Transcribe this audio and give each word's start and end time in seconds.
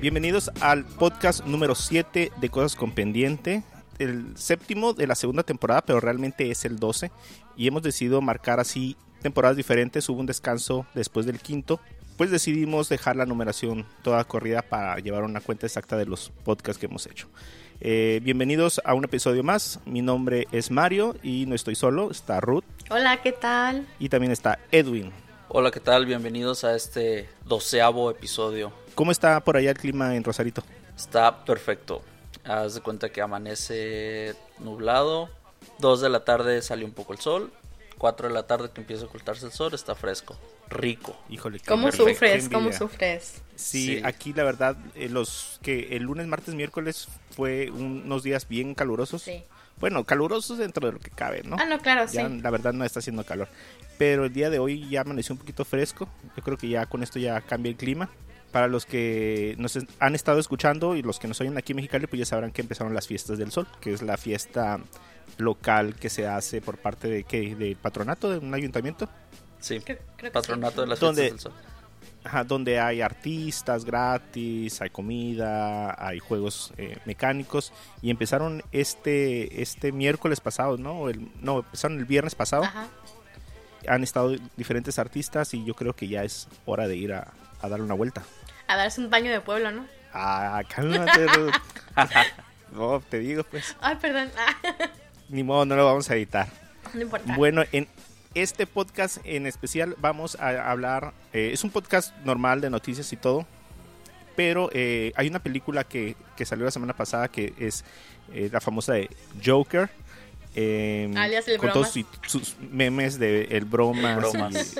Bienvenidos 0.00 0.50
al 0.60 0.84
podcast 0.84 1.44
número 1.44 1.74
7 1.74 2.32
de 2.34 2.48
Cosas 2.48 2.74
con 2.74 2.92
Pendiente, 2.92 3.62
el 3.98 4.36
séptimo 4.36 4.94
de 4.94 5.06
la 5.06 5.14
segunda 5.14 5.42
temporada, 5.42 5.82
pero 5.82 6.00
realmente 6.00 6.50
es 6.50 6.64
el 6.64 6.78
12. 6.78 7.10
Y 7.56 7.66
hemos 7.66 7.82
decidido 7.82 8.22
marcar 8.22 8.60
así 8.60 8.96
temporadas 9.20 9.56
diferentes. 9.56 10.08
Hubo 10.08 10.20
un 10.20 10.26
descanso 10.26 10.86
después 10.94 11.26
del 11.26 11.40
quinto. 11.40 11.80
Pues 12.16 12.30
decidimos 12.30 12.88
dejar 12.88 13.16
la 13.16 13.26
numeración 13.26 13.84
toda 14.02 14.24
corrida 14.24 14.62
para 14.62 14.96
llevar 15.00 15.24
una 15.24 15.40
cuenta 15.40 15.66
exacta 15.66 15.96
de 15.96 16.06
los 16.06 16.30
podcasts 16.44 16.80
que 16.80 16.86
hemos 16.86 17.06
hecho. 17.06 17.28
Eh, 17.80 18.20
bienvenidos 18.22 18.80
a 18.84 18.94
un 18.94 19.04
episodio 19.04 19.42
más. 19.42 19.78
Mi 19.84 20.02
nombre 20.02 20.48
es 20.52 20.70
Mario 20.70 21.14
y 21.22 21.46
no 21.46 21.54
estoy 21.54 21.74
solo. 21.76 22.10
Está 22.10 22.40
Ruth 22.40 22.64
Hola, 22.90 23.22
¿qué 23.22 23.32
tal? 23.32 23.86
y 23.98 24.08
también 24.08 24.32
está 24.32 24.58
Edwin. 24.72 25.12
Hola, 25.48 25.70
¿qué 25.70 25.80
tal? 25.80 26.04
Bienvenidos 26.04 26.64
a 26.64 26.74
este 26.74 27.28
doceavo 27.44 28.10
episodio. 28.10 28.72
¿Cómo 28.94 29.12
está 29.12 29.40
por 29.44 29.56
allá 29.56 29.70
el 29.70 29.78
clima 29.78 30.14
en 30.16 30.24
Rosarito? 30.24 30.62
Está 30.96 31.44
perfecto. 31.44 32.02
Haz 32.44 32.74
de 32.74 32.80
cuenta 32.80 33.10
que 33.10 33.20
amanece 33.22 34.34
nublado. 34.58 35.30
Dos 35.78 36.00
de 36.00 36.08
la 36.08 36.24
tarde 36.24 36.60
sale 36.62 36.84
un 36.84 36.92
poco 36.92 37.12
el 37.12 37.20
sol. 37.20 37.52
Cuatro 37.96 38.28
de 38.28 38.34
la 38.34 38.46
tarde 38.46 38.70
que 38.72 38.80
empieza 38.80 39.04
a 39.04 39.06
ocultarse 39.06 39.46
el 39.46 39.52
sol, 39.52 39.72
está 39.74 39.94
fresco. 39.94 40.36
Rico. 40.70 41.16
Híjole, 41.28 41.60
¿Cómo 41.66 41.84
perfecto, 41.84 42.08
sufres? 42.10 42.48
qué 42.48 42.54
¿Cómo 42.54 42.72
sufres? 42.72 43.42
Sí, 43.56 43.86
Sí. 43.96 44.00
aquí 44.04 44.32
la 44.32 44.44
verdad, 44.44 44.76
eh, 44.94 45.08
los 45.08 45.58
que 45.62 45.96
el 45.96 46.04
lunes, 46.04 46.26
martes, 46.26 46.54
miércoles 46.54 47.08
fue 47.34 47.70
un- 47.70 48.02
unos 48.04 48.22
días 48.22 48.46
bien 48.48 48.74
calurosos. 48.74 49.22
Sí. 49.22 49.42
Bueno, 49.80 50.04
calurosos 50.04 50.58
dentro 50.58 50.86
de 50.86 50.92
lo 50.92 50.98
que 50.98 51.10
cabe, 51.10 51.42
¿no? 51.44 51.56
Ah, 51.58 51.64
no, 51.64 51.78
claro, 51.78 52.06
sí. 52.08 52.18
La 52.42 52.50
verdad 52.50 52.72
no 52.72 52.84
está 52.84 52.98
haciendo 52.98 53.24
calor. 53.24 53.48
Pero 53.96 54.24
el 54.24 54.32
día 54.32 54.50
de 54.50 54.58
hoy 54.58 54.88
ya 54.88 55.00
amaneció 55.02 55.34
un 55.34 55.38
poquito 55.38 55.64
fresco. 55.64 56.08
Yo 56.36 56.42
creo 56.42 56.56
que 56.56 56.68
ya 56.68 56.86
con 56.86 57.02
esto 57.02 57.18
ya 57.18 57.40
cambia 57.40 57.70
el 57.70 57.76
clima. 57.76 58.08
Para 58.52 58.66
los 58.66 58.86
que 58.86 59.54
nos 59.58 59.78
han 59.98 60.14
estado 60.14 60.38
escuchando 60.40 60.96
y 60.96 61.02
los 61.02 61.18
que 61.18 61.28
nos 61.28 61.40
oyen 61.40 61.58
aquí 61.58 61.72
en 61.72 61.76
Mexicali, 61.76 62.06
pues 62.06 62.18
ya 62.20 62.26
sabrán 62.26 62.50
que 62.50 62.62
empezaron 62.62 62.94
las 62.94 63.06
fiestas 63.06 63.38
del 63.38 63.52
sol, 63.52 63.66
que 63.80 63.92
es 63.92 64.02
la 64.02 64.16
fiesta 64.16 64.80
local 65.36 65.94
que 65.96 66.08
se 66.10 66.26
hace 66.26 66.60
por 66.60 66.78
parte 66.78 67.08
de 67.08 67.24
¿qué? 67.24 67.54
del 67.54 67.76
patronato 67.76 68.30
de 68.30 68.38
un 68.38 68.54
ayuntamiento. 68.54 69.08
Sí. 69.60 69.80
Creo- 69.80 69.98
creo 70.16 70.32
Patronato 70.32 70.74
sí. 70.76 70.80
de 70.82 70.86
las 70.86 70.98
fiestas 70.98 71.16
del 71.16 71.40
sol. 71.40 71.52
Ajá, 72.24 72.44
donde 72.44 72.78
hay 72.80 73.00
artistas 73.00 73.84
gratis, 73.84 74.82
hay 74.82 74.90
comida, 74.90 75.94
hay 76.04 76.18
juegos 76.18 76.72
eh, 76.76 76.98
mecánicos 77.06 77.72
y 78.02 78.10
empezaron 78.10 78.62
este 78.72 79.62
este 79.62 79.92
miércoles 79.92 80.40
pasado, 80.40 80.76
¿no? 80.76 81.08
El, 81.08 81.28
no, 81.40 81.60
empezaron 81.60 81.98
el 81.98 82.04
viernes 82.04 82.34
pasado. 82.34 82.64
Ajá. 82.64 82.88
Han 83.86 84.02
estado 84.02 84.34
diferentes 84.56 84.98
artistas 84.98 85.54
y 85.54 85.64
yo 85.64 85.74
creo 85.74 85.94
que 85.94 86.08
ya 86.08 86.24
es 86.24 86.48
hora 86.66 86.86
de 86.88 86.96
ir 86.96 87.12
a, 87.14 87.28
a 87.62 87.68
dar 87.68 87.80
una 87.80 87.94
vuelta. 87.94 88.22
A 88.66 88.76
darse 88.76 89.00
un 89.00 89.08
baño 89.10 89.30
de 89.30 89.40
pueblo, 89.40 89.70
¿no? 89.70 89.86
Ah, 90.12 90.62
cálmate. 90.68 91.26
No, 92.72 93.00
te 93.08 93.18
digo 93.20 93.44
pues, 93.44 93.74
Ay, 93.80 93.96
perdón. 93.96 94.30
Ni 95.30 95.42
modo, 95.42 95.64
no 95.64 95.74
lo 95.76 95.86
vamos 95.86 96.10
a 96.10 96.14
editar. 96.16 96.48
no 96.92 97.00
importa. 97.00 97.34
Bueno, 97.36 97.62
en 97.72 97.88
este 98.34 98.66
podcast 98.66 99.18
en 99.24 99.46
especial 99.46 99.96
vamos 100.00 100.36
a 100.40 100.70
hablar, 100.70 101.12
eh, 101.32 101.50
es 101.52 101.64
un 101.64 101.70
podcast 101.70 102.14
normal 102.24 102.60
de 102.60 102.70
noticias 102.70 103.12
y 103.12 103.16
todo, 103.16 103.46
pero 104.36 104.70
eh, 104.72 105.12
hay 105.16 105.28
una 105.28 105.40
película 105.40 105.84
que, 105.84 106.14
que 106.36 106.44
salió 106.46 106.64
la 106.64 106.70
semana 106.70 106.94
pasada 106.94 107.28
que 107.28 107.54
es 107.58 107.84
eh, 108.32 108.48
la 108.52 108.60
famosa 108.60 108.92
de 108.94 109.08
Joker. 109.44 109.90
eh, 110.54 111.12
Alias 111.16 111.48
el 111.48 111.58
con 111.58 111.72
todos 111.72 111.92
bromas. 111.92 112.16
sus, 112.22 112.42
sus 112.42 112.56
memes 112.70 113.18
de 113.18 113.44
el 113.50 113.64
bromas, 113.64 114.12
El 114.12 114.16
bromas. 114.16 114.74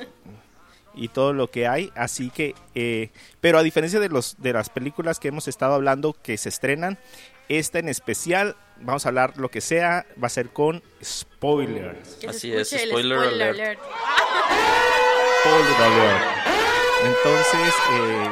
Y, 0.95 1.05
y 1.05 1.09
todo 1.09 1.33
lo 1.33 1.51
que 1.51 1.67
hay 1.69 1.93
así 1.95 2.29
que 2.31 2.55
eh, 2.75 3.11
pero 3.41 3.59
a 3.59 3.63
diferencia 3.63 4.01
de 4.01 4.09
los 4.09 4.37
de 4.41 4.53
las 4.53 4.69
películas 4.69 5.19
que 5.21 5.29
hemos 5.29 5.47
estado 5.47 5.75
hablando 5.75 6.13
que 6.13 6.37
se 6.37 6.49
estrenan 6.49 6.99
esta 7.49 7.79
en 7.79 7.89
especial 7.89 8.57
vamos 8.81 9.05
a 9.07 9.09
hablar 9.09 9.37
lo 9.39 9.51
que 9.51 9.61
sea 9.61 10.07
va 10.23 10.27
a 10.27 10.31
ser 10.31 10.51
con 10.51 10.83
spoilers 11.03 12.25
Así 12.27 12.53
es, 12.53 12.73
el 12.73 12.89
spoiler 12.91 13.19
alert. 13.19 13.55
alert. 13.59 13.81
Spoiler 15.41 15.83
alert. 15.83 16.25
Entonces, 17.05 17.75
eh, 17.93 18.29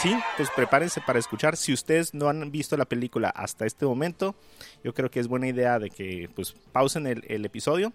sí, 0.00 0.16
pues 0.36 0.48
prepárense 0.50 1.00
para 1.02 1.18
escuchar. 1.18 1.56
Si 1.56 1.72
ustedes 1.72 2.14
no 2.14 2.28
han 2.28 2.50
visto 2.50 2.76
la 2.76 2.84
película 2.86 3.28
hasta 3.30 3.66
este 3.66 3.84
momento, 3.84 4.34
yo 4.82 4.94
creo 4.94 5.10
que 5.10 5.20
es 5.20 5.28
buena 5.28 5.46
idea 5.48 5.78
de 5.78 5.90
que 5.90 6.28
pues 6.34 6.54
pausen 6.72 7.06
el, 7.06 7.22
el 7.28 7.44
episodio 7.44 7.92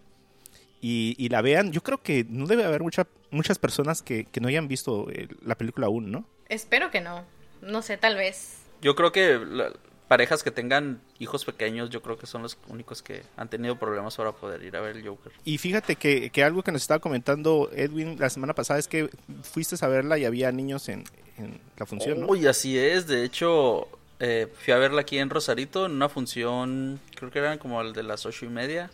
y, 0.81 1.15
y 1.17 1.29
la 1.29 1.41
vean. 1.41 1.71
Yo 1.71 1.81
creo 1.81 2.01
que 2.01 2.25
no 2.29 2.45
debe 2.45 2.63
haber 2.63 2.81
mucha, 2.83 3.07
muchas 3.31 3.57
personas 3.57 4.01
que, 4.03 4.25
que 4.25 4.39
no 4.39 4.47
hayan 4.47 4.67
visto 4.67 5.09
eh, 5.11 5.27
la 5.43 5.55
película 5.55 5.87
aún, 5.87 6.11
¿no? 6.11 6.25
Espero 6.47 6.91
que 6.91 7.01
no. 7.01 7.25
No 7.61 7.81
sé, 7.81 7.97
tal 7.97 8.15
vez. 8.15 8.57
Yo 8.81 8.95
creo 8.95 9.11
que 9.11 9.39
la- 9.39 9.73
parejas 10.07 10.43
que 10.43 10.51
tengan 10.51 11.01
hijos 11.19 11.45
pequeños, 11.45 11.89
yo 11.89 12.01
creo 12.01 12.17
que 12.17 12.27
son 12.27 12.41
los 12.41 12.57
únicos 12.67 13.01
que 13.01 13.23
han 13.35 13.49
tenido 13.49 13.77
problemas 13.77 14.15
para 14.15 14.31
poder 14.31 14.63
ir 14.63 14.75
a 14.75 14.81
ver 14.81 14.97
el 14.97 15.07
Joker. 15.07 15.31
Y 15.43 15.57
fíjate 15.57 15.95
que, 15.95 16.29
que 16.29 16.43
algo 16.43 16.63
que 16.63 16.71
nos 16.71 16.81
estaba 16.81 16.99
comentando 16.99 17.69
Edwin 17.73 18.17
la 18.19 18.29
semana 18.29 18.53
pasada 18.53 18.79
es 18.79 18.87
que 18.87 19.09
fuiste 19.43 19.75
a 19.83 19.87
verla 19.87 20.17
y 20.17 20.25
había 20.25 20.51
niños 20.51 20.87
en, 20.89 21.03
en 21.37 21.59
la 21.77 21.85
función, 21.85 22.21
¿no? 22.21 22.27
Uy, 22.27 22.47
así 22.47 22.77
es. 22.77 23.07
De 23.07 23.23
hecho, 23.23 23.87
eh, 24.19 24.47
fui 24.59 24.73
a 24.73 24.77
verla 24.77 25.01
aquí 25.01 25.17
en 25.19 25.29
Rosarito 25.29 25.85
en 25.85 25.91
una 25.93 26.09
función, 26.09 26.99
creo 27.15 27.29
que 27.29 27.39
eran 27.39 27.57
como 27.57 27.81
el 27.81 27.93
de 27.93 28.03
las 28.03 28.25
ocho 28.25 28.45
y 28.45 28.49
media. 28.49 28.89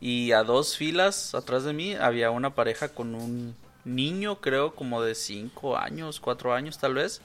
Y 0.00 0.32
a 0.32 0.42
dos 0.42 0.76
filas 0.76 1.34
atrás 1.34 1.64
de 1.64 1.72
mí 1.72 1.94
había 1.94 2.30
una 2.30 2.54
pareja 2.54 2.88
con 2.88 3.14
un 3.14 3.56
niño, 3.84 4.40
creo, 4.40 4.74
como 4.74 5.02
de 5.02 5.14
cinco 5.14 5.78
años, 5.78 6.20
cuatro 6.20 6.52
años 6.52 6.78
tal 6.78 6.94
vez. 6.94 7.22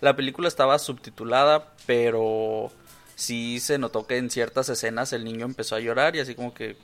La 0.00 0.16
película 0.16 0.48
estaba 0.48 0.78
subtitulada, 0.78 1.74
pero 1.86 2.70
sí 3.16 3.60
se 3.60 3.78
notó 3.78 4.06
que 4.06 4.16
en 4.16 4.30
ciertas 4.30 4.68
escenas 4.68 5.12
el 5.12 5.24
niño 5.24 5.44
empezó 5.44 5.76
a 5.76 5.80
llorar 5.80 6.16
y 6.16 6.20
así 6.20 6.34
como 6.34 6.54
que, 6.54 6.76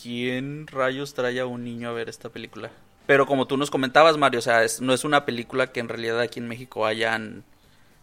¿quién 0.00 0.66
rayos 0.68 1.14
trae 1.14 1.40
a 1.40 1.46
un 1.46 1.64
niño 1.64 1.88
a 1.88 1.92
ver 1.92 2.08
esta 2.08 2.28
película? 2.28 2.70
Pero 3.06 3.26
como 3.26 3.46
tú 3.46 3.56
nos 3.56 3.70
comentabas, 3.70 4.16
Mario, 4.16 4.38
o 4.38 4.42
sea, 4.42 4.62
es- 4.62 4.80
no 4.80 4.94
es 4.94 5.04
una 5.04 5.24
película 5.24 5.72
que 5.72 5.80
en 5.80 5.88
realidad 5.88 6.20
aquí 6.20 6.38
en 6.38 6.46
México 6.48 6.86
hayan 6.86 7.42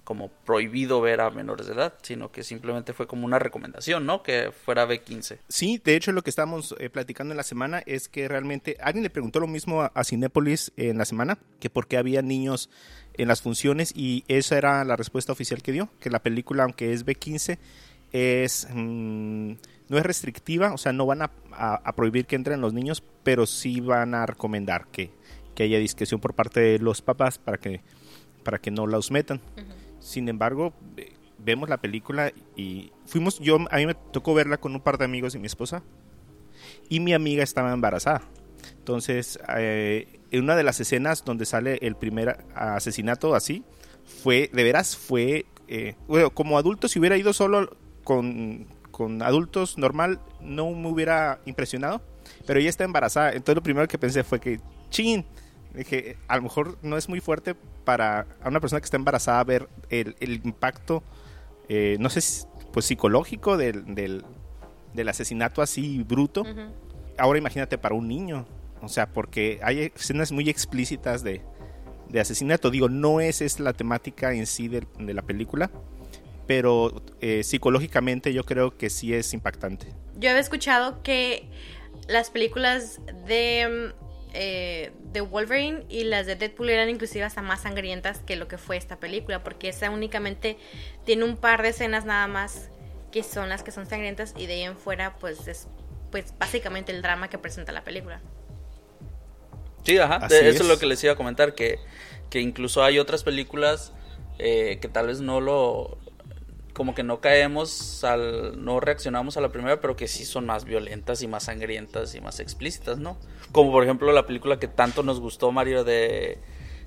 como 0.09 0.30
prohibido 0.44 1.02
ver 1.02 1.22
a 1.22 1.30
menores 1.30 1.68
de 1.68 1.74
edad, 1.74 1.94
sino 2.02 2.31
que 2.31 2.42
simplemente 2.42 2.94
fue 2.94 3.06
como 3.06 3.28
una 3.28 3.38
recomendación, 3.38 4.08
¿no? 4.08 4.24
Que 4.24 4.52
fuera 4.52 4.88
B15. 4.88 5.38
Sí, 5.47 5.80
de 5.86 5.96
hecho 5.96 6.12
lo 6.14 6.24
que 6.24 6.31
estamos 6.31 6.74
eh, 6.80 6.90
platicando 6.90 7.31
en 7.34 7.38
la 7.38 7.44
semana 7.44 7.84
es 7.86 8.09
que 8.09 8.28
realmente 8.28 8.75
alguien 8.81 9.03
le 9.03 9.12
preguntó 9.12 9.40
lo 9.40 9.46
mismo 9.46 9.84
a, 9.84 9.92
a 9.94 10.03
Cinépolis 10.03 10.72
en 10.78 10.97
la 10.97 11.06
semana, 11.06 11.38
que 11.59 11.70
por 11.70 11.86
qué 11.88 11.97
había 11.97 12.24
niños 12.24 12.72
en 13.14 13.28
las 13.28 13.44
funciones 13.44 13.94
y 13.96 14.24
esa 14.28 14.58
era 14.58 14.84
la 14.84 14.96
respuesta 14.96 15.31
oficial 15.31 15.62
que 15.62 15.74
dio, 15.74 15.92
que 16.00 16.09
la 16.09 16.24
película 16.24 16.64
aunque 16.64 16.91
es 16.91 17.06
B15 17.06 17.59
es 18.12 18.68
mm, 18.74 19.52
no 19.90 19.97
es 20.00 20.03
restrictiva, 20.03 20.74
o 20.74 20.80
sea, 20.80 20.91
no 20.91 21.06
van 21.06 21.22
a, 21.22 21.31
a- 21.52 21.81
a 21.84 21.94
prohibir 21.96 22.26
que 22.26 22.36
entren 22.36 22.62
los 22.62 22.74
niños, 22.74 23.03
pero 23.24 23.46
sí 23.46 23.80
van 23.80 24.16
a 24.16 24.26
recomendar 24.26 24.88
que, 24.91 25.12
que 25.53 25.62
haya 25.66 25.78
discreción 25.78 26.20
por 26.20 26.34
parte 26.34 26.59
de 26.62 26.80
los 26.80 27.03
papás 27.03 27.38
para 27.38 27.59
que 27.59 27.81
para 28.44 28.58
que 28.58 28.72
no 28.72 28.88
los 28.88 29.12
metan. 29.12 29.41
Sin 30.00 30.30
embargo, 30.30 30.74
vemos 31.38 31.70
la 31.70 31.78
película 31.78 32.32
y 32.56 32.92
fuimos, 33.06 33.40
yo 33.40 33.58
a 33.70 33.78
mí 33.78 33.86
me 33.86 33.96
tocó 33.96 34.34
verla 34.34 34.58
con 34.58 34.74
un 34.76 34.82
par 34.82 34.98
de 34.98 35.06
amigos 35.06 35.36
y 35.36 35.40
mi 35.40 35.48
esposa 35.48 35.84
y 36.90 37.00
mi 37.00 37.14
amiga 37.14 37.44
estaba 37.44 37.72
embarazada. 37.74 38.22
Entonces, 38.78 39.40
eh, 39.58 40.20
en 40.32 40.44
una 40.44 40.56
de 40.56 40.64
las 40.64 40.79
escenas 40.79 41.23
donde 41.23 41.46
sale 41.46 41.79
el 41.82 41.96
primer 41.96 42.46
asesinato 42.56 43.35
así, 43.35 43.64
fue, 44.06 44.50
de 44.52 44.64
veras, 44.64 44.97
fue, 44.97 45.46
eh, 45.68 45.96
bueno, 46.08 46.32
como 46.32 46.58
adulto, 46.58 46.88
si 46.88 47.00
hubiera 47.00 47.18
ido 47.18 47.32
solo 47.34 47.78
con, 48.03 48.68
con 48.91 49.22
adultos 49.22 49.78
normal, 49.78 50.20
no 50.41 50.72
me 50.72 50.90
hubiera 50.90 51.40
impresionado, 51.46 52.02
pero 52.46 52.59
ella 52.59 52.70
está 52.70 52.84
embarazada. 52.84 53.32
Entonces, 53.32 53.56
lo 53.56 53.64
primero 53.64 53.88
que 53.88 53.97
pensé 53.97 54.23
fue 54.23 54.40
que, 54.40 54.59
chin, 54.90 55.26
dije, 55.74 56.18
a 56.28 56.38
lo 56.38 56.44
mejor 56.44 56.78
no 56.82 56.98
es 56.98 57.10
muy 57.10 57.20
fuerte 57.20 57.56
para 57.84 58.28
a 58.42 58.50
una 58.50 58.60
persona 58.60 58.80
que 58.80 58.86
está 58.86 58.98
embarazada 58.98 59.44
ver 59.44 59.70
el, 59.90 60.16
el 60.20 60.42
impacto, 60.44 61.04
eh, 61.68 61.98
no 62.00 62.10
sé, 62.10 62.48
pues 62.74 62.86
psicológico 62.86 63.58
del, 63.58 63.96
del, 63.96 64.24
del 64.94 65.10
asesinato 65.10 65.62
así 65.62 66.04
bruto. 66.04 66.44
Ahora 67.18 67.40
imagínate 67.40 67.78
para 67.78 67.96
un 67.96 68.08
niño, 68.08 68.46
o 68.82 68.88
sea, 68.88 69.08
porque 69.12 69.60
hay 69.62 69.92
escenas 69.96 70.32
muy 70.32 70.50
explícitas 70.50 71.24
de, 71.24 71.42
de 72.10 72.20
asesinato. 72.20 72.70
Digo, 72.72 72.90
no 72.90 73.20
es, 73.22 73.42
es 73.42 73.60
la 73.60 73.74
temática 73.74 74.34
en 74.34 74.46
sí 74.46 74.68
de, 74.68 74.86
de 74.98 75.14
la 75.14 75.22
película, 75.22 75.70
pero 76.48 77.04
eh, 77.22 77.44
psicológicamente 77.44 78.34
yo 78.34 78.44
creo 78.46 78.78
que 78.78 78.90
sí 78.90 79.14
es 79.14 79.34
impactante. 79.34 79.88
Yo 80.18 80.30
había 80.30 80.42
escuchado 80.42 81.02
que 81.04 81.50
las 82.08 82.32
películas 82.32 83.00
de, 83.28 83.94
mm, 83.94 84.09
eh, 84.34 84.91
de 85.11 85.22
Wolverine 85.22 85.85
y 85.90 86.03
las 86.03 86.26
de 86.26 86.35
Deadpool 86.35 86.70
eran 86.70 86.90
inclusive 86.90 87.23
hasta 87.23 87.41
más 87.41 87.61
sangrientas 87.61 88.20
que 88.20 88.35
lo 88.35 88.47
que 88.47 88.58
fue 88.58 88.78
esta 88.78 88.99
película, 88.99 89.43
porque 89.43 89.70
esa 89.70 89.90
únicamente 89.90 90.58
tiene 91.05 91.23
un 91.23 91.37
par 91.37 91.61
de 91.61 91.70
escenas 91.70 92.05
nada 92.05 92.28
más 92.28 92.70
que 93.11 93.23
son 93.23 93.49
las 93.49 93.64
que 93.64 93.72
son 93.72 93.87
sangrientas 93.87 94.34
y 94.37 94.46
de 94.46 94.53
ahí 94.53 94.61
en 94.61 94.78
fuera 94.78 95.16
pues 95.17 95.47
es 95.47 95.67
pues 96.11 96.34
básicamente 96.37 96.91
el 96.91 97.02
drama 97.02 97.29
que 97.29 97.37
presenta 97.37 97.72
la 97.72 97.84
película. 97.84 98.22
Sí, 99.84 99.97
ajá. 99.97 100.16
Así 100.17 100.35
eso 100.35 100.46
es 100.46 100.55
es. 100.61 100.67
lo 100.67 100.78
que 100.79 100.85
les 100.85 101.03
iba 101.03 101.14
a 101.14 101.16
comentar, 101.16 101.55
que, 101.55 101.79
que 102.29 102.41
incluso 102.41 102.84
hay 102.84 102.99
otras 102.99 103.23
películas 103.23 103.93
eh, 104.37 104.79
que 104.82 104.87
tal 104.87 105.08
vez 105.08 105.22
no 105.22 105.41
lo... 105.41 105.97
Como 106.79 106.96
que 106.96 107.03
no 107.03 107.20
caemos 107.20 108.05
al... 108.05 108.64
No 108.64 108.79
reaccionamos 108.79 109.35
a 109.35 109.41
la 109.41 109.49
primera, 109.49 109.81
pero 109.81 109.97
que 109.97 110.08
sí 110.08 110.23
son 110.23 110.46
más 110.46 110.64
violentas 110.64 111.22
y 111.22 111.28
más 111.28 111.43
sangrientas 111.43 112.16
y 112.16 112.22
más 112.22 112.40
explícitas, 112.40 112.99
¿no? 112.99 113.17
Como 113.52 113.70
por 113.73 113.84
ejemplo 113.84 114.14
la 114.14 114.26
película 114.26 114.59
que 114.59 114.70
tanto 114.70 115.03
nos 115.03 115.20
gustó, 115.20 115.52
Mario, 115.52 115.84
de... 115.84 116.40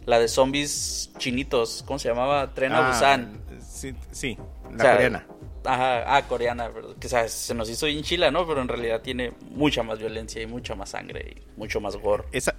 La 0.06 0.18
de 0.18 0.28
zombies 0.28 1.10
chinitos, 1.18 1.84
¿cómo 1.86 1.98
se 1.98 2.08
llamaba? 2.08 2.54
Tren 2.54 2.72
a 2.72 2.88
Ah, 2.88 2.88
Busan. 2.88 3.42
Sí, 3.60 3.94
sí, 4.12 4.38
la 4.70 4.76
O 4.76 4.78
sea, 4.78 4.92
coreana. 4.94 5.26
Ajá, 5.66 6.16
ah, 6.16 6.26
coreana, 6.26 6.68
¿verdad? 6.68 6.96
que 6.98 7.08
o 7.08 7.10
sea, 7.10 7.28
se 7.28 7.52
nos 7.54 7.68
hizo 7.68 7.84
bien 7.84 8.02
chila, 8.02 8.30
¿no? 8.30 8.46
Pero 8.46 8.62
en 8.62 8.68
realidad 8.68 9.02
tiene 9.02 9.34
mucha 9.50 9.82
más 9.82 9.98
violencia 9.98 10.40
y 10.40 10.46
mucha 10.46 10.74
más 10.74 10.88
sangre 10.88 11.36
y 11.36 11.60
mucho 11.60 11.82
más 11.82 11.96
gore. 11.96 12.24
Esa, 12.32 12.54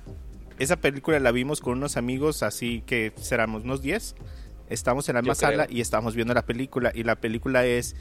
esa 0.60 0.76
película 0.76 1.20
la 1.20 1.32
vimos 1.32 1.62
con 1.62 1.80
unos 1.80 1.98
amigos, 1.98 2.44
así 2.44 2.84
que 2.86 3.12
seramos 3.20 3.64
unos 3.64 3.82
10. 3.82 4.18
Estamos 4.70 5.08
en 5.10 5.16
la 5.16 5.22
misma 5.22 5.36
sala 5.36 5.68
y 5.70 5.82
estamos 5.82 6.16
viendo 6.16 6.34
la 6.34 6.46
película. 6.46 6.92
Y 6.94 7.04
la 7.04 7.16
película 7.16 7.66
es. 7.66 7.96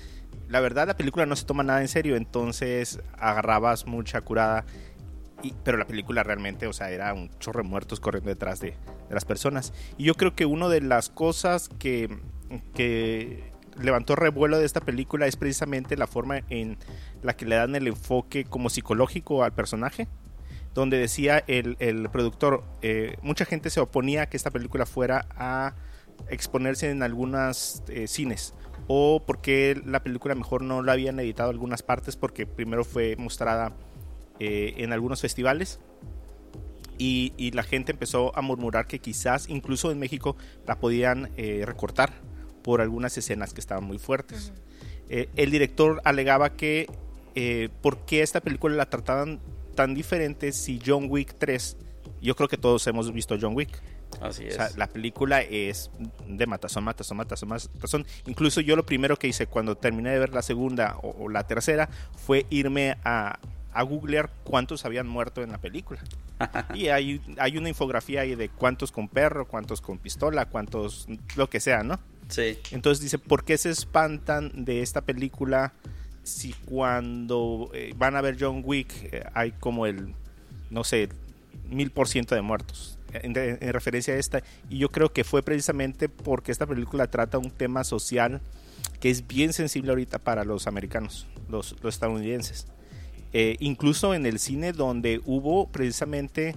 La 0.49 0.61
verdad, 0.61 0.87
la 0.87 0.97
película 0.97 1.27
no 1.27 1.37
se 1.37 1.45
toma 1.45 1.63
nada 1.63 1.81
en 1.81 1.89
serio. 1.89 2.17
Entonces 2.17 3.01
agarrabas 3.19 3.87
mucha 3.87 4.21
curada. 4.21 4.65
Y, 5.43 5.55
pero 5.65 5.77
la 5.77 5.87
película 5.87 6.23
realmente, 6.23 6.67
o 6.69 6.73
sea, 6.73 6.91
era 6.91 7.13
un 7.15 7.31
chorro 7.41 7.63
de 7.63 7.69
muertos 7.69 7.99
corriendo 7.99 8.31
detrás 8.31 8.61
de, 8.61 8.71
de 9.09 9.15
las 9.15 9.25
personas. 9.25 9.73
Y 9.99 10.05
yo 10.05 10.15
creo 10.15 10.35
que 10.37 10.47
una 10.47 10.69
de 10.69 10.81
las 10.81 11.09
cosas 11.09 11.69
que, 11.81 12.21
que 12.75 13.53
levantó 13.81 14.15
revuelo 14.15 14.59
de 14.59 14.65
esta 14.65 14.81
película 14.81 15.27
es 15.27 15.37
precisamente 15.37 15.97
la 15.97 16.07
forma 16.07 16.43
en 16.49 16.79
la 17.23 17.35
que 17.35 17.45
le 17.45 17.57
dan 17.57 17.75
el 17.75 17.89
enfoque 17.89 18.45
como 18.45 18.71
psicológico 18.71 19.43
al 19.43 19.53
personaje 19.53 20.07
donde 20.75 20.99
decía 20.99 21.43
el, 21.47 21.77
el 21.81 22.09
productor, 22.09 22.65
eh, 22.81 23.17
mucha 23.23 23.45
gente 23.45 23.71
se 23.71 23.81
oponía 23.81 24.23
a 24.23 24.27
que 24.27 24.37
esta 24.37 24.51
película 24.51 24.87
fuera 24.87 25.27
a 25.37 25.75
exponerse 26.29 26.91
en 26.91 27.03
algunas 27.03 27.83
eh, 27.89 28.07
cines 28.07 28.55
o 28.89 29.23
porque 29.25 29.81
la 29.85 30.03
película 30.03 30.35
mejor 30.35 30.63
no 30.63 30.83
la 30.83 30.93
habían 30.93 31.19
editado 31.21 31.51
algunas 31.51 31.83
partes 31.83 32.17
porque 32.17 32.47
primero 32.47 32.85
fue 32.85 33.17
mostrada 33.17 33.73
eh, 34.41 34.75
en 34.79 34.93
algunos 34.93 35.21
festivales 35.21 35.81
y, 36.99 37.33
y 37.37 37.53
la 37.53 37.63
gente 37.63 37.93
empezó 37.93 38.37
a 38.37 38.43
murmurar 38.43 38.87
que 38.87 38.99
quizás 38.99 39.49
incluso 39.49 39.91
en 39.91 39.99
México 39.99 40.37
la 40.67 40.79
podían 40.79 41.31
eh, 41.37 41.63
recortar 41.65 42.13
por 42.63 42.81
algunas 42.81 43.17
escenas 43.19 43.53
que 43.53 43.61
estaban 43.61 43.85
muy 43.85 43.99
fuertes. 43.99 44.53
El 45.09 45.51
director 45.51 46.01
alegaba 46.05 46.57
que 46.57 46.87
por 47.83 48.07
qué 48.07 48.23
esta 48.23 48.41
película 48.41 48.77
la 48.77 48.89
trataban 48.89 49.41
tan 49.75 49.95
diferente 49.95 50.53
si 50.53 50.81
John 50.85 51.07
Wick 51.09 51.35
3, 51.39 51.77
yo 52.21 52.37
creo 52.37 52.49
que 52.49 52.57
todos 52.57 52.87
hemos 52.87 53.13
visto 53.13 53.37
John 53.41 53.55
Wick, 53.55 53.83
Así 54.21 54.45
o 54.45 54.49
es. 54.49 54.55
sea, 54.55 54.71
la 54.77 54.87
película 54.87 55.41
es 55.43 55.91
de 56.27 56.47
matazón, 56.47 56.85
matazón, 56.85 57.17
matazón, 57.17 57.49
matazón. 57.49 58.07
Incluso 58.27 58.61
yo 58.61 58.77
lo 58.77 58.85
primero 58.85 59.19
que 59.19 59.29
hice 59.29 59.47
cuando 59.47 59.77
terminé 59.77 60.11
de 60.11 60.19
ver 60.19 60.35
la 60.35 60.43
segunda 60.43 60.97
o, 61.03 61.25
o 61.25 61.29
la 61.29 61.47
tercera 61.47 61.89
fue 62.15 62.47
irme 62.51 62.97
a, 63.05 63.39
a 63.73 63.83
googlear 63.83 64.31
cuántos 64.45 64.85
habían 64.85 65.07
muerto 65.07 65.43
en 65.43 65.51
la 65.51 65.59
película. 65.59 66.03
y 66.75 66.89
hay, 66.89 67.21
hay 67.39 67.57
una 67.57 67.69
infografía 67.69 68.23
ahí 68.23 68.35
de 68.35 68.49
cuántos 68.49 68.93
con 68.93 69.09
perro, 69.09 69.47
cuántos 69.47 69.81
con 69.81 69.99
pistola, 69.99 70.47
cuántos, 70.47 71.07
lo 71.37 71.49
que 71.49 71.61
sea, 71.61 71.83
¿no? 71.83 71.99
Sí. 72.29 72.59
Entonces 72.71 73.03
dice, 73.03 73.19
¿por 73.19 73.45
qué 73.45 73.59
se 73.59 73.71
espantan 73.71 74.65
de 74.65 74.83
esta 74.83 75.03
película 75.03 75.73
si 76.23 76.53
cuando 76.53 77.71
eh, 77.75 77.95
van 77.97 78.17
a 78.17 78.21
ver 78.21 78.37
John 78.39 78.63
Wick 78.65 78.93
eh, 79.13 79.25
hay 79.35 79.53
como 79.53 79.87
el, 79.87 80.15
no 80.71 80.85
sé, 80.85 81.09
mil 81.73 81.91
por 81.91 82.09
ciento 82.09 82.35
de 82.35 82.43
muertos? 82.43 82.99
En, 83.13 83.37
en- 83.37 83.59
en 83.61 83.73
referencia 83.73 84.15
a 84.15 84.17
esta. 84.17 84.43
Y 84.71 84.79
yo 84.79 84.89
creo 84.91 85.13
que 85.13 85.25
fue 85.25 85.43
precisamente 85.43 86.09
porque 86.09 86.51
esta 86.53 86.67
película 86.67 87.09
trata 87.11 87.39
un 87.39 87.51
tema 87.51 87.85
social 87.85 88.41
que 89.01 89.11
es 89.11 89.27
bien 89.27 89.53
sensible 89.53 89.91
ahorita 89.91 90.19
para 90.19 90.45
los 90.45 90.67
americanos, 90.67 91.27
los, 91.49 91.77
los 91.83 91.95
estadounidenses. 91.95 92.67
Eh, 93.35 93.57
incluso 93.61 94.15
en 94.15 94.27
el 94.27 94.39
cine 94.39 94.73
donde 94.73 95.21
hubo 95.25 95.69
precisamente 95.71 96.55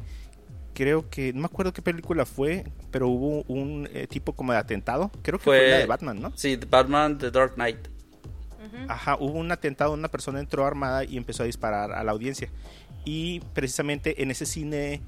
creo 0.73 1.09
que 1.09 1.31
no 1.33 1.39
me 1.41 1.45
acuerdo 1.45 1.71
qué 1.71 1.81
película 1.81 2.25
fue, 2.25 2.65
pero 2.91 3.07
hubo 3.07 3.43
un 3.47 3.87
eh, 3.93 4.07
tipo 4.07 4.33
como 4.33 4.51
de 4.51 4.57
atentado, 4.57 5.09
creo 5.21 5.39
que 5.39 5.43
fue, 5.45 5.57
Fue- 5.59 5.69
la 5.69 5.77
de 5.77 5.85
Batman, 5.85 6.21
¿no? 6.21 6.33
Sí, 6.35 6.57
Batman 6.69 7.17
The 7.17 7.31
Dark 7.31 7.53
Knight. 7.55 7.87
Ajá, 8.89 9.15
hubo 9.19 9.39
un 9.39 9.51
atentado, 9.51 9.93
una 9.93 10.09
persona 10.09 10.39
entró 10.39 10.65
armada 10.65 11.03
y 11.05 11.15
empezó 11.17 11.43
a 11.43 11.45
disparar 11.45 11.91
a 11.93 12.03
la 12.03 12.11
audiencia. 12.11 12.49
Y 13.05 13.39
precisamente 13.53 14.21
en 14.23 14.31
ese 14.31 14.45
cine, 14.45 15.01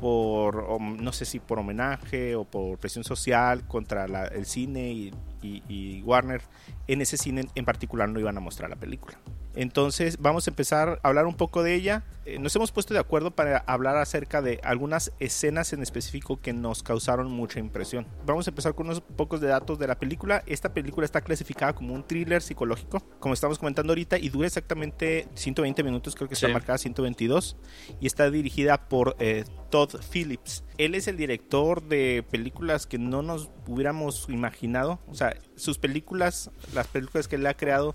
por 0.00 0.80
no 0.80 1.12
sé 1.12 1.24
si 1.26 1.38
por 1.38 1.58
homenaje 1.58 2.34
o 2.34 2.44
por 2.44 2.78
presión 2.78 3.04
social 3.04 3.66
contra 3.68 4.08
la- 4.08 4.26
el 4.26 4.46
cine 4.46 4.90
y, 4.92 5.12
y- 5.42 5.62
y 5.68 6.02
Warner, 6.02 6.42
en 6.86 7.00
ese 7.02 7.16
cine 7.16 7.46
en 7.54 7.64
particular 7.64 8.08
no 8.08 8.18
iban 8.20 8.36
a 8.36 8.40
mostrar 8.40 8.70
la 8.70 8.76
película. 8.76 9.18
Entonces 9.54 10.16
vamos 10.18 10.46
a 10.46 10.50
empezar 10.50 10.98
a 11.02 11.08
hablar 11.08 11.26
un 11.26 11.34
poco 11.34 11.62
de 11.62 11.74
ella. 11.74 12.04
Eh, 12.24 12.38
nos 12.38 12.56
hemos 12.56 12.72
puesto 12.72 12.94
de 12.94 13.00
acuerdo 13.00 13.32
para 13.32 13.58
hablar 13.58 13.96
acerca 13.98 14.40
de 14.40 14.60
algunas 14.64 15.12
escenas 15.18 15.72
en 15.74 15.82
específico 15.82 16.40
que 16.40 16.54
nos 16.54 16.82
causaron 16.82 17.30
mucha 17.30 17.60
impresión. 17.60 18.06
Vamos 18.24 18.46
a 18.46 18.50
empezar 18.50 18.74
con 18.74 18.86
unos 18.86 19.02
pocos 19.02 19.40
de 19.42 19.48
datos 19.48 19.78
de 19.78 19.86
la 19.88 19.98
película. 19.98 20.42
Esta 20.46 20.72
película 20.72 21.04
está 21.04 21.20
clasificada 21.20 21.74
como 21.74 21.92
un 21.92 22.02
thriller 22.06 22.40
psicológico, 22.40 23.00
como 23.20 23.34
estamos 23.34 23.58
comentando 23.58 23.90
ahorita, 23.92 24.16
y 24.18 24.30
dura 24.30 24.46
exactamente 24.46 25.28
120 25.34 25.82
minutos, 25.82 26.14
creo 26.14 26.28
que 26.28 26.34
está 26.34 26.46
marcada 26.54 26.78
122, 26.78 27.56
y 28.00 28.06
está 28.06 28.30
dirigida 28.30 28.88
por 28.88 29.16
eh, 29.18 29.44
Todd 29.70 29.96
Phillips. 30.12 30.64
Él 30.78 30.94
es 30.94 31.06
el 31.08 31.16
director 31.16 31.82
de 31.82 32.24
películas 32.30 32.86
que 32.86 32.98
no 32.98 33.22
nos 33.22 33.50
hubiéramos 33.66 34.26
imaginado. 34.28 34.98
O 35.08 35.14
sea, 35.14 35.36
sus 35.56 35.78
películas, 35.78 36.50
las 36.74 36.86
películas 36.88 37.28
que 37.28 37.36
él 37.36 37.46
ha 37.46 37.54
creado, 37.54 37.94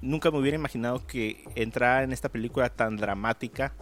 nunca 0.00 0.30
me 0.30 0.38
hubiera 0.38 0.56
imaginado 0.56 1.06
que 1.06 1.44
entrara 1.54 2.02
en 2.02 2.12
esta 2.12 2.28
película 2.28 2.68
tan 2.70 2.96
dramática 2.96 3.72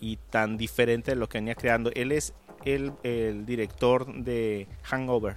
y 0.00 0.16
tan 0.16 0.56
diferente 0.56 1.12
de 1.12 1.16
lo 1.16 1.28
que 1.28 1.38
venía 1.38 1.54
creando. 1.54 1.90
Él 1.94 2.12
es 2.12 2.34
el, 2.64 2.92
el 3.02 3.46
director 3.46 4.12
de 4.12 4.66
Hangover. 4.82 5.36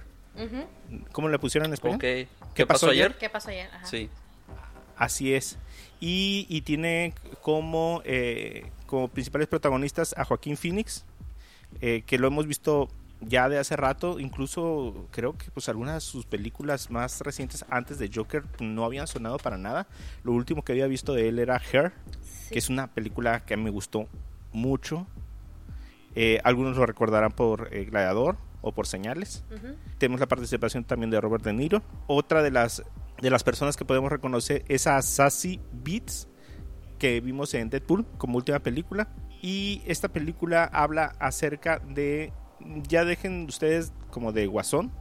¿Cómo 1.12 1.28
le 1.28 1.38
pusieron 1.38 1.68
en 1.68 1.74
español? 1.74 1.98
¿Qué, 1.98 2.28
pasó, 2.66 2.86
pasó 2.86 2.90
ayer? 2.90 3.16
¿Qué 3.16 3.30
pasó 3.30 3.50
ayer? 3.50 3.68
Ajá. 3.72 3.86
Sí. 3.86 4.10
Así 4.96 5.34
es. 5.34 5.58
Y, 6.00 6.46
y 6.48 6.62
tiene 6.62 7.14
como, 7.42 8.02
eh, 8.04 8.70
como 8.86 9.08
principales 9.08 9.48
protagonistas 9.48 10.14
a 10.16 10.24
Joaquín 10.24 10.56
Phoenix, 10.56 11.04
eh, 11.80 12.02
que 12.06 12.18
lo 12.18 12.26
hemos 12.28 12.46
visto 12.46 12.88
ya 13.20 13.48
de 13.48 13.58
hace 13.58 13.76
rato, 13.76 14.20
incluso 14.20 15.06
creo 15.10 15.36
que 15.38 15.50
pues 15.50 15.68
algunas 15.70 15.94
de 15.94 16.00
sus 16.00 16.26
películas 16.26 16.90
más 16.90 17.20
recientes 17.22 17.64
antes 17.70 17.98
de 17.98 18.10
Joker 18.14 18.44
no 18.60 18.84
habían 18.84 19.06
sonado 19.06 19.38
para 19.38 19.56
nada. 19.56 19.86
Lo 20.22 20.32
último 20.32 20.62
que 20.62 20.72
había 20.72 20.86
visto 20.86 21.14
de 21.14 21.28
él 21.28 21.38
era 21.38 21.60
Her, 21.72 21.92
Sí. 22.22 22.52
que 22.52 22.58
es 22.58 22.68
una 22.68 22.88
película 22.88 23.44
que 23.44 23.56
me 23.56 23.70
gustó 23.70 24.06
mucho. 24.52 25.06
Eh, 26.14 26.40
algunos 26.44 26.76
lo 26.76 26.86
recordarán 26.86 27.32
por 27.32 27.68
eh, 27.72 27.84
Gladiador 27.84 28.36
o 28.62 28.72
por 28.72 28.86
Señales. 28.86 29.44
Ujú. 29.54 29.74
Tenemos 29.98 30.20
la 30.20 30.26
participación 30.26 30.84
también 30.84 31.10
de 31.10 31.20
Robert 31.20 31.44
De 31.44 31.52
Niro. 31.52 31.82
Otra 32.06 32.42
de 32.42 32.50
las, 32.50 32.82
de 33.20 33.30
las 33.30 33.44
personas 33.44 33.76
que 33.76 33.84
podemos 33.84 34.10
reconocer 34.10 34.64
es 34.68 34.86
a 34.86 35.00
Sassy 35.02 35.60
Beats, 35.72 36.28
que 36.98 37.20
vimos 37.20 37.52
en 37.54 37.68
Deadpool 37.70 38.06
como 38.18 38.36
última 38.38 38.58
película. 38.60 39.08
Y 39.42 39.82
esta 39.86 40.08
película 40.08 40.64
habla 40.64 41.12
acerca 41.18 41.78
de, 41.78 42.32
ya 42.88 43.04
dejen 43.04 43.46
ustedes 43.46 43.92
como 44.10 44.32
de 44.32 44.46
Guasón 44.46 44.92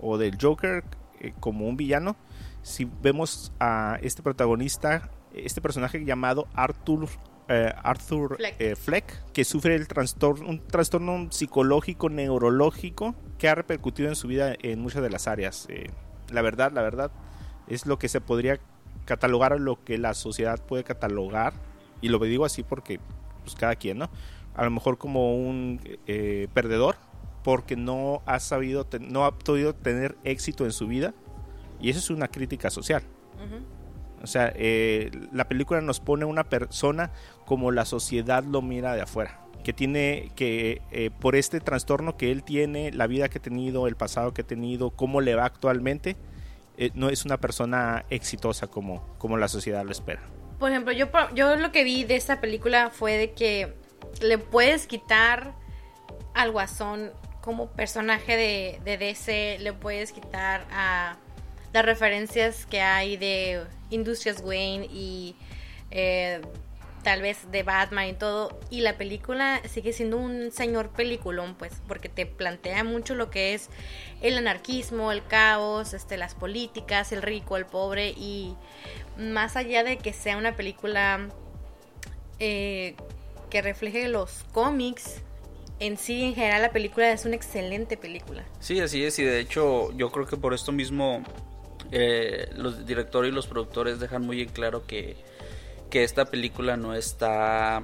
o 0.00 0.18
del 0.18 0.36
Joker 0.40 0.84
eh, 1.20 1.32
como 1.40 1.68
un 1.68 1.76
villano. 1.76 2.16
Si 2.62 2.88
vemos 3.02 3.52
a 3.58 3.98
este 4.02 4.22
protagonista, 4.22 5.10
este 5.34 5.60
personaje 5.60 6.04
llamado 6.04 6.46
Arthur 6.54 7.08
eh, 7.52 7.74
Arthur 7.82 8.36
Fleck. 8.36 8.60
eh, 8.60 8.76
Fleck, 8.76 9.32
que 9.32 9.44
sufre 9.44 9.74
el 9.74 9.88
trastorno, 9.88 10.48
un 10.48 10.64
trastorno 10.64 11.32
psicológico, 11.32 12.08
neurológico, 12.08 13.16
que 13.38 13.48
ha 13.48 13.56
repercutido 13.56 14.08
en 14.08 14.14
su 14.14 14.28
vida 14.28 14.54
en 14.62 14.80
muchas 14.80 15.02
de 15.02 15.10
las 15.10 15.26
áreas. 15.26 15.66
Eh, 15.68 15.90
la 16.30 16.42
verdad, 16.42 16.70
la 16.70 16.82
verdad, 16.82 17.10
es 17.66 17.86
lo 17.86 17.98
que 17.98 18.08
se 18.08 18.20
podría 18.20 18.60
catalogar, 19.04 19.60
lo 19.60 19.82
que 19.82 19.98
la 19.98 20.14
sociedad 20.14 20.64
puede 20.64 20.84
catalogar, 20.84 21.52
y 22.00 22.08
lo 22.10 22.20
digo 22.20 22.44
así 22.44 22.62
porque, 22.62 23.00
pues 23.50 23.60
cada 23.60 23.76
quien, 23.76 23.98
¿no? 23.98 24.10
A 24.54 24.64
lo 24.64 24.70
mejor 24.70 24.98
como 24.98 25.36
un 25.36 25.80
eh, 26.06 26.48
perdedor, 26.54 26.96
porque 27.42 27.76
no 27.76 28.22
ha 28.26 28.40
sabido, 28.40 28.86
no 29.00 29.24
ha 29.24 29.38
podido 29.38 29.74
tener 29.74 30.16
éxito 30.24 30.64
en 30.64 30.72
su 30.72 30.86
vida, 30.86 31.14
y 31.80 31.90
eso 31.90 31.98
es 31.98 32.10
una 32.10 32.28
crítica 32.28 32.70
social. 32.70 33.02
Ujú. 33.36 33.64
O 34.22 34.26
sea, 34.26 34.52
eh, 34.54 35.10
la 35.32 35.48
película 35.48 35.80
nos 35.80 36.00
pone 36.00 36.24
una 36.24 36.44
persona 36.44 37.10
como 37.46 37.70
la 37.70 37.84
sociedad 37.84 38.44
lo 38.44 38.60
mira 38.60 38.94
de 38.94 39.02
afuera. 39.02 39.40
Que 39.64 39.72
tiene 39.72 40.30
que, 40.36 40.82
eh, 40.90 41.10
por 41.10 41.36
este 41.36 41.60
trastorno 41.60 42.16
que 42.16 42.30
él 42.30 42.42
tiene, 42.42 42.92
la 42.92 43.06
vida 43.06 43.28
que 43.28 43.38
ha 43.38 43.42
tenido, 43.42 43.86
el 43.86 43.96
pasado 43.96 44.32
que 44.32 44.42
ha 44.42 44.46
tenido, 44.46 44.90
cómo 44.90 45.20
le 45.20 45.34
va 45.34 45.44
actualmente, 45.44 46.16
eh, 46.76 46.90
no 46.94 47.08
es 47.08 47.24
una 47.24 47.38
persona 47.38 48.04
exitosa 48.10 48.66
como, 48.66 49.06
como 49.18 49.36
la 49.36 49.48
sociedad 49.48 49.84
lo 49.84 49.92
espera. 49.92 50.22
Por 50.60 50.70
ejemplo, 50.70 50.92
yo, 50.92 51.08
yo 51.34 51.56
lo 51.56 51.72
que 51.72 51.84
vi 51.84 52.04
de 52.04 52.16
esta 52.16 52.40
película 52.40 52.90
fue 52.90 53.16
de 53.16 53.32
que 53.32 53.74
le 54.20 54.36
puedes 54.36 54.86
quitar 54.86 55.54
al 56.34 56.52
guasón 56.52 57.12
como 57.40 57.70
personaje 57.70 58.36
de, 58.36 58.80
de 58.84 58.98
DC, 58.98 59.56
le 59.60 59.72
puedes 59.72 60.12
quitar 60.12 60.66
a 60.70 61.16
las 61.72 61.84
referencias 61.84 62.66
que 62.66 62.82
hay 62.82 63.16
de 63.16 63.64
Industrias 63.88 64.42
Wayne 64.42 64.86
y 64.92 65.34
eh, 65.90 66.42
tal 67.02 67.22
vez 67.22 67.50
de 67.50 67.62
Batman 67.62 68.08
y 68.08 68.12
todo. 68.12 68.58
Y 68.68 68.80
la 68.80 68.96
película 68.96 69.60
sigue 69.68 69.92
siendo 69.92 70.18
un 70.18 70.50
señor 70.52 70.90
peliculón, 70.90 71.54
pues, 71.54 71.72
porque 71.88 72.08
te 72.08 72.26
plantea 72.26 72.84
mucho 72.84 73.14
lo 73.14 73.30
que 73.30 73.54
es 73.54 73.70
el 74.20 74.36
anarquismo, 74.36 75.12
el 75.12 75.24
caos, 75.24 75.94
este, 75.94 76.16
las 76.16 76.34
políticas, 76.34 77.12
el 77.12 77.22
rico, 77.22 77.56
el 77.56 77.66
pobre 77.66 78.10
y 78.10 78.56
más 79.18 79.56
allá 79.56 79.84
de 79.84 79.98
que 79.98 80.12
sea 80.12 80.36
una 80.36 80.56
película 80.56 81.28
eh, 82.38 82.94
que 83.50 83.62
refleje 83.62 84.08
los 84.08 84.44
cómics, 84.52 85.22
en 85.78 85.96
sí, 85.96 86.24
en 86.24 86.34
general, 86.34 86.62
la 86.62 86.72
película 86.72 87.10
es 87.10 87.24
una 87.24 87.36
excelente 87.36 87.96
película. 87.96 88.44
Sí, 88.60 88.80
así 88.80 89.02
es, 89.04 89.18
y 89.18 89.24
de 89.24 89.40
hecho 89.40 89.92
yo 89.96 90.10
creo 90.10 90.26
que 90.26 90.36
por 90.36 90.54
esto 90.54 90.72
mismo 90.72 91.22
eh, 91.90 92.48
los 92.54 92.86
directores 92.86 93.32
y 93.32 93.34
los 93.34 93.46
productores 93.46 93.98
dejan 93.98 94.22
muy 94.22 94.42
en 94.42 94.50
claro 94.50 94.86
que, 94.86 95.16
que 95.88 96.04
esta 96.04 96.26
película 96.26 96.76
no 96.76 96.94
está 96.94 97.82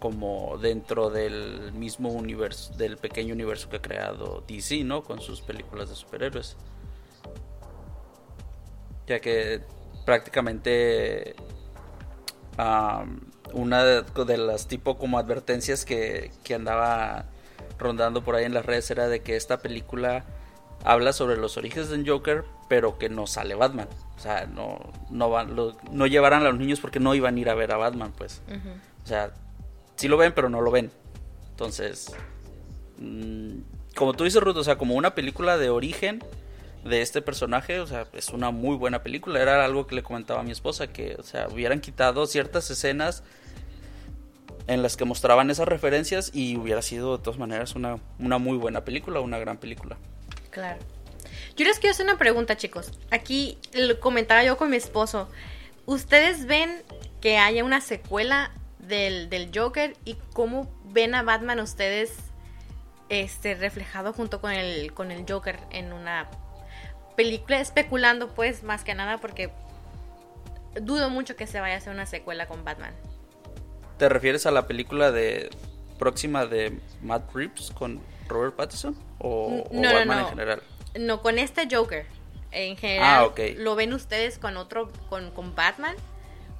como 0.00 0.58
dentro 0.58 1.10
del 1.10 1.72
mismo 1.72 2.08
universo, 2.08 2.72
del 2.74 2.96
pequeño 2.96 3.34
universo 3.34 3.68
que 3.68 3.76
ha 3.76 3.82
creado 3.82 4.42
DC, 4.48 4.82
¿no? 4.82 5.04
Con 5.04 5.20
sus 5.20 5.40
películas 5.40 5.88
de 5.90 5.94
superhéroes. 5.94 6.56
Ya 9.06 9.20
que 9.20 9.62
prácticamente 10.10 11.36
am, 12.56 13.20
una 13.52 13.84
de, 13.84 14.02
de 14.26 14.38
las 14.38 14.66
tipo 14.66 14.98
como 14.98 15.18
advertencias 15.20 15.84
que, 15.84 16.32
que 16.42 16.54
andaba 16.54 17.26
rondando 17.78 18.24
por 18.24 18.34
ahí 18.34 18.44
en 18.44 18.54
las 18.54 18.66
redes 18.66 18.90
era 18.90 19.06
de 19.06 19.20
que 19.22 19.36
esta 19.36 19.58
película 19.60 20.24
habla 20.84 21.12
sobre 21.12 21.36
los 21.36 21.56
orígenes 21.56 21.90
del 21.90 22.08
Joker, 22.08 22.42
pero 22.68 22.98
que 22.98 23.08
no 23.08 23.26
sale 23.28 23.54
Batman. 23.54 23.88
O 24.16 24.20
sea, 24.20 24.46
no, 24.46 24.80
no, 25.10 25.30
van, 25.30 25.54
lo- 25.54 25.76
no 25.92 26.06
llevarán 26.08 26.42
a 26.42 26.48
los 26.50 26.58
niños 26.58 26.80
porque 26.80 26.98
no 26.98 27.14
iban 27.14 27.36
a 27.36 27.38
ir 27.38 27.48
a 27.50 27.54
ver 27.54 27.70
a 27.72 27.76
Batman, 27.76 28.12
pues. 28.16 28.42
O 29.04 29.06
sea, 29.06 29.32
sí 29.96 30.08
lo 30.08 30.16
ven, 30.16 30.32
pero 30.34 30.48
no 30.48 30.60
lo 30.60 30.70
ven. 30.72 30.90
Entonces, 31.50 32.12
mm, 32.98 33.58
como 33.94 34.12
tú 34.14 34.24
dices, 34.24 34.42
Ruth, 34.42 34.56
o 34.56 34.64
sea, 34.64 34.76
como 34.76 34.94
una 34.96 35.14
película 35.14 35.56
de 35.56 35.70
origen 35.70 36.20
de 36.84 37.02
este 37.02 37.22
personaje, 37.22 37.80
o 37.80 37.86
sea, 37.86 38.06
es 38.12 38.30
una 38.30 38.50
muy 38.50 38.76
buena 38.76 39.02
película. 39.02 39.40
Era 39.40 39.64
algo 39.64 39.86
que 39.86 39.94
le 39.94 40.02
comentaba 40.02 40.40
a 40.40 40.42
mi 40.42 40.52
esposa, 40.52 40.86
que, 40.88 41.16
o 41.18 41.22
sea, 41.22 41.48
hubieran 41.48 41.80
quitado 41.80 42.26
ciertas 42.26 42.70
escenas 42.70 43.22
en 44.66 44.82
las 44.82 44.96
que 44.96 45.04
mostraban 45.04 45.50
esas 45.50 45.68
referencias 45.68 46.30
y 46.32 46.56
hubiera 46.56 46.82
sido 46.82 47.16
de 47.16 47.22
todas 47.22 47.38
maneras 47.38 47.74
una, 47.74 47.98
una 48.18 48.38
muy 48.38 48.56
buena 48.56 48.84
película, 48.84 49.20
una 49.20 49.38
gran 49.38 49.58
película. 49.58 49.96
Claro. 50.50 50.78
Yo 51.56 51.64
les 51.64 51.78
quiero 51.78 51.92
hacer 51.92 52.06
una 52.06 52.18
pregunta, 52.18 52.56
chicos. 52.56 52.92
Aquí 53.10 53.58
lo 53.72 53.98
comentaba 54.00 54.44
yo 54.44 54.56
con 54.56 54.70
mi 54.70 54.76
esposo. 54.76 55.28
¿Ustedes 55.86 56.46
ven 56.46 56.82
que 57.20 57.36
haya 57.38 57.64
una 57.64 57.80
secuela 57.80 58.52
del, 58.78 59.28
del 59.28 59.50
Joker 59.54 59.96
y 60.04 60.16
cómo 60.32 60.70
ven 60.84 61.14
a 61.14 61.22
Batman 61.22 61.60
ustedes 61.60 62.12
este 63.08 63.56
reflejado 63.56 64.12
junto 64.12 64.40
con 64.40 64.52
el 64.52 64.94
con 64.94 65.10
el 65.10 65.24
Joker 65.28 65.58
en 65.70 65.92
una 65.92 66.30
película 67.16 67.60
especulando 67.60 68.28
pues 68.28 68.62
más 68.62 68.84
que 68.84 68.94
nada 68.94 69.18
porque 69.18 69.50
dudo 70.80 71.10
mucho 71.10 71.36
que 71.36 71.46
se 71.46 71.60
vaya 71.60 71.74
a 71.74 71.78
hacer 71.78 71.92
una 71.92 72.06
secuela 72.06 72.46
con 72.46 72.64
Batman. 72.64 72.94
¿Te 73.98 74.08
refieres 74.08 74.46
a 74.46 74.50
la 74.50 74.66
película 74.66 75.10
de 75.10 75.50
próxima 75.98 76.46
de 76.46 76.78
Matt 77.02 77.34
Reeves 77.34 77.70
con 77.72 78.00
Robert 78.28 78.54
Pattinson 78.56 78.96
o, 79.18 79.64
No, 79.70 79.92
Batman 79.92 80.08
no. 80.08 80.18
en 80.20 80.28
general? 80.30 80.62
No, 80.98 81.20
con 81.20 81.38
este 81.38 81.68
Joker. 81.70 82.06
En 82.52 82.76
general, 82.76 83.06
Ah, 83.06 83.24
ok. 83.26 83.40
¿lo 83.58 83.74
ven 83.76 83.92
ustedes 83.92 84.38
con 84.38 84.56
otro, 84.56 84.90
con, 85.08 85.30
con 85.30 85.54
Batman? 85.54 85.94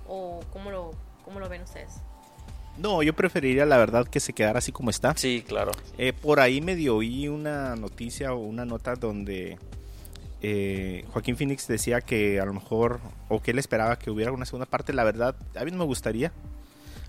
¿O 0.07 0.40
cómo 0.52 0.71
lo, 0.71 0.92
cómo 1.25 1.40
lo 1.40 1.49
ven 1.49 1.62
ustedes? 1.62 1.95
No, 2.76 3.02
yo 3.02 3.12
preferiría 3.14 3.66
la 3.66 3.76
verdad 3.76 4.07
que 4.07 4.21
se 4.21 4.33
quedara 4.33 4.59
así 4.59 4.71
como 4.73 4.90
está. 4.90 5.16
Sí, 5.16 5.45
claro. 5.47 5.73
Eh, 5.99 6.12
por 6.12 6.38
ahí 6.40 6.61
medio 6.61 6.97
oí 6.97 7.26
una 7.28 7.75
noticia 7.76 8.33
o 8.35 8.38
una 8.38 8.64
nota 8.64 8.95
donde 8.95 9.59
eh, 10.42 11.04
Joaquín 11.12 11.37
Phoenix 11.37 11.66
decía 11.68 12.00
que 12.00 12.40
a 12.40 12.44
lo 12.44 12.54
mejor, 12.54 13.00
o 13.28 13.42
que 13.42 13.50
él 13.50 13.59
esperaba 13.59 13.99
que 13.99 14.11
hubiera 14.11 14.32
una 14.32 14.47
segunda 14.47 14.66
parte. 14.66 14.92
La 14.92 15.04
verdad, 15.04 15.37
a 15.54 15.64
mí 15.64 15.70
no 15.70 15.78
me 15.78 15.85
gustaría. 15.85 16.32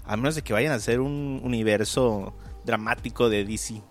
A 0.04 0.18
menos 0.18 0.36
de 0.36 0.42
que 0.42 0.54
vayan 0.54 0.72
a 0.72 0.76
hacer 0.76 1.00
un 1.00 1.42
universo 1.44 2.34
dramático 2.66 3.30
de 3.30 3.46
DC. 3.46 3.82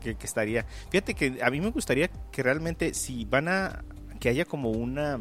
Que, 0.00 0.14
que 0.14 0.26
estaría. 0.26 0.66
Fíjate 0.90 1.14
que 1.14 1.38
a 1.42 1.50
mí 1.50 1.60
me 1.60 1.70
gustaría 1.70 2.08
que 2.30 2.42
realmente, 2.42 2.94
si 2.94 3.24
van 3.24 3.48
a. 3.48 3.84
que 4.20 4.28
haya 4.28 4.44
como 4.44 4.70
una 4.70 5.20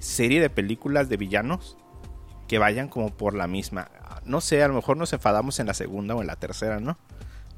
serie 0.00 0.40
de 0.40 0.50
películas 0.50 1.08
de 1.08 1.16
villanos 1.16 1.76
que 2.48 2.58
vayan 2.58 2.88
como 2.88 3.16
por 3.16 3.34
la 3.34 3.46
misma. 3.46 3.90
No 4.24 4.40
sé, 4.40 4.62
a 4.62 4.68
lo 4.68 4.74
mejor 4.74 4.96
nos 4.96 5.12
enfadamos 5.12 5.60
en 5.60 5.66
la 5.66 5.74
segunda 5.74 6.14
o 6.14 6.20
en 6.20 6.26
la 6.26 6.36
tercera, 6.36 6.80
¿no? 6.80 6.98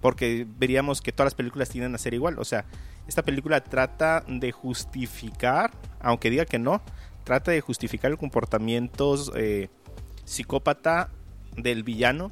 Porque 0.00 0.46
veríamos 0.58 1.00
que 1.00 1.12
todas 1.12 1.26
las 1.26 1.34
películas 1.34 1.70
tienden 1.70 1.94
a 1.94 1.98
ser 1.98 2.14
igual. 2.14 2.38
O 2.38 2.44
sea, 2.44 2.66
esta 3.08 3.22
película 3.22 3.64
trata 3.64 4.22
de 4.28 4.52
justificar, 4.52 5.72
aunque 6.00 6.30
diga 6.30 6.44
que 6.44 6.58
no, 6.58 6.82
trata 7.24 7.50
de 7.50 7.60
justificar 7.60 8.10
el 8.10 8.18
comportamiento 8.18 9.16
eh, 9.34 9.68
psicópata 10.24 11.08
del 11.56 11.82
villano 11.82 12.30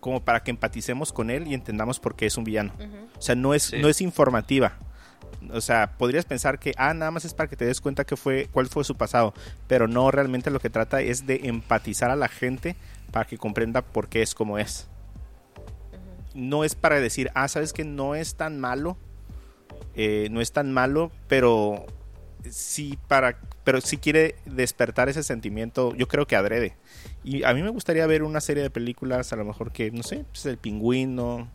como 0.00 0.24
para 0.24 0.42
que 0.42 0.50
empaticemos 0.50 1.12
con 1.12 1.30
él 1.30 1.46
y 1.46 1.54
entendamos 1.54 2.00
por 2.00 2.16
qué 2.16 2.26
es 2.26 2.36
un 2.36 2.44
villano. 2.44 2.72
O 3.18 3.22
sea, 3.22 3.34
no 3.34 3.54
es, 3.54 3.64
Sí. 3.64 3.78
no 3.78 3.88
es 3.88 4.00
informativa. 4.00 4.78
O 5.52 5.60
sea, 5.60 5.92
podrías 5.98 6.24
pensar 6.24 6.58
que, 6.58 6.72
ah, 6.76 6.94
nada 6.94 7.10
más 7.10 7.24
es 7.24 7.34
para 7.34 7.48
que 7.48 7.56
te 7.56 7.64
des 7.66 7.80
cuenta 7.80 8.04
que 8.04 8.16
fue, 8.16 8.48
cuál 8.52 8.68
fue 8.68 8.84
su 8.84 8.96
pasado. 8.96 9.34
Pero 9.66 9.86
no, 9.88 10.10
realmente 10.10 10.50
lo 10.50 10.60
que 10.60 10.70
trata 10.70 11.00
es 11.02 11.26
de 11.26 11.40
empatizar 11.44 12.10
a 12.10 12.16
la 12.16 12.28
gente 12.28 12.74
para 13.10 13.26
que 13.26 13.36
comprenda 13.36 13.82
por 13.82 14.08
qué 14.08 14.22
es 14.22 14.34
como 14.34 14.58
es. 14.58 14.88
No 16.34 16.64
es 16.64 16.74
para 16.74 17.00
decir, 17.00 17.30
ah, 17.34 17.48
sabes 17.48 17.72
que 17.72 17.84
no 17.84 18.14
es 18.14 18.34
tan 18.36 18.60
malo. 18.60 18.96
Eh, 19.96 20.28
no 20.30 20.40
es 20.40 20.52
tan 20.52 20.72
malo, 20.72 21.10
pero 21.26 21.84
sí 22.48 22.96
para 23.08 23.40
pero 23.64 23.80
sí 23.80 23.96
quiere 23.96 24.36
despertar 24.44 25.08
ese 25.08 25.24
sentimiento 25.24 25.92
yo 25.96 26.06
creo 26.06 26.28
que 26.28 26.36
adrede 26.36 26.76
y 27.24 27.42
a 27.42 27.52
mí 27.52 27.60
me 27.60 27.70
gustaría 27.70 28.06
ver 28.06 28.22
una 28.22 28.40
serie 28.40 28.62
de 28.62 28.70
películas 28.70 29.32
a 29.32 29.36
lo 29.36 29.44
mejor 29.44 29.72
que 29.72 29.90
no 29.90 30.04
sé 30.04 30.24
pues 30.30 30.46
el 30.46 30.56
pingüino 30.56 31.50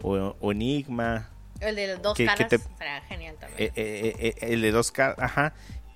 o, 0.00 0.34
o 0.40 0.52
enigma 0.52 1.28
El 1.60 1.76
de 1.76 1.96
dos 1.96 2.16
Que- 2.16 2.24
que 2.24 2.26
caras 2.26 2.48
te- 2.48 2.58
será 2.78 3.02
genial 3.02 3.36
también. 3.38 3.68
eh, 3.68 3.72
eh, 3.76 4.34
eh, 4.40 4.52
el 4.52 4.62
de 4.62 4.70
dos 4.72 4.90
caras, 4.90 5.16
ajá. 5.18 5.52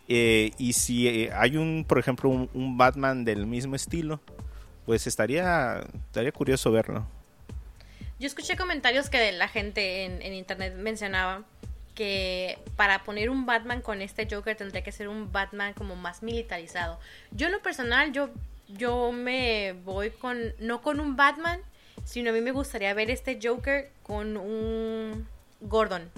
Y 0.07 0.73
si 0.75 1.29
hay 1.29 1.57
un, 1.59 1.85
por 1.87 1.99
ejemplo, 1.99 2.31
un, 2.31 2.49
un 2.55 2.79
Batman 2.79 3.25
del 3.27 3.47
mismo 3.47 3.77
estilo, 3.77 4.21
pues 4.87 5.07
estaría, 5.07 5.85
estaría 6.07 6.33
curioso 6.33 6.71
verlo. 6.73 7.07
Yo 8.19 8.27
escuché 8.27 8.57
comentarios 8.57 9.11
que 9.11 9.33
la 9.33 9.49
gente 9.49 10.05
en, 10.07 10.23
en 10.23 10.33
internet 10.35 10.75
mencionaba 10.77 11.45
que 11.99 12.61
para 12.77 13.03
poner 13.03 13.29
un 13.29 13.45
Batman 13.45 13.83
con 13.83 14.03
este 14.03 14.29
Joker 14.31 14.55
tendría 14.55 14.85
que 14.85 14.93
ser 14.93 15.09
un 15.09 15.33
Batman 15.33 15.75
como 15.75 15.97
más 15.97 16.23
militarizado. 16.23 17.01
Yo 17.33 17.47
en 17.47 17.53
lo 17.55 17.61
personal, 17.61 18.13
yo, 18.13 18.31
yo 18.69 19.11
me 19.11 19.75
voy 19.85 20.11
con, 20.11 20.55
no 20.61 20.81
con 20.81 21.01
un 21.01 21.17
Batman, 21.17 21.61
sino 22.05 22.31
a 22.31 22.33
mí 22.33 22.41
me 22.41 22.53
gustaría 22.53 22.95
ver 22.95 23.11
este 23.11 23.41
Joker 23.43 23.91
con 24.05 24.37
un 24.37 25.27
Gordon, 25.61 26.09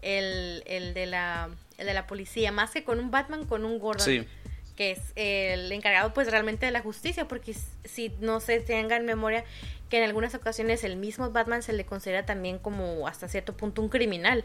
el, 0.00 0.62
el, 0.66 0.94
de, 0.94 1.06
la, 1.06 1.48
el 1.78 1.86
de 1.88 1.94
la 1.94 2.06
policía, 2.06 2.52
más 2.52 2.70
que 2.70 2.84
con 2.84 3.00
un 3.00 3.10
Batman, 3.10 3.46
con 3.46 3.64
un 3.64 3.80
Gordon 3.80 4.06
Sí. 4.06 4.28
que 4.76 4.92
es 4.92 5.00
el 5.16 5.72
encargado 5.72 6.14
pues 6.14 6.30
realmente 6.30 6.66
de 6.66 6.72
la 6.72 6.82
justicia, 6.82 7.26
porque 7.26 7.56
si 7.84 8.12
no 8.20 8.38
se 8.38 8.60
tenga 8.60 8.94
en 8.94 9.06
memoria 9.06 9.42
que 9.88 9.98
en 9.98 10.04
algunas 10.04 10.36
ocasiones 10.36 10.84
el 10.84 10.94
mismo 10.94 11.32
Batman 11.32 11.64
se 11.64 11.72
le 11.72 11.84
considera 11.84 12.24
también 12.24 12.60
como 12.60 13.08
hasta 13.08 13.26
cierto 13.26 13.56
punto 13.56 13.82
un 13.82 13.88
criminal. 13.88 14.44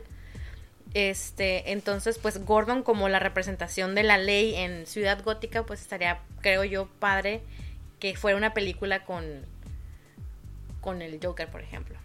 Este, 0.96 1.74
entonces 1.74 2.18
pues 2.18 2.46
Gordon 2.46 2.82
como 2.82 3.10
la 3.10 3.20
representación 3.20 3.96
de 3.96 4.04
la 4.04 4.18
ley 4.18 4.56
en 4.56 4.88
Ciudad 4.88 5.22
Gótica 5.22 5.66
pues 5.66 5.82
estaría 5.82 6.22
creo 6.40 6.64
yo 6.64 6.88
padre 7.00 7.42
que 8.00 8.16
fuera 8.16 8.38
una 8.38 8.54
película 8.54 9.04
con 9.04 9.46
con 10.80 11.02
el 11.02 11.20
Joker, 11.22 11.50
por 11.50 11.60
ejemplo. 11.60 11.98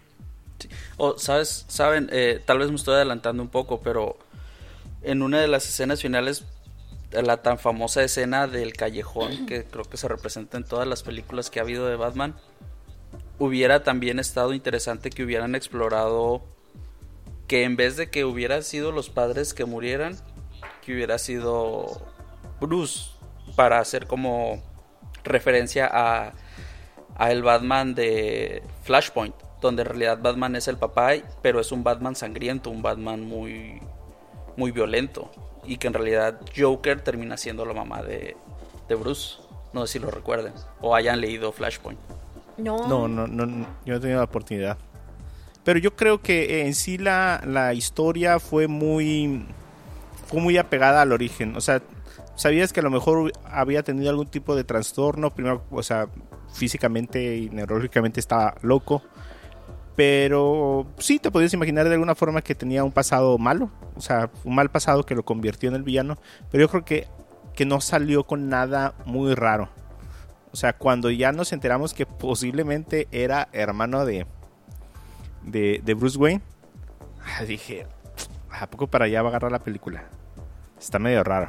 O, 0.96 1.16
¿sabes? 1.18 1.66
Saben, 1.68 2.08
Eh, 2.10 2.42
tal 2.44 2.58
vez 2.58 2.70
me 2.70 2.76
estoy 2.76 2.94
adelantando 2.96 3.42
un 3.42 3.48
poco, 3.48 3.80
pero 3.80 4.18
en 5.02 5.22
una 5.22 5.38
de 5.40 5.46
las 5.46 5.68
escenas 5.68 6.02
finales, 6.02 6.44
la 7.12 7.42
tan 7.42 7.58
famosa 7.58 8.02
escena 8.02 8.48
del 8.48 8.72
callejón, 8.72 9.46
que 9.46 9.64
creo 9.70 9.84
que 9.84 9.98
se 9.98 10.08
representa 10.08 10.56
en 10.56 10.64
todas 10.64 10.88
las 10.88 11.04
películas 11.04 11.48
que 11.48 11.60
ha 11.60 11.62
habido 11.62 11.86
de 11.86 11.96
Batman, 11.96 12.34
hubiera 13.38 13.84
también 13.84 14.18
estado 14.18 14.52
interesante 14.52 15.10
que 15.10 15.22
hubieran 15.22 15.54
explorado 15.54 16.42
que 17.50 17.64
en 17.64 17.74
vez 17.74 17.96
de 17.96 18.10
que 18.10 18.24
hubiera 18.24 18.62
sido 18.62 18.92
los 18.92 19.10
padres 19.10 19.54
que 19.54 19.64
murieran, 19.64 20.16
que 20.82 20.94
hubiera 20.94 21.18
sido 21.18 22.00
Bruce 22.60 23.10
para 23.56 23.80
hacer 23.80 24.06
como 24.06 24.62
referencia 25.24 25.90
a, 25.92 26.32
a 27.16 27.32
el 27.32 27.42
Batman 27.42 27.96
de 27.96 28.62
Flashpoint, 28.84 29.34
donde 29.60 29.82
en 29.82 29.88
realidad 29.88 30.20
Batman 30.22 30.54
es 30.54 30.68
el 30.68 30.76
papá, 30.76 31.14
pero 31.42 31.58
es 31.58 31.72
un 31.72 31.82
Batman 31.82 32.14
sangriento, 32.14 32.70
un 32.70 32.82
Batman 32.82 33.24
muy 33.24 33.80
muy 34.56 34.70
violento 34.70 35.28
y 35.64 35.78
que 35.78 35.88
en 35.88 35.94
realidad 35.94 36.40
Joker 36.56 37.00
termina 37.00 37.36
siendo 37.36 37.64
la 37.64 37.74
mamá 37.74 38.04
de, 38.04 38.36
de 38.88 38.94
Bruce. 38.94 39.38
No 39.72 39.88
sé 39.88 39.94
si 39.94 39.98
lo 39.98 40.12
recuerden 40.12 40.52
o 40.80 40.94
hayan 40.94 41.20
leído 41.20 41.50
Flashpoint. 41.50 41.98
No. 42.58 42.86
No, 42.86 43.08
no, 43.08 43.26
no, 43.26 43.44
no, 43.44 43.66
yo 43.84 43.94
no 43.94 43.96
he 43.96 44.00
tenido 44.00 44.18
la 44.18 44.24
oportunidad. 44.26 44.78
Pero 45.70 45.78
yo 45.78 45.94
creo 45.94 46.20
que 46.20 46.62
en 46.62 46.74
sí 46.74 46.98
la, 46.98 47.40
la 47.46 47.74
historia 47.74 48.40
fue 48.40 48.66
muy 48.66 49.46
fue 50.26 50.40
muy 50.40 50.58
apegada 50.58 51.00
al 51.00 51.12
origen. 51.12 51.54
O 51.54 51.60
sea, 51.60 51.80
sabías 52.34 52.72
que 52.72 52.80
a 52.80 52.82
lo 52.82 52.90
mejor 52.90 53.30
había 53.44 53.84
tenido 53.84 54.10
algún 54.10 54.26
tipo 54.26 54.56
de 54.56 54.64
trastorno. 54.64 55.32
Primero, 55.32 55.62
o 55.70 55.84
sea, 55.84 56.08
físicamente 56.52 57.36
y 57.36 57.50
neurológicamente 57.50 58.18
estaba 58.18 58.56
loco. 58.62 59.00
Pero 59.94 60.88
sí 60.98 61.20
te 61.20 61.30
podías 61.30 61.54
imaginar 61.54 61.86
de 61.86 61.94
alguna 61.94 62.16
forma 62.16 62.42
que 62.42 62.56
tenía 62.56 62.82
un 62.82 62.90
pasado 62.90 63.38
malo. 63.38 63.70
O 63.94 64.00
sea, 64.00 64.28
un 64.42 64.56
mal 64.56 64.72
pasado 64.72 65.06
que 65.06 65.14
lo 65.14 65.24
convirtió 65.24 65.68
en 65.68 65.76
el 65.76 65.84
villano. 65.84 66.18
Pero 66.50 66.62
yo 66.62 66.68
creo 66.68 66.84
que, 66.84 67.06
que 67.54 67.64
no 67.64 67.80
salió 67.80 68.24
con 68.24 68.48
nada 68.48 68.94
muy 69.04 69.36
raro. 69.36 69.68
O 70.50 70.56
sea, 70.56 70.72
cuando 70.72 71.12
ya 71.12 71.30
nos 71.30 71.52
enteramos 71.52 71.94
que 71.94 72.06
posiblemente 72.06 73.06
era 73.12 73.48
hermano 73.52 74.04
de, 74.04 74.26
de, 75.42 75.80
de 75.84 75.94
Bruce 75.94 76.18
Wayne, 76.18 76.42
dije, 77.46 77.86
¿a 78.50 78.66
poco 78.68 78.86
para 78.86 79.04
allá 79.06 79.22
va 79.22 79.28
a 79.28 79.30
agarrar 79.30 79.52
la 79.52 79.58
película? 79.60 80.04
Está 80.78 80.98
medio 80.98 81.22
raro. 81.24 81.48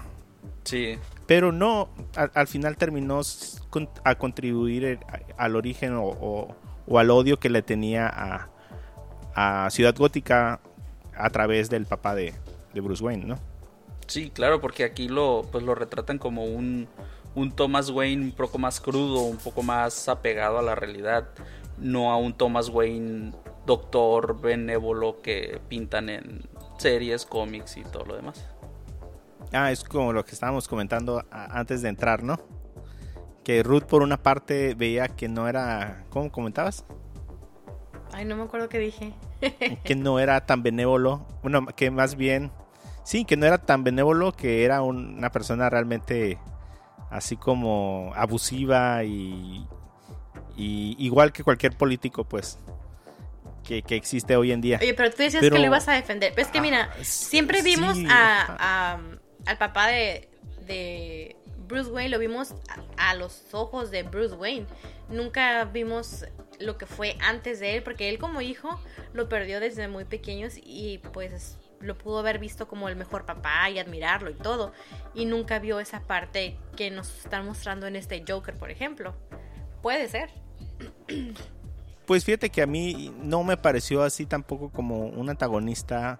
Sí, 0.63 0.97
Pero 1.25 1.51
no, 1.51 1.89
al, 2.15 2.31
al 2.35 2.47
final 2.47 2.77
terminó 2.77 3.21
con- 3.69 3.89
a 4.03 4.15
contribuir 4.15 4.83
el- 4.85 4.99
a- 5.07 5.43
al 5.43 5.55
origen 5.55 5.93
o, 5.95 6.03
o- 6.05 6.55
o 6.87 6.99
al 6.99 7.09
odio 7.09 7.39
que 7.39 7.49
le 7.49 7.61
tenía 7.61 8.07
a, 8.07 8.49
a 9.65 9.69
Ciudad 9.71 9.95
Gótica 9.95 10.59
a 11.15 11.29
través 11.29 11.69
del 11.69 11.85
papá 11.85 12.15
de, 12.15 12.33
de 12.73 12.81
Bruce 12.81 13.03
Wayne, 13.03 13.25
¿no? 13.25 13.39
sí, 14.07 14.29
claro, 14.29 14.59
porque 14.59 14.83
aquí 14.83 15.07
lo, 15.07 15.43
pues 15.53 15.63
lo 15.63 15.73
retratan 15.73 16.17
como 16.17 16.43
un, 16.43 16.87
un 17.33 17.51
Thomas 17.53 17.89
Wayne 17.91 18.21
un 18.25 18.31
poco 18.33 18.57
más 18.57 18.81
crudo, 18.81 19.21
un 19.21 19.37
poco 19.37 19.63
más 19.63 20.09
apegado 20.09 20.59
a 20.59 20.61
la 20.61 20.75
realidad, 20.75 21.29
no 21.77 22.11
a 22.11 22.17
un 22.17 22.33
Thomas 22.33 22.67
Wayne 22.67 23.31
doctor 23.65 24.39
benévolo 24.41 25.21
que 25.21 25.61
pintan 25.69 26.09
en 26.09 26.49
series, 26.77 27.25
cómics 27.25 27.77
y 27.77 27.83
todo 27.83 28.05
lo 28.05 28.15
demás. 28.15 28.45
Ah, 29.53 29.71
es 29.71 29.83
como 29.83 30.13
lo 30.13 30.23
que 30.25 30.31
estábamos 30.31 30.67
comentando 30.67 31.23
antes 31.31 31.81
de 31.81 31.89
entrar, 31.89 32.23
¿no? 32.23 32.37
Que 33.43 33.63
Ruth 33.63 33.83
por 33.83 34.01
una 34.01 34.17
parte 34.21 34.75
veía 34.75 35.07
que 35.09 35.27
no 35.27 35.47
era, 35.47 36.05
¿cómo 36.09 36.31
comentabas? 36.31 36.85
Ay, 38.13 38.25
no 38.25 38.35
me 38.35 38.43
acuerdo 38.43 38.69
qué 38.69 38.79
dije. 38.79 39.13
que 39.83 39.95
no 39.95 40.19
era 40.19 40.45
tan 40.45 40.63
benévolo, 40.63 41.25
bueno, 41.41 41.65
que 41.67 41.89
más 41.91 42.15
bien, 42.15 42.51
sí, 43.03 43.25
que 43.25 43.37
no 43.37 43.45
era 43.45 43.57
tan 43.57 43.83
benévolo, 43.83 44.31
que 44.31 44.63
era 44.63 44.81
un- 44.83 45.17
una 45.17 45.31
persona 45.31 45.69
realmente 45.69 46.37
así 47.09 47.35
como 47.35 48.13
abusiva 48.15 49.03
y, 49.03 49.67
y 50.55 50.95
igual 50.99 51.31
que 51.33 51.43
cualquier 51.43 51.75
político, 51.75 52.23
pues, 52.23 52.57
que, 53.65 53.81
que 53.83 53.95
existe 53.95 54.35
hoy 54.35 54.51
en 54.51 54.61
día. 54.61 54.79
Oye, 54.81 54.93
pero 54.93 55.09
tú 55.11 55.17
decías 55.17 55.41
Pero- 55.41 55.55
que 55.55 55.59
lo 55.61 55.67
ibas 55.67 55.87
a 55.87 55.93
defender. 55.93 56.33
Pero 56.35 56.45
es 56.47 56.51
que 56.51 56.59
Ah, 56.59 56.61
mira, 56.61 56.93
siempre 57.03 57.61
vimos 57.61 57.97
sí, 57.97 58.05
a, 58.09 58.99
al 59.45 59.57
papá 59.57 59.87
de, 59.87 60.29
de 60.65 61.35
Bruce 61.67 61.89
Wayne, 61.91 62.09
lo 62.09 62.19
vimos 62.19 62.53
a, 62.97 63.09
a 63.11 63.15
los 63.15 63.43
ojos 63.53 63.91
de 63.91 64.03
Bruce 64.03 64.35
Wayne. 64.35 64.65
Nunca 65.09 65.65
vimos 65.65 66.25
lo 66.59 66.77
que 66.77 66.85
fue 66.85 67.17
antes 67.21 67.59
de 67.59 67.75
él, 67.75 67.83
porque 67.83 68.09
él 68.09 68.17
como 68.19 68.41
hijo 68.41 68.79
lo 69.13 69.27
perdió 69.29 69.59
desde 69.59 69.87
muy 69.87 70.05
pequeños 70.05 70.53
y 70.63 70.99
pues 71.13 71.57
lo 71.79 71.97
pudo 71.97 72.19
haber 72.19 72.37
visto 72.37 72.67
como 72.67 72.87
el 72.89 72.95
mejor 72.95 73.25
papá 73.25 73.67
y 73.71 73.79
admirarlo 73.79 74.29
y 74.29 74.35
todo. 74.35 74.71
Y 75.15 75.25
nunca 75.25 75.57
vio 75.59 75.79
esa 75.79 76.01
parte 76.01 76.57
que 76.77 76.91
nos 76.91 77.09
están 77.25 77.45
mostrando 77.45 77.87
en 77.87 77.95
este 77.95 78.23
Joker, 78.27 78.55
por 78.55 78.69
ejemplo. 78.69 79.15
Puede 79.81 80.07
ser. 80.07 80.29
Pues 82.05 82.25
fíjate 82.25 82.49
que 82.49 82.61
a 82.61 82.67
mí 82.67 83.13
no 83.23 83.43
me 83.43 83.57
pareció 83.57 84.03
así 84.03 84.25
tampoco 84.25 84.69
como 84.69 85.05
un 85.05 85.29
antagonista 85.29 86.19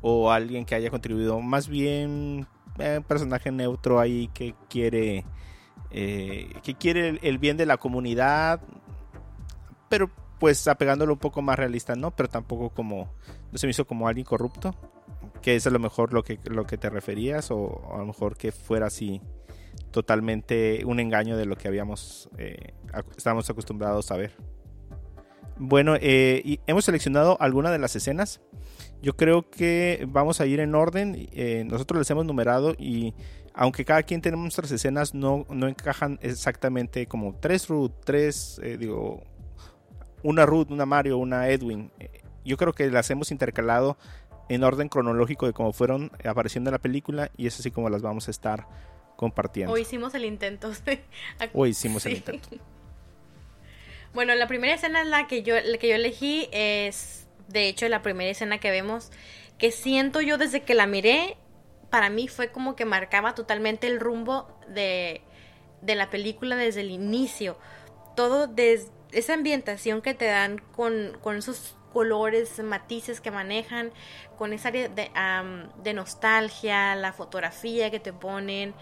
o 0.00 0.30
alguien 0.30 0.64
que 0.64 0.74
haya 0.74 0.90
contribuido, 0.90 1.40
más 1.40 1.68
bien 1.68 2.46
eh, 2.78 2.98
un 2.98 3.04
personaje 3.04 3.50
neutro 3.50 4.00
ahí 4.00 4.28
que 4.32 4.54
quiere 4.68 5.24
eh, 5.90 6.50
que 6.62 6.74
quiere 6.74 7.18
el, 7.22 7.38
bien 7.38 7.56
de 7.56 7.66
la 7.66 7.78
comunidad, 7.78 8.60
pero 9.88 10.10
pues 10.38 10.68
apegándolo 10.68 11.14
un 11.14 11.18
poco 11.18 11.42
más 11.42 11.58
realista, 11.58 11.96
¿no? 11.96 12.10
Pero 12.14 12.28
tampoco 12.28 12.70
como 12.70 13.10
no 13.50 13.58
se 13.58 13.66
me 13.66 13.70
hizo 13.70 13.86
como 13.86 14.06
alguien 14.06 14.26
corrupto, 14.26 14.74
que 15.42 15.56
es 15.56 15.66
a 15.66 15.70
lo 15.70 15.78
mejor 15.78 16.12
lo 16.12 16.22
que 16.22 16.38
lo 16.44 16.66
que 16.66 16.78
te 16.78 16.90
referías 16.90 17.50
o 17.50 17.90
a 17.94 17.98
lo 17.98 18.06
mejor 18.06 18.36
que 18.36 18.52
fuera 18.52 18.86
así 18.86 19.20
totalmente 19.90 20.84
un 20.84 21.00
engaño 21.00 21.36
de 21.36 21.46
lo 21.46 21.56
que 21.56 21.68
habíamos 21.68 22.28
eh, 22.36 22.74
estábamos 23.16 23.48
acostumbrados 23.50 24.10
a 24.10 24.16
ver. 24.16 24.32
Bueno, 25.58 25.96
eh, 26.00 26.40
y 26.44 26.60
hemos 26.66 26.84
seleccionado 26.84 27.36
algunas 27.40 27.72
de 27.72 27.78
las 27.78 27.96
escenas. 27.96 28.40
Yo 29.02 29.16
creo 29.16 29.48
que 29.50 30.06
vamos 30.08 30.40
a 30.40 30.46
ir 30.46 30.60
en 30.60 30.74
orden. 30.74 31.28
eh, 31.32 31.64
nosotros 31.66 31.98
les 31.98 32.10
hemos 32.10 32.24
numerado 32.24 32.74
y 32.78 33.14
aunque 33.54 33.84
cada 33.84 34.02
quien 34.04 34.20
tenemos 34.20 34.44
nuestras 34.44 34.70
escenas, 34.70 35.14
no, 35.14 35.44
no 35.50 35.66
encajan 35.66 36.18
exactamente 36.22 37.06
como 37.06 37.34
tres 37.40 37.68
Ruth, 37.68 37.90
tres, 38.04 38.60
eh, 38.62 38.76
digo, 38.78 39.24
una 40.22 40.46
Ruth, 40.46 40.70
una 40.70 40.86
Mario, 40.86 41.18
una 41.18 41.48
Edwin. 41.48 41.90
Yo 42.44 42.56
creo 42.56 42.72
que 42.72 42.88
las 42.88 43.10
hemos 43.10 43.32
intercalado 43.32 43.96
en 44.48 44.62
orden 44.62 44.88
cronológico 44.88 45.46
de 45.46 45.52
cómo 45.52 45.72
fueron 45.72 46.10
apareciendo 46.24 46.70
en 46.70 46.72
la 46.72 46.78
película 46.78 47.30
y 47.36 47.46
es 47.46 47.58
así 47.58 47.70
como 47.70 47.90
las 47.90 48.02
vamos 48.02 48.28
a 48.28 48.30
estar 48.30 48.68
compartiendo. 49.16 49.72
O 49.72 49.78
hicimos 49.78 50.14
el 50.14 50.24
intento. 50.24 50.70
O 51.52 51.66
hicimos 51.66 52.06
el 52.06 52.14
intento. 52.14 52.50
Bueno, 54.18 54.34
la 54.34 54.48
primera 54.48 54.74
escena 54.74 55.02
es 55.02 55.06
la 55.06 55.28
que 55.28 55.44
yo, 55.44 55.54
la 55.54 55.78
que 55.78 55.90
yo 55.90 55.94
elegí 55.94 56.48
es, 56.50 57.28
de 57.46 57.68
hecho, 57.68 57.88
la 57.88 58.02
primera 58.02 58.28
escena 58.28 58.58
que 58.58 58.72
vemos, 58.72 59.12
que 59.58 59.70
siento 59.70 60.20
yo 60.20 60.38
desde 60.38 60.62
que 60.62 60.74
la 60.74 60.88
miré, 60.88 61.36
para 61.88 62.10
mí 62.10 62.26
fue 62.26 62.50
como 62.50 62.74
que 62.74 62.84
marcaba 62.84 63.36
totalmente 63.36 63.86
el 63.86 64.00
rumbo 64.00 64.48
de, 64.66 65.22
de 65.82 65.94
la 65.94 66.10
película 66.10 66.56
desde 66.56 66.80
el 66.80 66.90
inicio. 66.90 67.58
Todo 68.16 68.48
desde 68.48 68.90
esa 69.12 69.34
ambientación 69.34 70.02
que 70.02 70.14
te 70.14 70.24
dan 70.24 70.58
con, 70.58 71.16
con 71.22 71.36
esos 71.36 71.76
colores, 71.92 72.58
matices 72.58 73.20
que 73.20 73.30
manejan, 73.30 73.92
con 74.36 74.52
esa 74.52 74.70
área 74.70 74.88
de, 74.88 75.12
am, 75.14 75.70
de 75.84 75.94
nostalgia, 75.94 76.96
la 76.96 77.12
fotografía 77.12 77.92
que 77.92 78.00
te 78.00 78.12
ponen 78.12 78.74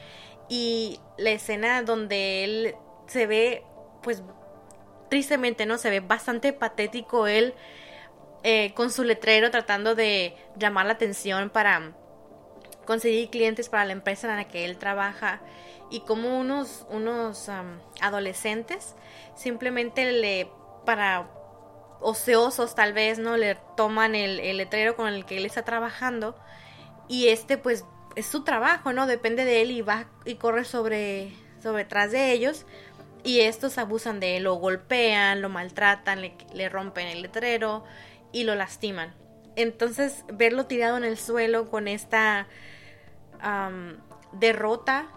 y 0.49 0.99
la 1.19 1.33
escena 1.33 1.83
donde 1.83 2.43
él 2.43 2.75
se 3.07 3.27
ve, 3.27 3.65
pues 4.03 4.23
tristemente, 5.09 5.67
¿no? 5.67 5.79
Se 5.79 5.91
ve 5.91 6.01
bastante 6.01 6.53
patético 6.53 7.27
él 7.27 7.55
eh, 8.43 8.73
con 8.75 8.91
su 8.91 9.05
letrero 9.05 9.51
tratando 9.51 9.95
de 9.95 10.37
llamar 10.57 10.87
la 10.87 10.93
atención 10.93 11.51
para 11.51 11.93
conseguir 12.85 13.29
clientes 13.31 13.69
para 13.69 13.85
la 13.85 13.93
empresa 13.93 14.31
en 14.31 14.37
la 14.37 14.49
que 14.49 14.65
él 14.65 14.79
trabaja 14.79 15.41
y 15.91 16.01
como 16.01 16.39
unos, 16.39 16.87
unos 16.89 17.49
adolescentes 18.01 18.95
simplemente 19.35 20.13
le, 20.13 20.51
para 20.85 21.29
ociosos 22.01 22.75
tal 22.75 22.93
vez, 22.93 23.19
¿no? 23.19 23.37
Le 23.37 23.57
toman 23.77 24.15
el, 24.15 24.41
el 24.41 24.59
letrero 24.59 24.97
con 24.97 25.09
el 25.09 25.25
que 25.25 25.39
él 25.39 25.47
está 25.47 25.65
trabajando 25.65 26.37
y 27.09 27.29
este 27.29 27.59
pues 27.59 27.85
es 28.15 28.27
su 28.27 28.45
trabajo, 28.45 28.93
¿no? 28.93 29.07
Depende 29.07 29.45
de 29.45 29.63
él 29.63 29.71
y 29.71 29.83
va 29.83 30.07
y 30.25 30.37
corre 30.37 30.65
sobre, 30.65 31.33
sobre 31.63 31.85
tras 31.85 32.13
de 32.13 32.33
ellos 32.33 32.65
y 33.27 33.41
estos 33.41 33.77
abusan 33.77 34.21
de 34.21 34.37
él, 34.37 34.45
lo 34.45 34.55
golpean, 34.55 35.43
lo 35.43 35.49
maltratan, 35.49 36.21
le, 36.21 36.37
le 36.55 36.69
rompen 36.69 37.09
el 37.09 37.23
letrero 37.23 37.85
y 38.31 38.45
lo 38.45 38.55
lastiman. 38.55 39.13
Entonces 39.57 40.25
verlo 40.33 40.67
tirado 40.67 40.97
en 40.97 41.05
el 41.05 41.19
suelo 41.19 41.69
con 41.69 41.89
esta 41.89 42.47
derrota, 44.33 45.09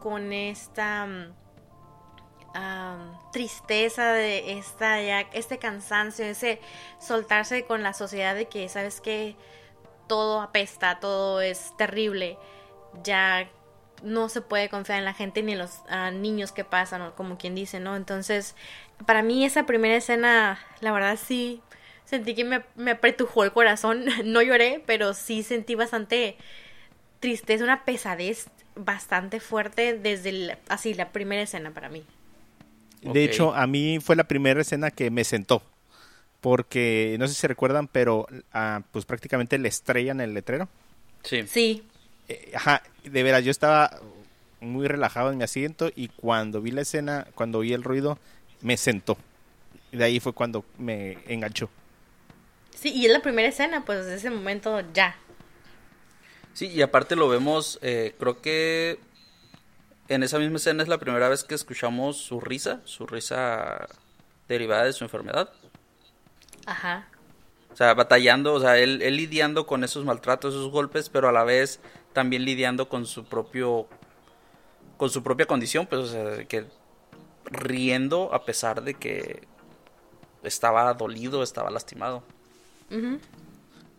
con 0.00 0.32
esta 0.32 1.06
tristeza 3.32 4.12
de 4.12 4.58
esta 4.58 5.00
ya, 5.00 5.20
este 5.32 5.58
cansancio, 5.58 6.24
ese 6.24 6.60
soltarse 6.98 7.64
con 7.64 7.82
la 7.82 7.92
sociedad 7.92 8.34
de 8.34 8.46
que 8.46 8.68
sabes 8.68 9.00
que 9.00 9.36
todo 10.08 10.42
apesta, 10.42 10.98
todo 10.98 11.40
es 11.40 11.76
terrible, 11.76 12.38
ya 13.04 13.48
no 14.02 14.28
se 14.28 14.40
puede 14.40 14.68
confiar 14.68 14.98
en 14.98 15.04
la 15.04 15.14
gente 15.14 15.42
ni 15.42 15.52
en 15.52 15.58
los 15.58 15.80
niños 16.14 16.52
que 16.52 16.64
pasan, 16.64 17.02
o 17.02 17.14
como 17.14 17.38
quien 17.38 17.54
dice, 17.54 17.80
¿no? 17.80 17.96
Entonces, 17.96 18.54
para 19.06 19.22
mí 19.22 19.44
esa 19.44 19.66
primera 19.66 19.96
escena, 19.96 20.58
la 20.80 20.92
verdad 20.92 21.18
sí, 21.22 21.60
sentí 22.04 22.34
que 22.34 22.44
me, 22.44 22.62
me 22.76 22.92
apretujó 22.92 23.44
el 23.44 23.52
corazón, 23.52 24.04
no 24.24 24.42
lloré, 24.42 24.82
pero 24.86 25.14
sí 25.14 25.42
sentí 25.42 25.74
bastante 25.74 26.36
tristeza, 27.20 27.64
una 27.64 27.84
pesadez 27.84 28.48
bastante 28.74 29.40
fuerte 29.40 29.98
desde 29.98 30.30
el- 30.30 30.58
así 30.68 30.94
la 30.94 31.12
primera 31.12 31.42
escena 31.42 31.70
para 31.72 31.88
mí. 31.88 32.04
De 33.02 33.24
hecho, 33.24 33.54
a 33.54 33.66
mí 33.66 33.98
fue 34.00 34.16
la 34.16 34.24
primera 34.24 34.60
escena 34.60 34.90
que 34.90 35.10
me 35.10 35.24
sentó. 35.24 35.62
Porque, 36.40 37.16
no 37.18 37.28
sé 37.28 37.34
si 37.34 37.40
se 37.40 37.48
recuerdan, 37.48 37.88
pero 37.88 38.26
ah, 38.52 38.82
pues 38.92 39.04
prácticamente 39.04 39.58
le 39.58 39.68
estrellan 39.68 40.20
el 40.20 40.34
letrero. 40.34 40.68
Sí. 41.22 41.44
Sí, 41.46 41.84
ajá, 42.54 42.82
de 43.04 43.22
veras, 43.22 43.44
yo 43.44 43.50
estaba 43.50 44.00
muy 44.60 44.86
relajado 44.86 45.30
en 45.30 45.38
mi 45.38 45.44
asiento 45.44 45.90
y 45.94 46.08
cuando 46.08 46.60
vi 46.60 46.70
la 46.70 46.82
escena, 46.82 47.26
cuando 47.34 47.58
oí 47.58 47.72
el 47.72 47.82
ruido, 47.82 48.18
me 48.60 48.76
sentó. 48.76 49.16
Y 49.90 49.96
de 49.96 50.04
ahí 50.04 50.20
fue 50.20 50.32
cuando 50.32 50.64
me 50.78 51.18
enganchó. 51.26 51.68
sí, 52.74 52.90
y 52.92 53.06
es 53.06 53.12
la 53.12 53.20
primera 53.20 53.48
escena, 53.48 53.84
pues 53.84 54.04
desde 54.04 54.16
ese 54.16 54.30
momento 54.30 54.80
ya. 54.92 55.16
Sí, 56.54 56.66
y 56.68 56.82
aparte 56.82 57.16
lo 57.16 57.28
vemos, 57.28 57.78
eh, 57.82 58.14
creo 58.18 58.40
que 58.40 58.98
en 60.08 60.22
esa 60.22 60.38
misma 60.38 60.56
escena 60.56 60.82
es 60.82 60.88
la 60.88 60.98
primera 60.98 61.28
vez 61.28 61.44
que 61.44 61.54
escuchamos 61.54 62.18
su 62.18 62.40
risa, 62.40 62.80
su 62.84 63.06
risa 63.06 63.88
derivada 64.48 64.84
de 64.84 64.92
su 64.92 65.04
enfermedad. 65.04 65.50
Ajá. 66.66 67.08
O 67.72 67.76
sea, 67.76 67.94
batallando, 67.94 68.52
o 68.52 68.60
sea, 68.60 68.78
él, 68.78 69.00
él 69.00 69.16
lidiando 69.16 69.66
con 69.66 69.82
esos 69.82 70.04
maltratos, 70.04 70.52
esos 70.52 70.70
golpes, 70.70 71.08
pero 71.08 71.28
a 71.28 71.32
la 71.32 71.44
vez 71.44 71.80
también 72.12 72.44
lidiando 72.44 72.88
con 72.88 73.06
su 73.06 73.24
propio, 73.24 73.86
con 74.96 75.10
su 75.10 75.22
propia 75.22 75.46
condición, 75.46 75.86
pues, 75.86 76.00
o 76.02 76.06
sea, 76.06 76.44
que 76.46 76.66
riendo 77.44 78.32
a 78.34 78.44
pesar 78.44 78.82
de 78.82 78.94
que 78.94 79.42
estaba 80.42 80.92
dolido, 80.94 81.42
estaba 81.42 81.70
lastimado. 81.70 82.22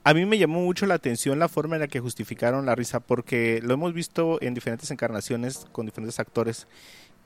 A 0.04 0.13
mí 0.13 0.26
me 0.26 0.38
llamó 0.38 0.60
mucho 0.62 0.86
la 0.86 0.95
atención 0.95 1.39
la 1.39 1.47
forma 1.47 1.76
en 1.76 1.82
la 1.82 1.88
que 1.88 1.99
justificaron 1.99 2.65
la 2.65 2.76
risa, 2.76 2.99
porque 2.99 3.62
lo 3.63 3.73
hemos 3.73 3.93
visto 3.93 4.38
en 4.41 4.54
diferentes 4.54 4.91
encarnaciones 4.91 5.65
con 5.71 5.86
diferentes 5.86 6.19
actores 6.19 6.67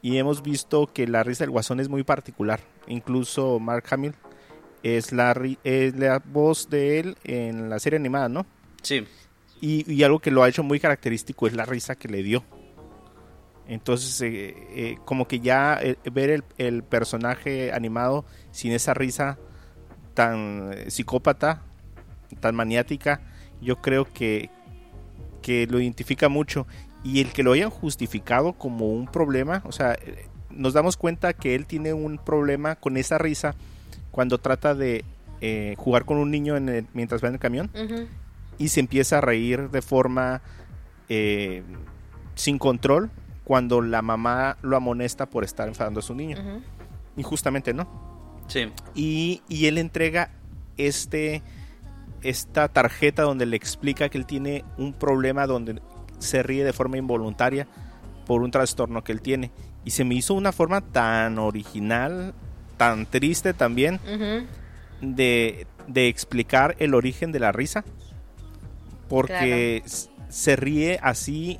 y 0.01 0.17
hemos 0.17 0.43
visto 0.43 0.87
que 0.93 1.07
la 1.07 1.23
risa 1.23 1.43
del 1.43 1.49
guasón 1.51 1.79
es 1.79 1.89
muy 1.89 2.03
particular. 2.03 2.59
Incluso 2.87 3.59
Mark 3.59 3.85
Hamill 3.89 4.13
es 4.83 5.11
la, 5.11 5.33
ri- 5.33 5.57
es 5.63 5.95
la 5.95 6.21
voz 6.23 6.69
de 6.69 6.99
él 6.99 7.17
en 7.23 7.69
la 7.69 7.79
serie 7.79 7.97
animada, 7.97 8.29
¿no? 8.29 8.45
Sí, 8.83 9.05
Y, 9.59 10.03
algo 10.03 10.19
que 10.19 10.31
lo 10.31 10.43
ha 10.43 10.49
hecho 10.49 10.63
muy 10.63 10.79
característico 10.79 11.47
es 11.47 11.53
la 11.53 11.65
risa 11.65 11.95
que 11.95 12.07
le 12.07 12.21
dio. 12.23 12.43
Entonces, 13.67 14.21
eh, 14.21 14.55
eh, 14.71 14.97
como 15.03 15.27
que 15.27 15.39
ya 15.39 15.79
eh, 15.81 15.97
ver 16.11 16.43
el, 16.57 16.83
personaje 16.83 17.73
animado 17.73 18.25
sin 18.51 18.71
esa 18.71 18.93
risa 18.93 19.37
tan 20.13 20.71
psicópata, 20.87 21.63
tan 22.39 22.55
maniática, 22.55 23.21
yo 23.61 23.81
creo 23.81 24.05
que, 24.05 24.49
que 25.41 25.67
lo 25.67 25.79
identifica 25.79 26.29
mucho. 26.29 26.67
Y 27.03 27.21
el 27.21 27.31
que 27.31 27.43
lo 27.43 27.53
hayan 27.53 27.69
justificado 27.69 28.53
como 28.53 28.87
un 28.87 29.07
problema, 29.07 29.63
o 29.65 29.71
sea, 29.71 29.97
nos 30.49 30.73
damos 30.73 30.97
cuenta 30.97 31.33
que 31.33 31.55
él 31.55 31.65
tiene 31.65 31.93
un 31.93 32.17
problema 32.17 32.75
con 32.75 32.97
esa 32.97 33.17
risa 33.17 33.55
cuando 34.11 34.39
trata 34.39 34.75
de 34.75 35.03
jugar 35.77 36.05
con 36.05 36.17
un 36.17 36.31
niño 36.31 36.55
mientras 36.93 37.23
va 37.23 37.27
en 37.27 37.35
el 37.35 37.39
camión. 37.39 37.69
Y 38.57 38.69
se 38.69 38.79
empieza 38.79 39.19
a 39.19 39.21
reír 39.21 39.69
de 39.69 39.81
forma 39.81 40.41
eh, 41.09 41.63
sin 42.35 42.57
control 42.57 43.11
cuando 43.43 43.81
la 43.81 44.01
mamá 44.01 44.57
lo 44.61 44.75
amonesta 44.75 45.27
por 45.29 45.43
estar 45.43 45.67
enfadando 45.67 45.99
a 45.99 46.03
su 46.03 46.13
niño. 46.13 46.37
Injustamente, 47.15 47.73
¿no? 47.73 47.87
sí, 48.47 48.71
Y, 48.95 49.41
y 49.47 49.65
él 49.67 49.77
entrega 49.77 50.31
este 50.77 51.41
esta 52.21 52.67
tarjeta 52.67 53.23
donde 53.23 53.45
le 53.45 53.55
explica 53.55 54.09
que 54.09 54.17
él 54.17 54.25
tiene 54.25 54.65
un 54.77 54.93
problema 54.93 55.45
donde 55.47 55.81
se 56.19 56.43
ríe 56.43 56.63
de 56.63 56.73
forma 56.73 56.97
involuntaria 56.97 57.67
por 58.25 58.41
un 58.41 58.51
trastorno 58.51 59.03
que 59.03 59.11
él 59.11 59.21
tiene. 59.21 59.51
Y 59.85 59.91
se 59.91 60.03
me 60.03 60.15
hizo 60.15 60.33
una 60.33 60.51
forma 60.51 60.81
tan 60.81 61.37
original, 61.39 62.33
tan 62.75 63.05
triste 63.05 63.53
también, 63.53 63.99
de, 65.01 65.67
de 65.87 66.07
explicar 66.07 66.75
el 66.79 66.93
origen 66.93 67.31
de 67.31 67.39
la 67.39 67.51
risa. 67.51 67.85
Porque 69.09 69.83
se 70.29 70.55
ríe 70.55 70.99
así. 71.01 71.59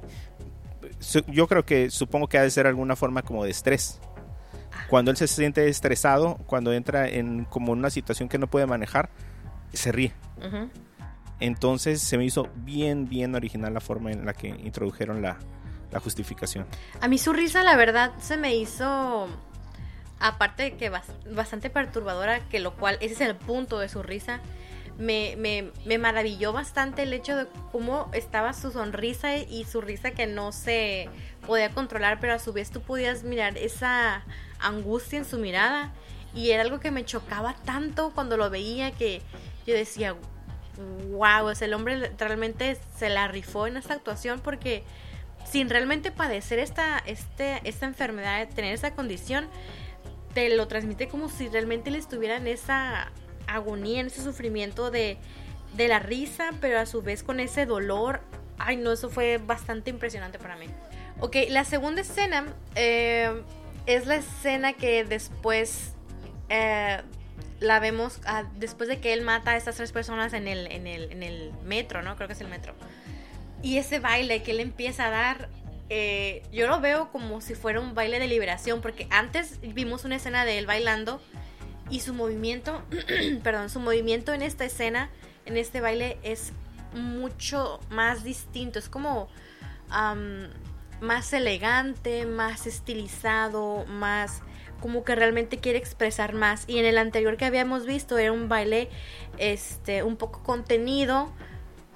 Yo 1.28 1.48
creo 1.48 1.66
que 1.66 1.90
supongo 1.90 2.28
que 2.28 2.38
ha 2.38 2.44
de 2.44 2.50
ser 2.52 2.68
alguna 2.68 2.96
forma 2.96 3.22
como 3.22 3.44
de 3.44 3.52
estrés. 3.52 4.00
Cuando 4.90 5.12
él 5.12 5.18
se 5.18 5.28
siente 5.28 5.68
estresado, 5.68 6.38
cuando 6.46 6.72
entra 6.74 7.08
en 7.08 7.46
como 7.46 7.72
una 7.72 7.90
situación 7.90 8.30
que 8.30 8.38
no 8.38 8.48
puede 8.48 8.66
manejar, 8.66 9.10
se 9.74 9.92
ríe. 9.92 10.14
Entonces 11.40 12.02
se 12.02 12.18
me 12.18 12.26
hizo 12.26 12.50
bien, 12.56 13.08
bien 13.08 13.36
original 13.36 13.74
la 13.74 13.80
forma 13.82 14.12
en 14.12 14.26
la 14.26 14.34
que 14.34 14.48
introdujeron 14.48 15.22
la, 15.22 15.38
la 15.92 16.00
justificación. 16.00 16.66
A 17.00 17.08
mí 17.08 17.18
su 17.18 17.32
risa, 17.34 17.64
la 17.64 17.76
verdad, 17.76 18.12
se 18.20 18.38
me 18.38 18.56
hizo, 18.56 19.28
aparte 20.20 20.64
de 20.64 20.78
que 20.78 20.92
bas- 20.92 21.04
bastante 21.36 21.70
perturbadora, 21.70 22.40
que 22.50 22.60
lo 22.60 22.74
cual, 22.76 22.98
ese 23.02 23.14
es 23.14 23.22
el 23.22 23.36
punto 23.36 23.78
de 23.80 23.88
su 23.90 24.02
risa, 24.02 24.40
me, 24.98 25.72
me, 25.86 25.98
maravilló 25.98 26.54
bastante 26.54 27.04
el 27.04 27.14
hecho 27.14 27.36
de 27.36 27.48
cómo 27.72 28.10
estaba 28.14 28.54
su 28.54 28.72
sonrisa 28.72 29.38
y 29.38 29.66
su 29.66 29.82
risa 29.82 30.12
que 30.12 30.26
no 30.26 30.52
se 30.52 31.10
podía 31.46 31.70
controlar, 31.70 32.20
pero 32.20 32.34
a 32.34 32.40
su 32.40 32.52
vez 32.54 32.72
tú 32.72 32.82
podías 32.82 33.24
mirar 33.24 33.58
esa 33.58 34.24
angustia 34.60 35.20
en 35.20 35.26
su 35.26 35.38
mirada. 35.38 35.94
Y 36.34 36.52
era 36.52 36.64
algo 36.64 36.80
que 36.80 36.92
me 36.92 37.06
chocaba 37.06 37.56
tanto 37.66 38.12
cuando 38.14 38.38
lo 38.38 38.50
veía 38.50 38.92
que 38.92 39.22
yo 39.66 39.74
decía, 39.74 40.16
wow, 41.10 41.52
el 41.60 41.74
hombre 41.74 42.12
realmente 42.18 42.78
se 42.98 43.10
la 43.10 43.28
rifó 43.28 43.68
en 43.68 43.78
esta 43.78 43.94
actuación 43.94 44.40
porque 44.40 44.84
sin 45.50 45.70
realmente 45.70 46.12
padecer 46.12 46.60
esta, 46.60 47.00
este, 47.06 47.62
esta 47.64 47.86
enfermedad, 47.86 48.48
tener 48.50 48.74
esa 48.74 48.94
condición, 48.94 49.48
te 50.34 50.56
lo 50.56 50.68
transmite 50.68 51.08
como 51.08 51.30
si 51.30 51.48
realmente 51.48 51.90
le 51.90 51.98
estuviera 51.98 52.38
en 52.38 52.48
esa 52.48 53.12
agonía, 53.48 54.02
en 54.02 54.08
ese 54.08 54.24
sufrimiento 54.24 54.92
de, 54.92 55.18
de 55.76 55.88
la 55.88 56.00
risa, 56.00 56.52
pero 56.62 56.80
a 56.80 56.86
su 56.86 57.02
vez 57.02 57.24
con 57.24 57.40
ese 57.40 57.66
dolor. 57.66 58.22
Ay, 58.58 58.78
no, 58.78 58.92
eso 58.92 59.10
fue 59.10 59.38
bastante 59.38 59.90
impresionante 59.90 60.40
para 60.40 60.56
mí. 60.56 60.68
Ok, 61.20 61.36
la 61.50 61.64
segunda 61.64 62.02
escena 62.02 62.46
eh, 62.76 63.42
es 63.86 64.06
la 64.06 64.16
escena 64.16 64.74
que 64.74 65.04
después 65.04 65.94
eh, 66.50 67.02
la 67.60 67.80
vemos 67.80 68.20
ah, 68.26 68.44
después 68.56 68.88
de 68.88 69.00
que 69.00 69.14
él 69.14 69.22
mata 69.22 69.52
a 69.52 69.58
estas 69.58 69.76
tres 69.76 69.92
personas 69.92 70.34
en 70.34 70.48
el, 70.48 70.72
en, 70.72 70.86
el, 70.86 71.12
en 71.12 71.24
el 71.24 71.54
metro, 71.64 72.04
¿no? 72.04 72.16
Creo 72.16 72.28
que 72.28 72.34
es 72.34 72.42
el 72.42 72.50
metro. 72.50 72.76
Y 73.64 73.78
ese 73.78 74.00
baile 74.00 74.44
que 74.44 74.52
él 74.52 74.60
empieza 74.60 75.08
a 75.08 75.10
dar, 75.10 75.50
eh, 75.90 76.44
yo 76.52 76.68
lo 76.68 76.80
veo 76.80 77.12
como 77.12 77.42
si 77.42 77.56
fuera 77.56 77.80
un 77.80 77.96
baile 77.96 78.20
de 78.20 78.28
liberación, 78.28 78.82
porque 78.82 79.08
antes 79.10 79.60
vimos 79.62 80.06
una 80.06 80.18
escena 80.18 80.46
de 80.46 80.60
él 80.60 80.68
bailando 80.68 81.20
y 81.90 82.02
su 82.02 82.14
movimiento, 82.14 82.84
perdón, 83.44 83.70
su 83.70 83.80
movimiento 83.80 84.34
en 84.34 84.42
esta 84.42 84.66
escena, 84.66 85.10
en 85.46 85.58
este 85.58 85.82
baile 85.82 86.18
es 86.24 86.54
mucho 86.94 87.80
más 87.90 88.24
distinto, 88.24 88.80
es 88.80 88.90
como 88.90 89.30
más 91.00 91.34
elegante, 91.34 92.26
más 92.26 92.68
estilizado, 92.68 93.86
más 93.86 94.42
como 94.82 95.04
que 95.04 95.16
realmente 95.16 95.58
quiere 95.58 95.80
expresar 95.80 96.34
más. 96.34 96.66
Y 96.68 96.80
en 96.80 96.86
el 96.86 96.98
anterior 96.98 97.38
que 97.38 97.46
habíamos 97.46 97.86
visto 97.86 98.18
era 98.18 98.32
un 98.32 98.50
baile 98.50 98.90
este 99.38 100.04
un 100.04 100.18
poco 100.18 100.44
contenido, 100.44 101.32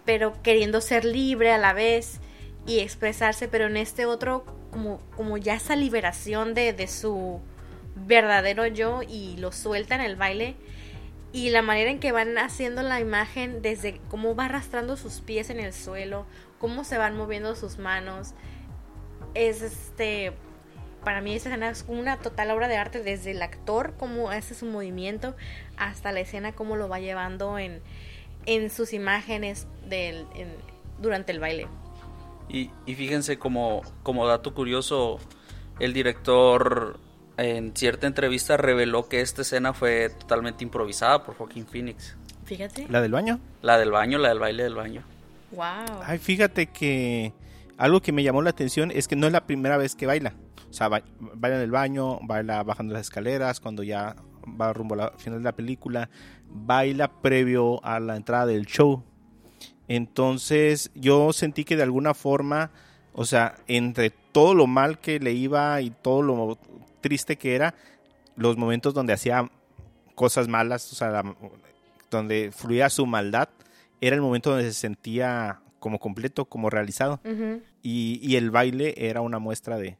pero 0.05 0.41
queriendo 0.41 0.81
ser 0.81 1.05
libre 1.05 1.51
a 1.51 1.57
la 1.57 1.73
vez 1.73 2.19
y 2.65 2.79
expresarse, 2.79 3.47
pero 3.47 3.65
en 3.67 3.77
este 3.77 4.05
otro 4.05 4.45
como, 4.71 4.99
como 5.15 5.37
ya 5.37 5.55
esa 5.55 5.75
liberación 5.75 6.53
de, 6.53 6.73
de 6.73 6.87
su 6.87 7.41
verdadero 8.05 8.67
yo 8.67 9.01
y 9.03 9.37
lo 9.37 9.51
suelta 9.51 9.95
en 9.95 10.01
el 10.01 10.15
baile 10.15 10.55
y 11.33 11.49
la 11.49 11.61
manera 11.61 11.91
en 11.91 11.99
que 11.99 12.11
van 12.11 12.37
haciendo 12.37 12.83
la 12.83 12.99
imagen 12.99 13.61
desde 13.61 13.99
cómo 14.09 14.35
va 14.35 14.45
arrastrando 14.45 14.97
sus 14.97 15.21
pies 15.21 15.49
en 15.49 15.59
el 15.59 15.73
suelo, 15.73 16.25
cómo 16.59 16.83
se 16.83 16.97
van 16.97 17.15
moviendo 17.15 17.55
sus 17.55 17.77
manos, 17.77 18.33
es 19.33 19.61
este 19.61 20.33
para 21.03 21.21
mí 21.21 21.33
esa 21.33 21.49
escena 21.49 21.69
es 21.69 21.85
una 21.87 22.17
total 22.17 22.51
obra 22.51 22.67
de 22.67 22.77
arte 22.77 23.01
desde 23.01 23.31
el 23.31 23.41
actor 23.41 23.95
cómo 23.97 24.29
hace 24.29 24.53
su 24.53 24.67
movimiento 24.67 25.35
hasta 25.75 26.11
la 26.11 26.19
escena 26.19 26.51
cómo 26.51 26.75
lo 26.75 26.87
va 26.89 26.99
llevando 26.99 27.57
en, 27.57 27.81
en 28.45 28.69
sus 28.69 28.93
imágenes 28.93 29.67
del, 29.87 30.27
durante 30.99 31.31
el 31.31 31.39
baile. 31.39 31.67
Y, 32.49 32.69
y 32.85 32.95
fíjense 32.95 33.39
como, 33.39 33.81
como 34.03 34.27
dato 34.27 34.53
curioso, 34.53 35.19
el 35.79 35.93
director 35.93 36.99
en 37.37 37.75
cierta 37.75 38.07
entrevista 38.07 38.57
reveló 38.57 39.07
que 39.07 39.21
esta 39.21 39.41
escena 39.41 39.73
fue 39.73 40.09
totalmente 40.09 40.63
improvisada 40.63 41.23
por 41.23 41.35
Joaquín 41.35 41.65
Phoenix. 41.65 42.15
Fíjate. 42.45 42.87
¿La 42.89 43.01
del 43.01 43.11
baño? 43.11 43.39
La 43.61 43.77
del 43.77 43.91
baño, 43.91 44.17
la 44.17 44.29
del 44.29 44.39
baile 44.39 44.63
del 44.63 44.75
baño. 44.75 45.03
Wow. 45.51 46.01
Ay, 46.05 46.17
fíjate 46.19 46.67
que 46.67 47.33
algo 47.77 48.01
que 48.01 48.11
me 48.11 48.23
llamó 48.23 48.41
la 48.41 48.49
atención 48.51 48.91
es 48.91 49.07
que 49.07 49.15
no 49.15 49.27
es 49.27 49.33
la 49.33 49.45
primera 49.45 49.77
vez 49.77 49.95
que 49.95 50.05
baila. 50.05 50.33
O 50.69 50.73
sea, 50.73 50.87
ba- 50.87 51.03
baila 51.19 51.57
en 51.57 51.63
el 51.63 51.71
baño, 51.71 52.19
baila 52.23 52.63
bajando 52.63 52.93
las 52.93 53.03
escaleras, 53.03 53.59
cuando 53.59 53.83
ya 53.83 54.15
va 54.59 54.71
rumbo 54.73 54.95
al 54.95 55.11
final 55.17 55.39
de 55.39 55.43
la 55.45 55.51
película, 55.55 56.09
baila 56.49 57.09
previo 57.21 57.83
a 57.85 57.99
la 57.99 58.15
entrada 58.15 58.45
del 58.45 58.65
show. 58.65 59.03
Entonces 59.87 60.91
yo 60.95 61.33
sentí 61.33 61.63
que 61.65 61.75
de 61.75 61.83
alguna 61.83 62.13
forma, 62.13 62.71
o 63.13 63.25
sea, 63.25 63.55
entre 63.67 64.09
todo 64.31 64.53
lo 64.55 64.67
mal 64.67 64.99
que 64.99 65.19
le 65.19 65.33
iba 65.33 65.81
y 65.81 65.89
todo 65.89 66.21
lo 66.21 66.57
triste 67.01 67.37
que 67.37 67.55
era, 67.55 67.75
los 68.35 68.55
momentos 68.57 68.93
donde 68.93 69.13
hacía 69.13 69.49
cosas 70.15 70.47
malas, 70.47 70.91
o 70.91 70.95
sea, 70.95 71.09
la- 71.09 71.35
donde 72.09 72.51
fluía 72.55 72.89
su 72.89 73.05
maldad, 73.05 73.49
era 73.99 74.15
el 74.15 74.21
momento 74.21 74.51
donde 74.51 74.65
se 74.71 74.79
sentía 74.79 75.61
como 75.79 75.99
completo, 75.99 76.45
como 76.45 76.69
realizado. 76.69 77.19
Y, 77.81 78.19
y 78.21 78.35
el 78.35 78.51
baile 78.51 78.93
era 78.97 79.21
una 79.21 79.39
muestra 79.39 79.77
de, 79.77 79.97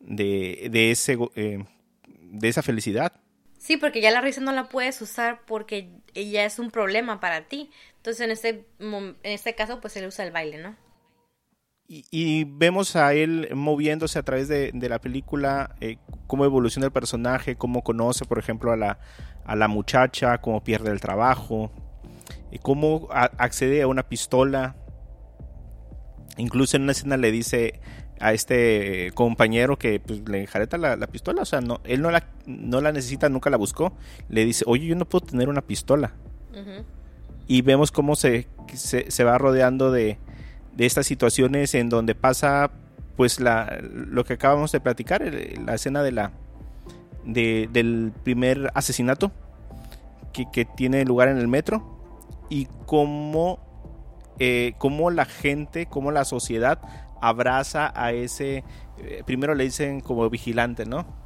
de, 0.00 0.68
de 0.70 0.90
ese, 0.90 1.18
eh, 1.34 1.64
de 2.06 2.48
esa 2.48 2.62
felicidad. 2.62 3.12
Sí, 3.58 3.76
porque 3.76 4.00
ya 4.00 4.10
la 4.10 4.20
risa 4.20 4.40
no 4.40 4.52
la 4.52 4.68
puedes 4.68 5.00
usar 5.02 5.42
porque 5.46 5.90
ya 6.14 6.44
es 6.44 6.58
un 6.58 6.70
problema 6.70 7.20
para 7.20 7.46
ti. 7.48 7.70
Entonces, 7.96 8.20
en 8.24 8.30
este, 8.30 8.66
en 8.78 9.16
este 9.22 9.54
caso, 9.54 9.80
pues 9.80 9.96
él 9.96 10.06
usa 10.06 10.24
el 10.24 10.32
baile, 10.32 10.58
¿no? 10.58 10.76
Y, 11.92 12.04
y 12.12 12.44
vemos 12.44 12.94
a 12.94 13.14
él 13.14 13.48
moviéndose 13.52 14.20
a 14.20 14.22
través 14.22 14.46
de, 14.46 14.70
de 14.72 14.88
la 14.88 15.00
película, 15.00 15.74
eh, 15.80 15.96
cómo 16.28 16.44
evoluciona 16.44 16.86
el 16.86 16.92
personaje, 16.92 17.56
cómo 17.56 17.82
conoce, 17.82 18.24
por 18.26 18.38
ejemplo, 18.38 18.70
a 18.70 18.76
la, 18.76 19.00
a 19.44 19.56
la 19.56 19.66
muchacha, 19.66 20.38
cómo 20.38 20.62
pierde 20.62 20.92
el 20.92 21.00
trabajo, 21.00 21.72
y 22.52 22.58
cómo 22.58 23.08
a- 23.10 23.32
accede 23.38 23.82
a 23.82 23.88
una 23.88 24.04
pistola. 24.04 24.76
Incluso 26.36 26.76
en 26.76 26.84
una 26.84 26.92
escena 26.92 27.16
le 27.16 27.32
dice 27.32 27.80
a 28.20 28.34
este 28.34 29.10
compañero 29.14 29.76
que 29.76 29.98
pues, 29.98 30.20
le 30.28 30.42
enjareta 30.42 30.78
la, 30.78 30.94
la 30.94 31.08
pistola, 31.08 31.42
o 31.42 31.44
sea, 31.44 31.60
no, 31.60 31.80
él 31.82 32.02
no 32.02 32.12
la, 32.12 32.24
no 32.46 32.80
la 32.80 32.92
necesita, 32.92 33.28
nunca 33.28 33.50
la 33.50 33.56
buscó. 33.56 33.94
Le 34.28 34.44
dice, 34.44 34.62
oye, 34.68 34.86
yo 34.86 34.94
no 34.94 35.08
puedo 35.08 35.26
tener 35.26 35.48
una 35.48 35.62
pistola. 35.62 36.14
Y 37.48 37.62
vemos 37.62 37.90
cómo 37.90 38.14
se, 38.14 38.46
se, 38.74 39.10
se 39.10 39.24
va 39.24 39.38
rodeando 39.38 39.90
de, 39.90 40.18
de 40.74 40.86
estas 40.86 41.06
situaciones 41.06 41.74
en 41.74 41.88
donde 41.88 42.14
pasa 42.14 42.70
pues 43.16 43.40
la, 43.40 43.78
lo 43.82 44.24
que 44.24 44.34
acabamos 44.34 44.72
de 44.72 44.80
platicar, 44.80 45.22
la 45.64 45.74
escena 45.74 46.02
de 46.02 46.12
la 46.12 46.32
de- 47.24 47.68
del 47.70 48.12
primer 48.22 48.70
asesinato 48.74 49.30
que, 50.32 50.46
que 50.50 50.64
tiene 50.64 51.04
lugar 51.04 51.28
en 51.28 51.36
el 51.38 51.48
metro 51.48 51.98
y 52.48 52.66
cómo, 52.86 53.58
eh, 54.38 54.72
cómo 54.78 55.10
la 55.10 55.26
gente, 55.26 55.86
cómo 55.86 56.12
la 56.12 56.24
sociedad 56.24 56.80
abraza 57.20 57.92
a 57.94 58.12
ese, 58.12 58.64
eh, 58.98 59.22
primero 59.26 59.54
le 59.54 59.64
dicen 59.64 60.00
como 60.00 60.28
vigilante, 60.30 60.86
¿no? 60.86 61.18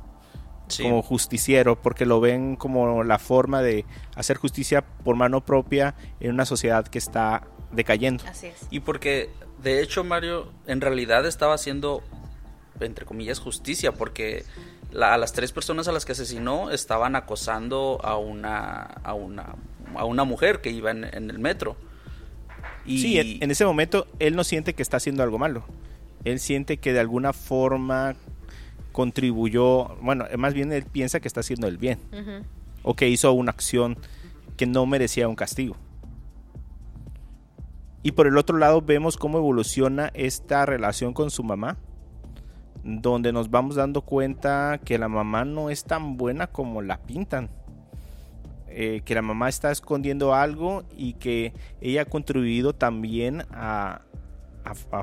Sí. 0.67 0.83
como 0.83 1.03
justiciero, 1.03 1.81
porque 1.83 2.07
lo 2.07 2.21
ven 2.21 2.57
como 2.57 3.05
la 3.05 3.19
forma 3.19 3.61
de 3.61 3.85
hacer 4.17 4.39
justicia 4.39 4.83
por 4.83 5.15
mano 5.15 5.45
propia 5.45 5.95
en 6.21 6.31
una 6.33 6.47
sociedad 6.47 6.87
que 6.89 6.97
está 6.99 7.43
decayendo. 7.75 8.25
Así 8.27 8.47
es. 8.49 8.57
Y 8.71 8.81
porque, 8.81 9.31
de 9.63 9.83
hecho, 9.83 10.05
Mario, 10.05 10.51
en 10.67 10.81
realidad 10.81 11.27
estaba 11.27 11.55
haciendo, 11.55 12.03
entre 12.81 13.05
comillas, 13.07 13.39
justicia, 13.39 13.93
porque 13.93 14.45
la- 14.93 15.15
a 15.15 15.19
las 15.19 15.33
tres 15.33 15.53
personas 15.53 15.89
a 15.89 15.93
las 15.93 16.05
que 16.05 16.13
asesinó 16.13 16.71
estaban 16.71 17.17
acosando 17.17 18.01
a 18.03 18.17
una, 18.17 18.83
a 18.83 19.15
una, 19.15 19.55
a 19.97 20.05
una 20.05 20.25
mujer 20.25 20.61
que 20.61 20.71
iba 20.71 20.91
en, 20.91 21.05
en 21.05 21.31
el 21.31 21.39
metro. 21.39 21.77
Y 22.87 22.99
Sí, 23.01 23.19
en, 23.19 23.43
en 23.43 23.51
ese 23.51 23.65
momento 23.65 24.07
él 24.19 24.37
no 24.37 24.45
siente 24.45 24.75
que 24.75 24.83
está 24.83 24.99
haciendo 24.99 25.23
algo 25.23 25.39
malo. 25.39 25.65
Él 26.25 26.39
siente 26.41 26.77
que 26.79 26.93
de 26.93 27.01
alguna 27.01 27.33
forma 27.33 28.15
contribuyó, 28.93 29.97
bueno, 30.01 30.27
más 30.39 30.55
bien 30.55 30.73
él 30.73 30.85
piensa 30.85 31.21
que 31.21 31.29
está 31.29 31.41
haciendo 31.41 31.67
el 31.67 31.79
bien 31.79 31.99
o 32.83 32.95
que 32.95 33.09
hizo 33.09 33.33
una 33.33 33.51
acción 33.51 33.97
que 34.57 34.67
no 34.67 34.87
merecía 34.87 35.27
un 35.29 35.35
castigo. 35.35 35.77
Y 38.05 38.13
por 38.13 38.27
el 38.27 38.37
otro 38.37 38.59
lado 38.59 38.83
vemos 38.83 39.17
cómo 39.17 39.39
evoluciona 39.39 40.11
esta 40.13 40.67
relación 40.67 41.15
con 41.15 41.31
su 41.31 41.43
mamá, 41.43 41.79
donde 42.85 43.33
nos 43.33 43.51
vamos 43.51 43.77
dando 43.77 44.03
cuenta 44.03 44.79
que 44.85 44.99
la 44.99 45.09
mamá 45.09 45.47
no 45.47 45.71
es 45.71 45.85
tan 45.85 46.19
buena 46.19 46.47
como 46.47 46.83
la 46.83 46.99
pintan. 46.99 47.49
Eh, 48.69 49.01
que 49.07 49.15
la 49.15 49.23
mamá 49.23 49.49
está 49.49 49.71
escondiendo 49.71 50.35
algo 50.35 50.83
y 50.95 51.15
que 51.15 51.55
ella 51.81 52.03
ha 52.03 52.05
contribuido 52.05 52.75
también 52.75 53.45
a, 53.53 54.03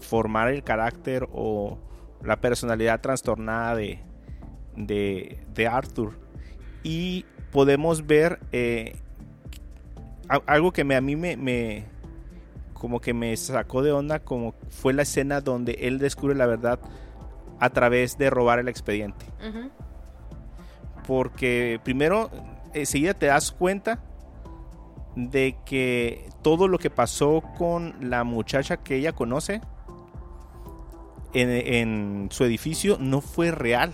formar 0.02 0.50
el 0.50 0.62
carácter 0.62 1.28
o 1.32 1.80
la 2.24 2.40
personalidad 2.40 3.02
trastornada 3.02 3.76
de, 3.76 4.00
de, 4.76 5.68
Arthur. 5.68 6.20
Y 6.84 7.26
podemos 7.52 8.06
ver 8.06 8.40
eh, 8.52 8.96
algo 10.46 10.72
que 10.72 10.84
me, 10.84 10.96
a 10.96 11.02
mí 11.02 11.16
me- 11.16 11.86
como 12.82 13.00
que 13.00 13.14
me 13.14 13.38
sacó 13.38 13.84
de 13.84 13.92
onda, 13.92 14.22
como 14.22 14.56
fue 14.72 14.92
la 14.92 15.04
escena 15.04 15.40
donde 15.40 15.74
él 15.82 16.00
descubre 16.00 16.34
la 16.34 16.48
verdad 16.48 16.80
a 17.60 17.70
través 17.70 18.18
de 18.18 18.32
robar 18.32 18.58
el 18.58 18.70
expediente 18.70 19.24
porque 21.06 21.80
primero 21.84 22.32
enseguida 22.74 23.14
te 23.14 23.28
das 23.28 23.52
cuenta 23.52 24.00
de 25.16 25.58
que 25.64 26.28
todo 26.42 26.68
lo 26.68 26.80
que 26.80 26.90
pasó 26.90 27.44
con 27.56 27.94
la 28.00 28.24
muchacha 28.24 28.78
que 28.78 28.96
ella 28.96 29.12
conoce 29.12 29.62
en, 31.34 31.50
en 31.50 32.30
su 32.32 32.46
edificio 32.46 32.98
no 33.00 33.22
fue 33.22 33.52
real. 33.52 33.94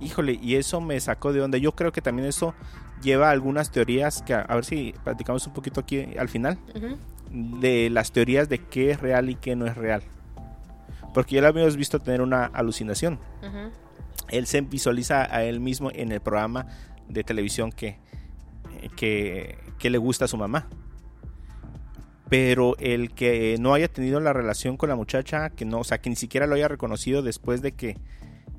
Híjole, 0.00 0.38
y 0.42 0.56
eso 0.56 0.82
me 0.82 1.00
sacó 1.00 1.32
de 1.32 1.40
onda. 1.40 1.56
Yo 1.56 1.72
creo 1.72 1.90
que 1.90 2.02
también 2.02 2.28
eso 2.28 2.52
lleva 3.00 3.28
a 3.28 3.30
algunas 3.30 3.70
teorías 3.70 4.20
que 4.22 4.34
a, 4.34 4.40
a 4.40 4.54
ver 4.56 4.64
si 4.64 4.94
platicamos 5.04 5.46
un 5.46 5.52
poquito 5.52 5.80
aquí 5.80 6.16
al 6.18 6.28
final 6.28 6.58
Ujú. 6.74 6.96
De 7.34 7.90
las 7.90 8.12
teorías 8.12 8.48
de 8.48 8.58
qué 8.58 8.92
es 8.92 9.00
real 9.00 9.28
y 9.28 9.34
qué 9.34 9.56
no 9.56 9.66
es 9.66 9.76
real. 9.76 10.02
Porque 11.12 11.34
ya 11.36 11.42
lo 11.42 11.48
habíamos 11.48 11.76
visto 11.76 12.00
tener 12.00 12.22
una 12.22 12.44
alucinación 12.46 13.18
Ujú. 13.40 13.70
él 14.28 14.46
se 14.46 14.60
visualiza 14.62 15.22
a 15.34 15.44
él 15.44 15.60
mismo 15.60 15.90
en 15.92 16.12
el 16.12 16.20
programa 16.20 16.66
de 17.08 17.22
televisión 17.24 17.70
que, 17.72 17.98
que, 18.96 19.58
que 19.78 19.90
le 19.90 19.98
gusta 19.98 20.24
a 20.24 20.28
su 20.28 20.36
mamá. 20.36 20.68
Pero 22.28 22.76
el 22.78 23.12
que 23.12 23.56
no 23.60 23.74
haya 23.74 23.86
tenido 23.88 24.18
la 24.18 24.32
relación 24.32 24.76
con 24.76 24.88
la 24.88 24.96
muchacha, 24.96 25.50
que 25.50 25.64
no, 25.64 25.80
o 25.80 25.84
sea, 25.84 25.98
que 25.98 26.08
ni 26.10 26.16
siquiera 26.16 26.46
lo 26.46 26.54
haya 26.54 26.68
reconocido 26.68 27.22
después 27.22 27.60
de 27.62 27.72
que, 27.72 27.98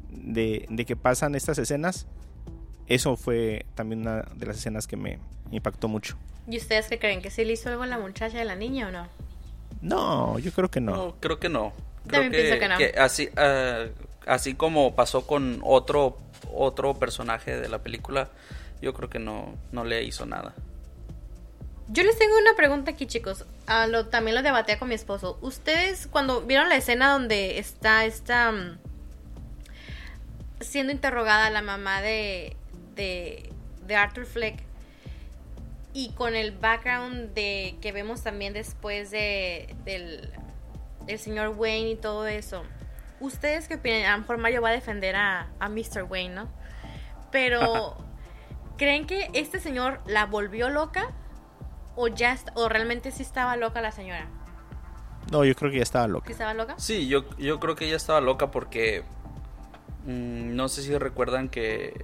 de, 0.09 0.65
de 0.69 0.85
que 0.85 0.95
pasan 0.95 1.33
estas 1.35 1.57
escenas, 1.57 2.07
eso 2.87 3.15
fue 3.15 3.65
también 3.75 4.01
una 4.01 4.21
de 4.35 4.45
las 4.45 4.57
escenas 4.57 4.87
que 4.87 4.97
me 4.97 5.19
impactó 5.51 5.87
mucho. 5.87 6.17
¿Y 6.47 6.57
ustedes 6.57 6.87
qué 6.87 6.99
creen? 6.99 7.21
¿Que 7.21 7.31
sí 7.31 7.43
le 7.43 7.53
hizo 7.53 7.69
algo 7.69 7.83
a 7.83 7.87
la 7.87 7.97
muchacha 7.97 8.37
de 8.37 8.45
la 8.45 8.55
niña 8.55 8.87
o 8.87 8.91
no? 8.91 9.07
No, 9.81 10.39
yo 10.39 10.51
creo 10.51 10.69
que 10.69 10.81
no. 10.81 10.95
No, 10.95 11.15
creo 11.19 11.39
que 11.39 11.49
no. 11.49 11.73
Creo 12.07 12.21
También 12.21 12.31
pienso 12.31 12.59
que 12.59 12.67
no. 12.67 13.01
así, 13.01 13.29
ah, 13.35 13.85
así 14.27 14.53
como 14.53 14.95
pasó 14.95 15.25
con 15.25 15.59
otro, 15.63 16.17
otro 16.53 16.93
personaje 16.95 17.59
de 17.59 17.67
la 17.67 17.79
película, 17.79 18.29
yo 18.81 18.93
creo 18.93 19.09
que 19.09 19.19
no, 19.19 19.55
no 19.71 19.83
le 19.83 20.03
hizo 20.03 20.25
nada. 20.25 20.53
Yo 21.87 22.03
les 22.03 22.17
tengo 22.17 22.37
una 22.37 22.55
pregunta 22.55 22.91
aquí, 22.91 23.05
chicos. 23.05 23.45
Ah, 23.67 23.87
lo, 23.87 24.07
también 24.07 24.35
lo 24.35 24.41
debatía 24.41 24.79
con 24.79 24.89
mi 24.89 24.95
esposo. 24.95 25.37
Ustedes, 25.41 26.07
cuando 26.07 26.41
vieron 26.41 26.69
la 26.69 26.75
escena 26.75 27.11
donde 27.11 27.59
está 27.59 28.05
esta. 28.05 28.51
mm, 28.51 28.77
siendo 30.61 30.91
interrogada 30.91 31.49
la 31.49 31.61
mamá 31.61 32.01
de, 32.01 32.55
de, 32.95 33.49
de 33.85 33.95
Arthur 33.95 34.25
Fleck. 34.25 34.63
Y 35.93 36.09
con 36.11 36.35
el 36.35 36.51
background 36.51 37.33
de 37.33 37.77
que 37.81 37.91
vemos 37.93 38.21
también 38.21 38.53
después 38.53 39.11
de 39.11 39.73
del, 39.85 40.29
del 41.05 41.19
señor 41.19 41.55
Wayne 41.57 41.91
y 41.91 41.95
todo 41.95 42.27
eso. 42.27 42.63
¿Ustedes 43.21 43.67
qué 43.69 43.75
opinan? 43.75 44.03
A 44.05 44.11
lo 44.15 44.21
mejor 44.21 44.37
Mario 44.37 44.61
va 44.61 44.69
a 44.69 44.73
defender 44.73 45.15
a, 45.15 45.47
a 45.59 45.69
Mr. 45.69 46.03
Wayne, 46.09 46.35
¿no? 46.35 46.49
Pero, 47.31 47.95
¿creen 48.77 49.07
que 49.07 49.29
este 49.33 49.59
señor 49.59 50.01
la 50.05 50.25
volvió 50.25 50.69
loca? 50.69 51.11
¿O 51.95 52.09
ya 52.09 52.37
o 52.55 52.67
realmente 52.67 53.11
sí 53.11 53.23
estaba 53.23 53.55
loca 53.55 53.79
la 53.79 53.93
señora? 53.93 54.27
No, 55.31 55.45
yo 55.45 55.55
creo 55.55 55.71
que 55.71 55.77
ya 55.77 55.83
estaba 55.83 56.07
¿Sí 56.07 56.11
loca. 56.11 56.29
estaba 56.29 56.53
loca? 56.53 56.75
Sí, 56.77 57.07
yo, 57.07 57.23
yo 57.37 57.59
creo 57.61 57.75
que 57.75 57.85
ella 57.85 57.95
estaba 57.95 58.19
loca 58.19 58.51
porque 58.51 59.03
mm, 60.05 60.55
no 60.55 60.67
sé 60.67 60.83
si 60.83 60.97
recuerdan 60.97 61.47
que 61.47 62.03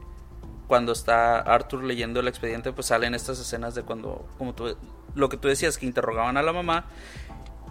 cuando 0.71 0.93
está 0.93 1.41
Arthur 1.41 1.83
leyendo 1.83 2.21
el 2.21 2.29
expediente, 2.29 2.71
pues 2.71 2.87
salen 2.87 3.13
estas 3.13 3.37
escenas 3.37 3.75
de 3.75 3.83
cuando, 3.83 4.25
como 4.37 4.55
tú, 4.55 4.77
lo 5.15 5.27
que 5.27 5.35
tú 5.35 5.49
decías, 5.49 5.77
que 5.77 5.85
interrogaban 5.85 6.37
a 6.37 6.41
la 6.43 6.53
mamá 6.53 6.85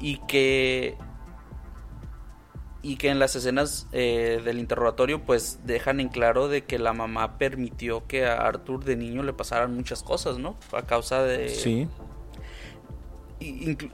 y 0.00 0.18
que 0.26 0.98
y 2.82 2.96
que 2.96 3.08
en 3.08 3.18
las 3.18 3.34
escenas 3.36 3.86
eh, 3.92 4.42
del 4.44 4.58
interrogatorio 4.58 5.22
pues 5.22 5.60
dejan 5.64 6.00
en 6.00 6.10
claro 6.10 6.48
de 6.48 6.64
que 6.64 6.78
la 6.78 6.92
mamá 6.92 7.38
permitió 7.38 8.06
que 8.06 8.26
a 8.26 8.34
Arthur 8.34 8.84
de 8.84 8.96
niño 8.96 9.22
le 9.22 9.32
pasaran 9.32 9.74
muchas 9.74 10.02
cosas, 10.02 10.36
¿no? 10.36 10.56
A 10.70 10.82
causa 10.82 11.22
de 11.22 11.48
Sí. 11.48 11.88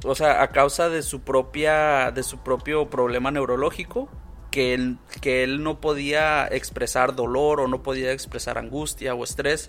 o 0.04 0.16
sea, 0.16 0.42
a 0.42 0.48
causa 0.48 0.88
de 0.88 1.02
su 1.02 1.20
propia 1.20 2.10
de 2.10 2.24
su 2.24 2.38
propio 2.38 2.90
problema 2.90 3.30
neurológico 3.30 4.08
que 4.56 4.72
él, 4.72 4.96
que 5.20 5.44
él 5.44 5.62
no 5.62 5.82
podía 5.82 6.48
expresar 6.48 7.14
dolor 7.14 7.60
o 7.60 7.68
no 7.68 7.82
podía 7.82 8.10
expresar 8.12 8.56
angustia 8.56 9.14
o 9.14 9.22
estrés 9.22 9.68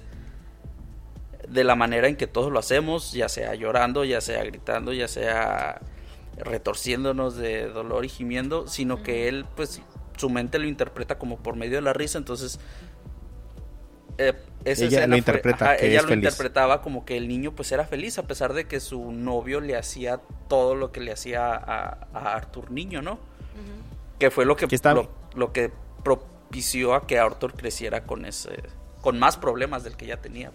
de 1.46 1.66
la 1.66 1.76
manera 1.76 2.08
en 2.08 2.16
que 2.16 2.26
todos 2.26 2.54
lo 2.54 2.58
hacemos, 2.58 3.12
ya 3.12 3.28
sea 3.28 3.54
llorando, 3.54 4.06
ya 4.06 4.22
sea 4.22 4.46
gritando, 4.46 4.94
ya 4.94 5.10
sea 5.10 5.82
retorciéndonos 6.38 7.36
de 7.36 7.68
dolor 7.68 8.06
y 8.06 8.10
gimiendo, 8.10 8.70
sino 8.70 9.04
que 9.04 9.28
él, 9.28 9.46
pues, 9.58 9.82
su 10.16 10.30
mente 10.30 10.58
lo 10.58 10.68
interpreta 10.68 11.18
como 11.18 11.36
por 11.44 11.58
medio 11.58 11.76
de 11.76 11.82
la 11.82 11.92
risa, 11.92 12.18
entonces... 12.18 12.58
eh, 14.18 14.36
esa 14.64 14.86
Ella 14.86 15.06
lo 15.06 15.18
interpreta, 15.18 15.66
ajá, 15.66 15.76
que 15.76 15.88
ella 15.88 15.98
es 15.98 16.04
lo 16.04 16.08
feliz. 16.08 16.24
interpretaba 16.32 16.82
como 16.82 17.04
que 17.04 17.18
el 17.18 17.28
niño 17.28 17.54
pues 17.56 17.74
era 17.74 17.86
feliz 17.86 18.18
a 18.20 18.24
pesar 18.26 18.54
de 18.54 18.68
que 18.70 18.80
su 18.80 19.12
novio 19.12 19.60
le 19.60 19.76
hacía 19.76 20.22
todo 20.48 20.76
lo 20.76 20.94
que 20.94 21.02
le 21.02 21.12
hacía 21.12 21.54
a, 21.56 22.08
a 22.14 22.36
Arthur 22.36 22.72
niño, 22.72 23.02
¿no? 23.02 23.20
Que 24.20 24.32
fue 24.32 24.46
lo 24.46 24.56
que, 24.56 24.66
está- 24.74 24.94
lo, 24.94 25.10
lo 25.36 25.52
que 25.54 25.72
propició 26.04 26.94
a 26.96 27.06
que 27.08 27.20
Arthur 27.20 27.54
creciera 27.54 28.04
con 28.06 28.26
ese 28.26 28.64
con 29.02 29.20
más 29.20 29.38
problemas 29.38 29.84
del 29.84 29.96
que 29.96 30.06
ya 30.08 30.18
tenía. 30.18 30.52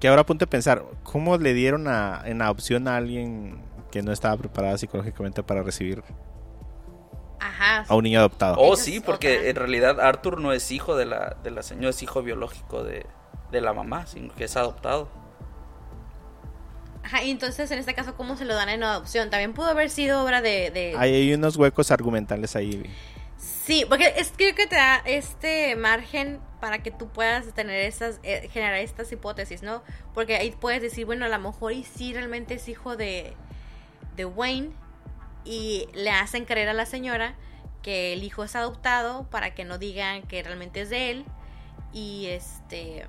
Que 0.00 0.08
ahora 0.08 0.22
apunte 0.22 0.44
a 0.44 0.48
pensar, 0.48 0.84
¿cómo 1.02 1.36
le 1.36 1.52
dieron 1.52 1.88
a, 1.88 2.22
en 2.24 2.40
adopción 2.42 2.86
a 2.88 2.96
alguien 2.96 3.60
que 3.90 4.02
no 4.02 4.12
estaba 4.12 4.36
preparada 4.36 4.78
psicológicamente 4.78 5.42
para 5.42 5.62
recibir 5.62 6.02
Ajá. 7.40 7.84
a 7.88 7.94
un 7.96 8.04
niño 8.04 8.20
adoptado? 8.20 8.56
Oh, 8.58 8.76
sí, 8.76 9.00
porque 9.00 9.50
en 9.50 9.56
realidad 9.56 10.00
Arthur 10.00 10.40
no 10.40 10.52
es 10.52 10.70
hijo 10.70 10.96
de 10.96 11.06
la, 11.06 11.36
de 11.42 11.50
la 11.50 11.62
señora, 11.62 11.90
es 11.90 12.02
hijo 12.02 12.22
biológico 12.22 12.84
de, 12.84 13.06
de 13.50 13.60
la 13.60 13.72
mamá, 13.72 14.06
sino 14.06 14.32
que 14.34 14.44
es 14.44 14.56
adoptado. 14.56 15.08
Ajá, 17.08 17.22
y 17.24 17.30
entonces 17.30 17.70
en 17.70 17.78
este 17.78 17.94
caso, 17.94 18.14
¿cómo 18.16 18.36
se 18.36 18.44
lo 18.44 18.54
dan 18.54 18.68
en 18.68 18.82
adopción? 18.82 19.30
También 19.30 19.54
pudo 19.54 19.68
haber 19.68 19.88
sido 19.88 20.22
obra 20.22 20.42
de... 20.42 20.70
de- 20.70 20.94
Ahí 20.98 21.14
hay 21.14 21.32
unos 21.32 21.56
huecos 21.56 21.90
argumentales 21.90 22.54
ahí. 22.54 22.82
Sí, 23.38 23.86
porque 23.88 24.12
es 24.18 24.30
creo 24.36 24.54
que 24.54 24.66
te 24.66 24.76
da 24.76 25.00
este 25.06 25.74
margen 25.76 26.38
para 26.60 26.82
que 26.82 26.90
tú 26.90 27.08
puedas 27.08 27.54
tener 27.54 27.80
estas, 27.80 28.20
eh, 28.24 28.50
generar 28.52 28.74
estas 28.74 29.10
hipótesis, 29.10 29.62
¿no? 29.62 29.82
Porque 30.12 30.36
ahí 30.36 30.50
puedes 30.50 30.82
decir, 30.82 31.06
bueno, 31.06 31.24
a 31.24 31.28
lo 31.28 31.38
mejor 31.38 31.72
y 31.72 31.82
sí 31.84 32.12
realmente 32.12 32.54
es 32.54 32.68
hijo 32.68 32.94
de, 32.96 33.32
de 34.16 34.24
Wayne 34.26 34.70
y 35.46 35.86
le 35.94 36.10
hacen 36.10 36.44
creer 36.44 36.68
a 36.68 36.74
la 36.74 36.84
señora 36.84 37.36
que 37.82 38.12
el 38.12 38.22
hijo 38.22 38.44
es 38.44 38.54
adoptado 38.54 39.30
para 39.30 39.54
que 39.54 39.64
no 39.64 39.78
digan 39.78 40.22
que 40.26 40.42
realmente 40.42 40.82
es 40.82 40.90
de 40.90 41.10
él 41.10 41.24
y 41.94 42.26
este 42.26 43.06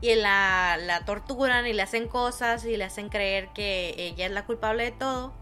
y 0.00 0.14
la, 0.14 0.78
la 0.80 1.04
torturan 1.04 1.66
y 1.66 1.72
le 1.72 1.82
hacen 1.82 2.08
cosas 2.08 2.64
y 2.64 2.76
le 2.76 2.84
hacen 2.84 3.08
creer 3.08 3.48
que 3.54 3.94
ella 3.96 4.26
es 4.26 4.32
la 4.32 4.44
culpable 4.44 4.84
de 4.84 4.92
todo 4.92 5.32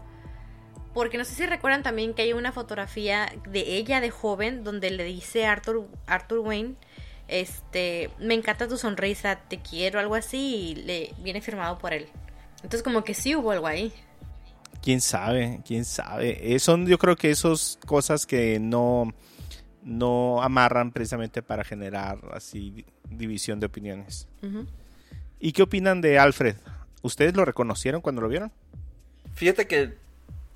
porque 0.97 1.19
no 1.19 1.25
sé 1.25 1.35
si 1.35 1.45
recuerdan 1.45 1.83
también 1.83 2.15
que 2.15 2.23
hay 2.23 2.33
una 2.33 2.51
fotografía 2.51 3.31
de 3.47 3.77
ella 3.77 4.01
de 4.01 4.09
joven 4.09 4.63
donde 4.63 4.89
le 4.89 5.03
dice 5.03 5.45
a 5.45 5.51
Arthur, 5.51 5.87
Arthur 6.07 6.39
Wayne, 6.39 6.73
este, 7.27 8.09
me 8.17 8.33
encanta 8.33 8.67
tu 8.67 8.79
sonrisa, 8.79 9.35
te 9.47 9.59
quiero, 9.59 9.99
algo 9.99 10.15
así, 10.15 10.71
y 10.71 10.75
le 10.75 11.13
viene 11.19 11.39
firmado 11.39 11.77
por 11.77 11.93
él. 11.93 12.07
Entonces 12.63 12.81
como 12.81 13.03
que 13.03 13.13
sí 13.13 13.35
hubo 13.35 13.51
algo 13.51 13.67
ahí. 13.67 13.93
¿Quién 14.81 14.99
sabe? 14.99 15.59
¿Quién 15.67 15.85
sabe? 15.85 16.55
Eh, 16.55 16.57
son 16.57 16.87
yo 16.87 16.97
creo 16.97 17.15
que 17.15 17.29
esas 17.29 17.77
cosas 17.85 18.25
que 18.25 18.59
no, 18.59 19.13
no 19.87 20.43
amarran 20.43 20.91
precisamente 20.91 21.41
para 21.41 21.63
generar 21.63 22.19
así 22.33 22.71
di- 22.71 22.85
división 23.09 23.59
de 23.61 23.67
opiniones. 23.67 24.27
¿Y 25.39 25.53
qué 25.53 25.63
opinan 25.63 26.01
de 26.01 26.19
Alfred? 26.19 26.55
¿Ustedes 27.01 27.35
lo 27.35 27.45
reconocieron 27.45 28.01
cuando 28.01 28.21
lo 28.21 28.27
vieron? 28.27 28.51
Fíjate 29.35 29.65
que 29.67 29.93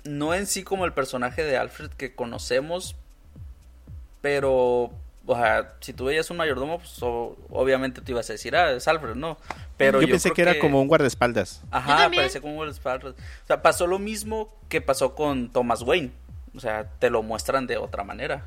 no 0.04 0.34
en 0.34 0.46
sí 0.46 0.62
como 0.64 0.84
el 0.84 0.92
personaje 0.92 1.42
de 1.44 1.56
Alfred 1.56 1.90
que 1.90 2.14
conocemos, 2.14 2.94
pero, 4.20 4.90
o 5.26 5.34
sea, 5.36 5.72
si 5.80 5.92
tú 5.92 6.04
veías 6.06 6.30
un 6.30 6.36
mayordomo, 6.36 6.78
pues 6.78 7.02
o- 7.02 7.36
obviamente 7.50 8.00
te 8.00 8.12
ibas 8.12 8.28
a 8.30 8.34
decir, 8.34 8.54
ah, 8.56 8.72
es 8.72 8.86
Alfred, 8.88 9.14
¿no? 9.14 9.36
Pero 9.76 10.00
yo, 10.00 10.08
yo, 10.08 10.12
pensé 10.14 10.30
creo 10.30 10.34
que 10.34 10.42
era 10.42 10.60
como 10.60 10.80
un 10.80 10.88
guardaespaldas. 10.88 11.62
Ajá, 11.70 12.08
parecía 12.16 12.40
como 12.40 12.58
un 12.58 12.68
Alfred. 12.68 13.12
O 13.12 13.46
sea, 13.46 13.62
pasó 13.62 13.86
lo 13.86 13.98
mismo 13.98 14.48
que 14.68 14.80
pasó 14.80 15.14
con 15.14 15.50
Thomas 15.50 15.82
Wayne. 15.82 16.10
O 16.54 16.60
sea, 16.60 16.84
te 16.98 17.08
lo 17.10 17.22
muestran 17.22 17.66
de 17.66 17.78
otra 17.78 18.04
manera. 18.04 18.46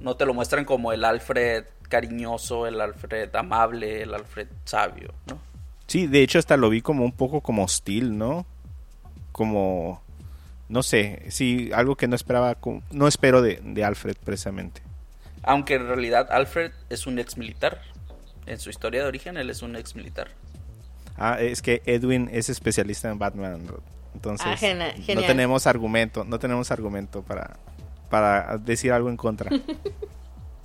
No 0.00 0.16
te 0.16 0.24
lo 0.26 0.34
muestran 0.34 0.64
como 0.64 0.92
el 0.92 1.04
Alfred 1.04 1.64
cariñoso, 1.88 2.66
el 2.66 2.80
Alfred 2.80 3.34
amable, 3.36 4.02
el 4.02 4.14
Alfred 4.14 4.48
sabio, 4.64 5.12
¿no? 5.26 5.38
Sí, 5.86 6.06
de 6.06 6.22
hecho 6.22 6.38
hasta 6.38 6.56
lo 6.56 6.70
vi 6.70 6.80
como 6.82 7.04
un 7.04 7.12
poco 7.12 7.40
como 7.40 7.64
hostil, 7.64 8.16
¿no? 8.16 8.46
Como, 9.32 10.02
no 10.68 10.82
sé, 10.82 11.24
sí, 11.30 11.70
algo 11.74 11.96
que 11.96 12.08
no 12.08 12.16
esperaba, 12.16 12.56
no 12.90 13.08
espero 13.08 13.42
de, 13.42 13.60
de 13.62 13.84
Alfred 13.84 14.16
precisamente. 14.24 14.82
Aunque 15.42 15.74
en 15.74 15.86
realidad 15.86 16.28
Alfred 16.30 16.72
es 16.90 17.06
un 17.06 17.18
ex 17.18 17.36
militar. 17.36 17.80
En 18.46 18.58
su 18.58 18.70
historia 18.70 19.02
de 19.02 19.06
origen, 19.08 19.36
él 19.36 19.48
es 19.50 19.62
un 19.62 19.76
ex 19.76 19.94
militar. 19.94 20.28
Ah, 21.16 21.38
es 21.40 21.62
que 21.62 21.82
Edwin 21.86 22.28
es 22.32 22.48
especialista 22.48 23.10
en 23.10 23.18
Batman, 23.18 23.66
entonces 24.14 24.46
Ah, 24.48 24.56
gena- 24.56 24.92
no 25.14 25.20
tenemos 25.22 25.66
argumento, 25.66 26.24
no 26.24 26.38
tenemos 26.38 26.70
argumento 26.70 27.22
para, 27.22 27.56
para 28.10 28.58
decir 28.58 28.92
algo 28.92 29.08
en 29.08 29.16
contra. 29.16 29.50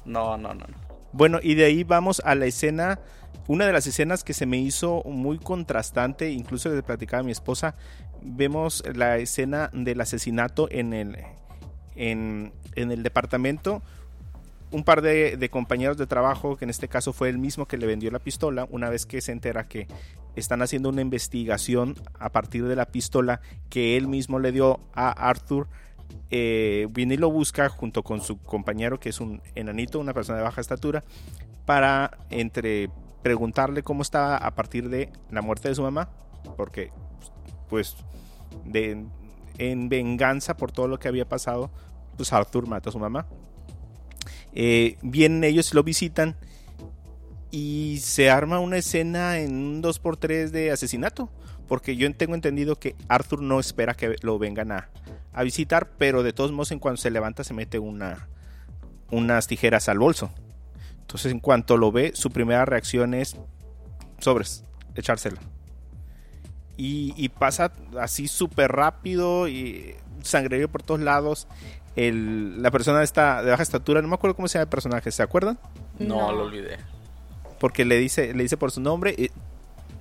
No, 0.05 0.38
no, 0.38 0.53
no. 0.53 0.65
no. 0.67 0.77
Bueno, 1.13 1.39
y 1.41 1.55
de 1.55 1.65
ahí 1.65 1.84
vamos 1.84 2.21
a 2.23 2.36
la 2.36 2.45
escena, 2.45 2.99
una 3.47 3.65
de 3.65 3.73
las 3.73 3.88
escenas 3.88 4.23
que 4.23 4.36
se 4.36 4.45
me 4.45 4.58
hizo 4.58 5.01
muy 5.03 5.39
contrastante, 5.39 6.29
incluso 6.29 6.69
le 6.69 6.84
platicaba 6.84 7.21
a 7.21 7.23
mi 7.23 7.31
esposa, 7.31 7.73
vemos 8.21 8.84
la 8.93 9.17
escena 9.17 9.71
del 9.73 9.99
asesinato 10.01 10.67
en 10.69 10.93
el, 10.93 11.17
en, 11.95 12.53
en 12.75 12.91
el 12.91 13.01
departamento. 13.01 13.81
Un 14.69 14.84
par 14.84 15.01
de, 15.01 15.38
de 15.38 15.49
compañeros 15.49 15.97
de 15.97 16.05
trabajo, 16.05 16.55
que 16.55 16.65
en 16.65 16.69
este 16.69 16.88
caso 16.88 17.13
fue 17.13 17.29
el 17.29 17.39
mismo 17.39 17.65
que 17.65 17.77
le 17.77 17.88
vendió 17.88 18.12
la 18.12 18.19
pistola, 18.19 18.67
una 18.69 18.89
vez 18.89 19.08
que 19.08 19.21
se 19.21 19.31
entera 19.31 19.67
que 19.67 19.88
están 20.36 20.62
haciendo 20.62 20.89
una 20.89 21.01
investigación 21.01 21.95
a 22.19 22.31
partir 22.31 22.65
de 22.65 22.75
la 22.75 22.86
pistola 22.86 23.41
que 23.69 23.95
él 23.97 24.08
mismo 24.08 24.38
le 24.39 24.51
dio 24.51 24.79
a 24.93 25.12
Arthur, 25.12 25.67
eh, 26.30 26.88
viene 26.91 27.15
y 27.15 27.18
lo 27.18 27.30
busca 27.30 27.70
junto 27.70 28.04
con 28.04 28.22
su 28.22 28.38
compañero 28.38 29.00
que 29.00 29.10
es 29.10 29.20
un 29.20 29.41
enanito, 29.54 30.00
una 30.00 30.13
persona 30.13 30.38
de 30.38 30.44
baja 30.44 30.62
estatura, 30.62 31.04
para 31.65 32.18
entre 32.30 32.89
preguntarle 33.22 33.84
cómo 33.84 34.02
estaba 34.02 34.38
a 34.38 34.54
partir 34.54 34.89
de 34.89 35.10
la 35.32 35.41
muerte 35.41 35.70
de 35.70 35.76
su 35.76 35.82
mamá, 35.82 36.10
porque 36.58 36.91
pues 37.70 37.96
de, 38.65 39.06
en 39.58 39.89
venganza 39.89 40.58
por 40.58 40.72
todo 40.72 40.88
lo 40.88 41.00
que 41.00 41.08
había 41.08 41.28
pasado, 41.28 41.72
pues 42.18 42.32
Arthur 42.34 42.68
mata 42.68 42.89
a 42.89 42.94
su 42.94 43.00
mamá. 43.00 43.26
Eh, 44.54 44.98
vienen 45.02 45.44
ellos 45.44 45.74
lo 45.74 45.84
visitan 45.84 46.38
y 47.52 47.98
se 48.02 48.30
arma 48.30 48.60
una 48.60 48.78
escena 48.78 49.39
en 49.39 49.56
un 49.56 49.84
2x3 49.84 50.50
de 50.50 50.72
asesinato. 50.72 51.30
Porque 51.68 51.96
yo 51.96 52.13
tengo 52.13 52.36
entendido 52.36 52.76
que 52.76 52.96
Arthur 53.08 53.41
no 53.41 53.60
espera 53.60 53.96
que 53.96 54.18
lo 54.22 54.38
vengan 54.38 54.72
a, 54.72 54.89
a 55.36 55.43
visitar, 55.43 55.89
pero 55.98 56.24
de 56.24 56.34
todos 56.34 56.52
modos 56.52 56.71
en 56.71 56.80
cuanto 56.80 57.02
se 57.02 57.12
levanta 57.12 57.43
se 57.43 57.54
mete 57.54 57.78
una, 57.78 58.28
unas 59.12 59.48
tijeras 59.48 59.89
al 59.89 60.00
bolso. 60.00 60.32
Entonces 61.02 61.32
en 61.32 61.39
cuanto 61.39 61.78
lo 61.78 61.91
ve, 61.91 62.12
su 62.15 62.32
primera 62.32 62.65
reacción 62.65 63.13
es 63.13 63.36
sobres, 64.19 64.63
echársela. 64.95 65.39
Y, 66.78 67.13
y 67.15 67.30
pasa 67.30 67.71
así 68.00 68.28
súper 68.28 68.71
rápido 68.71 69.48
y 69.48 69.95
sangrerío 70.24 70.69
por 70.69 70.84
todos 70.84 71.00
lados. 71.02 71.48
El, 71.95 72.62
la 72.62 72.71
persona 72.71 73.02
esta 73.04 73.41
de 73.43 73.52
baja 73.52 73.63
estatura, 73.63 74.02
no 74.02 74.08
me 74.10 74.15
acuerdo 74.15 74.36
cómo 74.36 74.48
se 74.50 74.58
llama 74.58 74.63
el 74.63 74.69
personaje, 74.69 75.12
¿se 75.12 75.24
acuerdan? 75.24 75.58
No, 76.00 76.15
No. 76.17 76.32
lo 76.34 76.43
olvidé. 76.43 76.78
Porque 77.60 77.86
le 77.86 77.98
dice, 77.98 78.34
le 78.34 78.43
dice 78.43 78.58
por 78.58 78.71
su 78.71 78.82
nombre, 78.82 79.15
eh, 79.17 79.30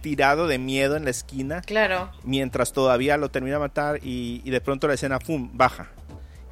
tirado 0.05 0.47
de 0.47 0.59
miedo 0.59 0.97
en 0.97 1.05
la 1.05 1.11
esquina, 1.11 1.63
Claro. 1.63 2.11
mientras 2.25 2.75
todavía 2.75 3.17
lo 3.17 3.31
termina 3.31 3.57
de 3.57 3.61
matar 3.61 4.01
y, 4.05 4.43
y 4.45 4.51
de 4.51 4.61
pronto 4.61 4.87
la 4.87 4.93
escena, 4.93 5.19
¡pum!, 5.19 5.49
baja. 5.55 5.89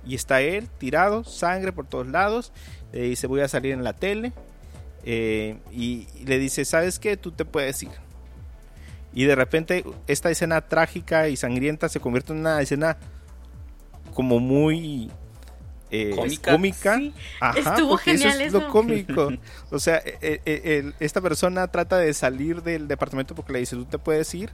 Y 0.07 0.15
está 0.15 0.41
él 0.41 0.69
tirado, 0.79 1.23
sangre 1.23 1.71
por 1.71 1.87
todos 1.87 2.07
lados, 2.07 2.51
le 2.93 3.03
dice, 3.03 3.27
voy 3.27 3.43
a 3.43 3.49
salir 3.49 3.73
en 3.73 3.85
la 3.85 3.93
tele, 3.93 4.33
eh, 5.05 5.59
y, 5.71 6.09
y 6.19 6.25
le 6.25 6.39
dice, 6.39 6.65
¿sabes 6.65 6.99
qué? 6.99 7.19
Tú 7.19 7.31
te 7.33 7.45
puedes 7.45 7.83
ir. 7.83 7.91
Y 9.13 9.25
de 9.25 9.35
repente 9.35 9.85
esta 10.07 10.31
escena 10.31 10.63
trágica 10.63 11.29
y 11.29 11.37
sangrienta 11.37 11.91
se 11.91 12.01
convierte 12.01 12.33
en 12.33 12.39
una 12.39 12.59
escena 12.63 12.97
como 14.15 14.39
muy 14.41 15.11
eh, 15.93 16.11
Cómica. 16.17 16.53
cómica. 16.53 16.97
Sí, 16.97 17.13
Ajá, 17.39 17.59
estuvo 17.75 17.97
genial 17.99 18.31
eso 18.33 18.41
es 18.41 18.47
eso. 18.49 18.61
lo 18.61 18.69
cómico. 18.69 19.29
O 19.71 19.79
sea, 19.79 19.99
eh, 20.05 20.41
eh, 20.45 20.81
el- 20.83 20.95
esta 21.01 21.21
persona 21.21 21.69
trata 21.69 21.99
de 21.99 22.13
salir 22.15 22.63
del 22.63 22.89
departamento 22.89 23.35
porque 23.35 23.53
le 23.53 23.59
dice, 23.61 23.77
tú 23.77 23.85
te 23.85 23.99
puedes 23.99 24.35
ir. 24.35 24.51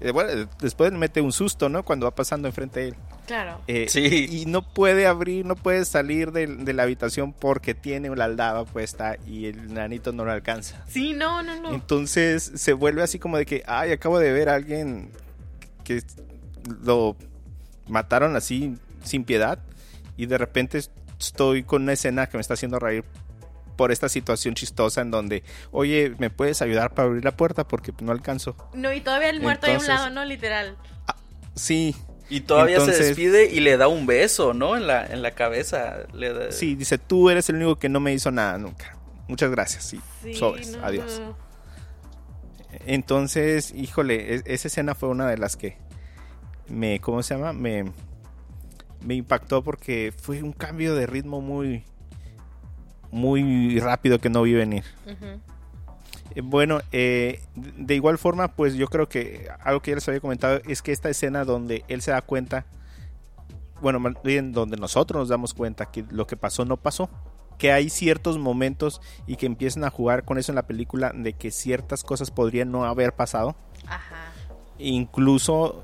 Eh, 0.00 0.12
bueno, 0.12 0.30
eh, 0.30 0.46
después 0.60 0.92
le 0.92 0.98
mete 0.98 1.20
un 1.20 1.32
susto, 1.32 1.68
¿no? 1.68 1.82
Cuando 1.84 2.06
va 2.06 2.12
pasando 2.14 2.46
enfrente 2.48 2.80
de 2.80 2.88
él. 2.88 2.94
Claro. 3.26 3.60
Eh, 3.66 3.86
Sí. 3.88 4.28
Y 4.30 4.46
no 4.46 4.62
puede 4.62 5.06
abrir, 5.08 5.44
no 5.44 5.56
puede 5.56 5.84
salir 5.84 6.30
del- 6.32 6.64
de, 6.64 6.72
la 6.72 6.84
habitación 6.84 7.32
porque 7.32 7.74
tiene 7.74 8.08
la 8.14 8.24
aldaba 8.26 8.64
puesta 8.64 9.16
y 9.26 9.46
el 9.46 9.74
nanito 9.74 10.12
no 10.12 10.24
lo 10.24 10.30
alcanza. 10.32 10.84
Sí, 10.88 11.12
no, 11.14 11.42
no, 11.42 11.60
no. 11.60 11.74
Entonces 11.74 12.50
se 12.54 12.72
vuelve 12.72 13.02
así 13.02 13.18
como 13.18 13.36
de 13.38 13.44
que, 13.44 13.62
ay, 13.66 13.90
acabo 13.92 14.18
de 14.20 14.32
ver 14.32 14.48
a 14.48 14.54
alguien 14.54 15.10
que 15.84 16.00
lo 16.82 17.16
mataron 17.88 18.36
así 18.36 18.76
sin 19.02 19.24
piedad 19.24 19.58
y 20.18 20.26
de 20.26 20.36
repente 20.36 20.78
estoy 21.18 21.62
con 21.62 21.82
una 21.84 21.94
escena 21.94 22.26
que 22.28 22.36
me 22.36 22.42
está 22.42 22.52
haciendo 22.54 22.78
reír 22.78 23.04
por 23.76 23.92
esta 23.92 24.08
situación 24.08 24.54
chistosa 24.54 25.00
en 25.00 25.10
donde, 25.10 25.44
oye, 25.70 26.14
¿me 26.18 26.28
puedes 26.30 26.60
ayudar 26.62 26.92
para 26.94 27.06
abrir 27.08 27.24
la 27.24 27.36
puerta? 27.36 27.66
Porque 27.66 27.92
no 28.02 28.12
alcanzo. 28.12 28.56
No, 28.74 28.92
y 28.92 29.00
todavía 29.00 29.30
el 29.30 29.40
muerto 29.40 29.66
ahí 29.66 29.72
a 29.72 29.76
un 29.76 29.82
Entonces- 29.84 30.00
lado, 30.04 30.10
¿no? 30.14 30.24
Literal. 30.26 30.76
Sí, 31.54 31.94
Y 32.30 32.40
todavía 32.40 32.76
se 32.76 32.82
Entonces- 32.82 33.06
despide 33.06 33.46
y 33.50 33.60
le 33.60 33.78
da 33.78 33.88
un 33.88 34.04
beso, 34.04 34.52
¿no? 34.52 34.76
En 34.76 34.86
la, 34.86 35.06
en 35.06 35.22
la 35.22 35.30
cabeza. 35.30 36.00
Le 36.12 36.30
da- 36.34 36.52
Sí, 36.52 36.74
dice, 36.74 36.98
tú 36.98 37.30
eres 37.30 37.48
el 37.48 37.56
único 37.56 37.76
que 37.76 37.88
no 37.88 38.00
me 38.00 38.12
hizo 38.12 38.30
nada 38.30 38.58
nunca. 38.58 38.98
Muchas 39.28 39.50
gracias, 39.50 39.84
sí. 39.84 39.98
Sí, 40.22 40.34
Sobres, 40.34 40.76
no, 40.76 40.84
adiós. 40.84 41.22
Entonces, 42.86 43.72
híjole, 43.74 44.34
e- 44.36 44.42
esa 44.46 44.68
escena 44.68 44.94
fue 44.94 45.08
una 45.08 45.26
de 45.28 45.38
las 45.38 45.56
que 45.56 45.78
me, 46.68 47.00
¿cómo 47.00 47.22
se 47.22 47.34
llama? 47.34 47.52
Me, 47.52 47.90
me 49.02 49.14
impactó 49.14 49.62
porque 49.62 50.12
fue 50.16 50.42
un 50.42 50.52
cambio 50.52 50.94
de 50.94 51.06
ritmo 51.06 51.40
muy, 51.40 51.84
muy 53.10 53.78
rápido 53.80 54.18
que 54.18 54.30
no 54.30 54.42
vi 54.42 54.54
venir. 54.54 54.84
Eh, 56.34 56.40
Bueno, 56.42 56.80
eh, 56.92 57.40
de 57.54 57.94
igual 57.94 58.18
forma, 58.18 58.48
pues 58.48 58.74
yo 58.74 58.86
creo 58.88 59.08
que 59.08 59.48
algo 59.60 59.80
que 59.80 59.92
ya 59.92 59.96
les 59.96 60.08
había 60.08 60.20
comentado 60.20 60.60
es 60.66 60.82
que 60.82 60.92
esta 60.92 61.08
escena 61.08 61.44
donde 61.44 61.84
él 61.88 62.02
se 62.02 62.10
da 62.10 62.22
cuenta, 62.22 62.66
bueno, 63.80 64.00
bien 64.22 64.52
donde 64.52 64.76
nosotros 64.76 65.20
nos 65.20 65.28
damos 65.28 65.54
cuenta 65.54 65.86
que 65.86 66.04
lo 66.10 66.26
que 66.26 66.36
pasó 66.36 66.64
no 66.64 66.76
pasó, 66.76 67.08
que 67.56 67.72
hay 67.72 67.90
ciertos 67.90 68.38
momentos 68.38 69.00
y 69.26 69.36
que 69.36 69.46
empiezan 69.46 69.84
a 69.84 69.90
jugar 69.90 70.24
con 70.24 70.38
eso 70.38 70.52
en 70.52 70.56
la 70.56 70.66
película 70.66 71.12
de 71.14 71.32
que 71.32 71.50
ciertas 71.50 72.04
cosas 72.04 72.30
podrían 72.30 72.70
no 72.70 72.84
haber 72.84 73.14
pasado, 73.14 73.56
Ajá. 73.88 74.32
incluso 74.78 75.82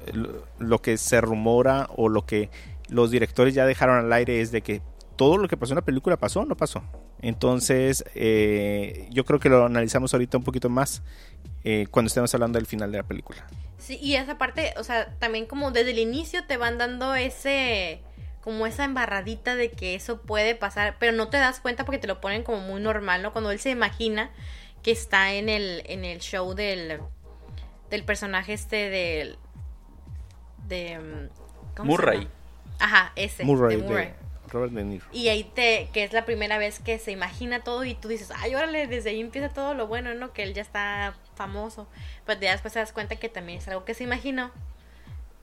lo 0.58 0.80
que 0.82 0.96
se 0.98 1.20
rumora 1.20 1.88
o 1.96 2.08
lo 2.08 2.26
que 2.26 2.50
los 2.94 3.10
directores 3.10 3.54
ya 3.54 3.66
dejaron 3.66 3.98
al 3.98 4.12
aire 4.12 4.40
es 4.40 4.52
de 4.52 4.62
que 4.62 4.80
todo 5.16 5.36
lo 5.38 5.48
que 5.48 5.56
pasó 5.56 5.72
en 5.72 5.76
la 5.76 5.84
película 5.84 6.16
pasó 6.16 6.40
o 6.40 6.44
no 6.44 6.56
pasó. 6.56 6.82
Entonces, 7.20 8.04
eh, 8.14 9.08
yo 9.10 9.24
creo 9.24 9.38
que 9.40 9.48
lo 9.48 9.64
analizamos 9.64 10.12
ahorita 10.12 10.38
un 10.38 10.44
poquito 10.44 10.68
más 10.68 11.02
eh, 11.64 11.86
cuando 11.90 12.08
estemos 12.08 12.32
hablando 12.34 12.58
del 12.58 12.66
final 12.66 12.90
de 12.92 12.98
la 12.98 13.04
película. 13.04 13.46
Sí, 13.78 13.98
y 14.00 14.14
esa 14.14 14.38
parte, 14.38 14.74
o 14.76 14.84
sea, 14.84 15.14
también 15.18 15.46
como 15.46 15.70
desde 15.70 15.90
el 15.90 15.98
inicio 15.98 16.44
te 16.46 16.56
van 16.56 16.78
dando 16.78 17.14
ese, 17.14 18.00
como 18.42 18.66
esa 18.66 18.84
embarradita 18.84 19.56
de 19.56 19.70
que 19.70 19.94
eso 19.94 20.20
puede 20.20 20.54
pasar, 20.54 20.96
pero 20.98 21.12
no 21.12 21.28
te 21.28 21.36
das 21.36 21.60
cuenta 21.60 21.84
porque 21.84 21.98
te 21.98 22.06
lo 22.06 22.20
ponen 22.20 22.42
como 22.42 22.60
muy 22.60 22.80
normal, 22.80 23.22
¿no? 23.22 23.32
Cuando 23.32 23.50
él 23.50 23.58
se 23.58 23.70
imagina 23.70 24.30
que 24.82 24.90
está 24.90 25.32
en 25.32 25.48
el, 25.48 25.82
en 25.86 26.04
el 26.04 26.18
show 26.20 26.54
del, 26.54 27.00
del 27.90 28.04
personaje 28.04 28.52
este 28.52 28.90
del, 28.90 29.38
de, 30.68 30.98
mm, 30.98 31.74
¿cómo 31.76 31.90
se 31.90 31.96
Murray. 31.96 32.18
llama? 32.18 32.30
Ajá, 32.78 33.12
ese. 33.16 33.44
Murray, 33.44 33.76
de 33.76 33.82
Murray. 33.82 34.06
de 34.06 34.14
Robert 34.48 34.72
De 34.72 34.84
Niro. 34.84 35.04
Y 35.12 35.28
ahí 35.28 35.44
te, 35.44 35.88
que 35.92 36.04
es 36.04 36.12
la 36.12 36.24
primera 36.24 36.58
vez 36.58 36.78
que 36.78 36.98
se 36.98 37.10
imagina 37.10 37.60
todo 37.60 37.84
y 37.84 37.94
tú 37.94 38.08
dices, 38.08 38.30
ay, 38.36 38.54
órale, 38.54 38.86
desde 38.86 39.10
ahí 39.10 39.20
empieza 39.20 39.48
todo 39.48 39.74
lo 39.74 39.86
bueno, 39.86 40.14
¿no? 40.14 40.32
Que 40.32 40.42
él 40.44 40.54
ya 40.54 40.62
está 40.62 41.14
famoso. 41.34 41.88
Pero 42.24 42.40
ya 42.40 42.52
después 42.52 42.72
te 42.72 42.78
das 42.78 42.92
cuenta 42.92 43.16
que 43.16 43.28
también 43.28 43.58
es 43.58 43.68
algo 43.68 43.84
que 43.84 43.94
se 43.94 44.04
imaginó. 44.04 44.50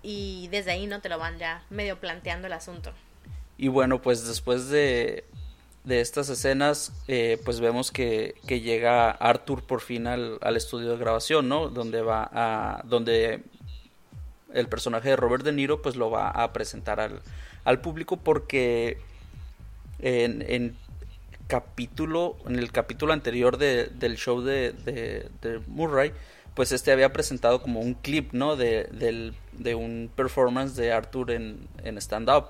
Y 0.03 0.47
desde 0.49 0.71
ahí, 0.71 0.87
¿no? 0.87 1.01
Te 1.01 1.09
lo 1.09 1.19
van 1.19 1.37
ya 1.37 1.63
medio 1.69 1.99
planteando 1.99 2.47
el 2.47 2.53
asunto. 2.53 2.91
Y 3.57 3.67
bueno, 3.67 4.01
pues 4.01 4.25
después 4.25 4.69
de, 4.69 5.25
de 5.83 6.01
estas 6.01 6.29
escenas, 6.29 6.93
eh, 7.07 7.39
pues 7.45 7.59
vemos 7.59 7.91
que, 7.91 8.35
que 8.47 8.61
llega 8.61 9.11
Arthur 9.11 9.63
por 9.63 9.81
fin 9.81 10.07
al, 10.07 10.39
al 10.41 10.57
estudio 10.57 10.91
de 10.91 10.97
grabación, 10.97 11.49
¿no? 11.49 11.69
Donde 11.69 12.01
va 12.01 12.29
a. 12.33 12.81
donde 12.85 13.43
el 14.53 14.67
personaje 14.67 15.09
de 15.09 15.15
Robert 15.15 15.43
De 15.43 15.51
Niro, 15.51 15.81
pues 15.81 15.95
lo 15.95 16.09
va 16.09 16.29
a 16.29 16.53
presentar 16.53 16.99
al, 16.99 17.21
al 17.63 17.79
público 17.81 18.17
porque 18.17 18.97
en, 19.99 20.41
en 20.47 20.75
capítulo, 21.47 22.37
en 22.47 22.57
el 22.57 22.71
capítulo 22.71 23.13
anterior 23.13 23.57
de- 23.57 23.87
del 23.87 24.17
show 24.17 24.41
de, 24.41 24.71
de- 24.71 25.29
de 25.41 25.59
Murray, 25.67 26.13
pues 26.55 26.71
este 26.71 26.91
había 26.91 27.13
presentado 27.13 27.61
como 27.61 27.79
un 27.81 27.93
clip, 27.93 28.33
¿no? 28.33 28.55
De, 28.55 28.85
del- 28.91 29.33
de 29.53 29.75
un 29.75 30.09
performance 30.15 30.75
de 30.75 30.91
Arthur 30.91 31.31
en, 31.31 31.67
en 31.83 31.97
stand-up, 31.97 32.45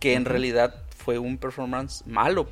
que 0.00 0.14
en 0.14 0.24
realidad 0.24 0.74
fue 0.96 1.18
un 1.18 1.38
performance 1.38 2.06
malo, 2.06 2.48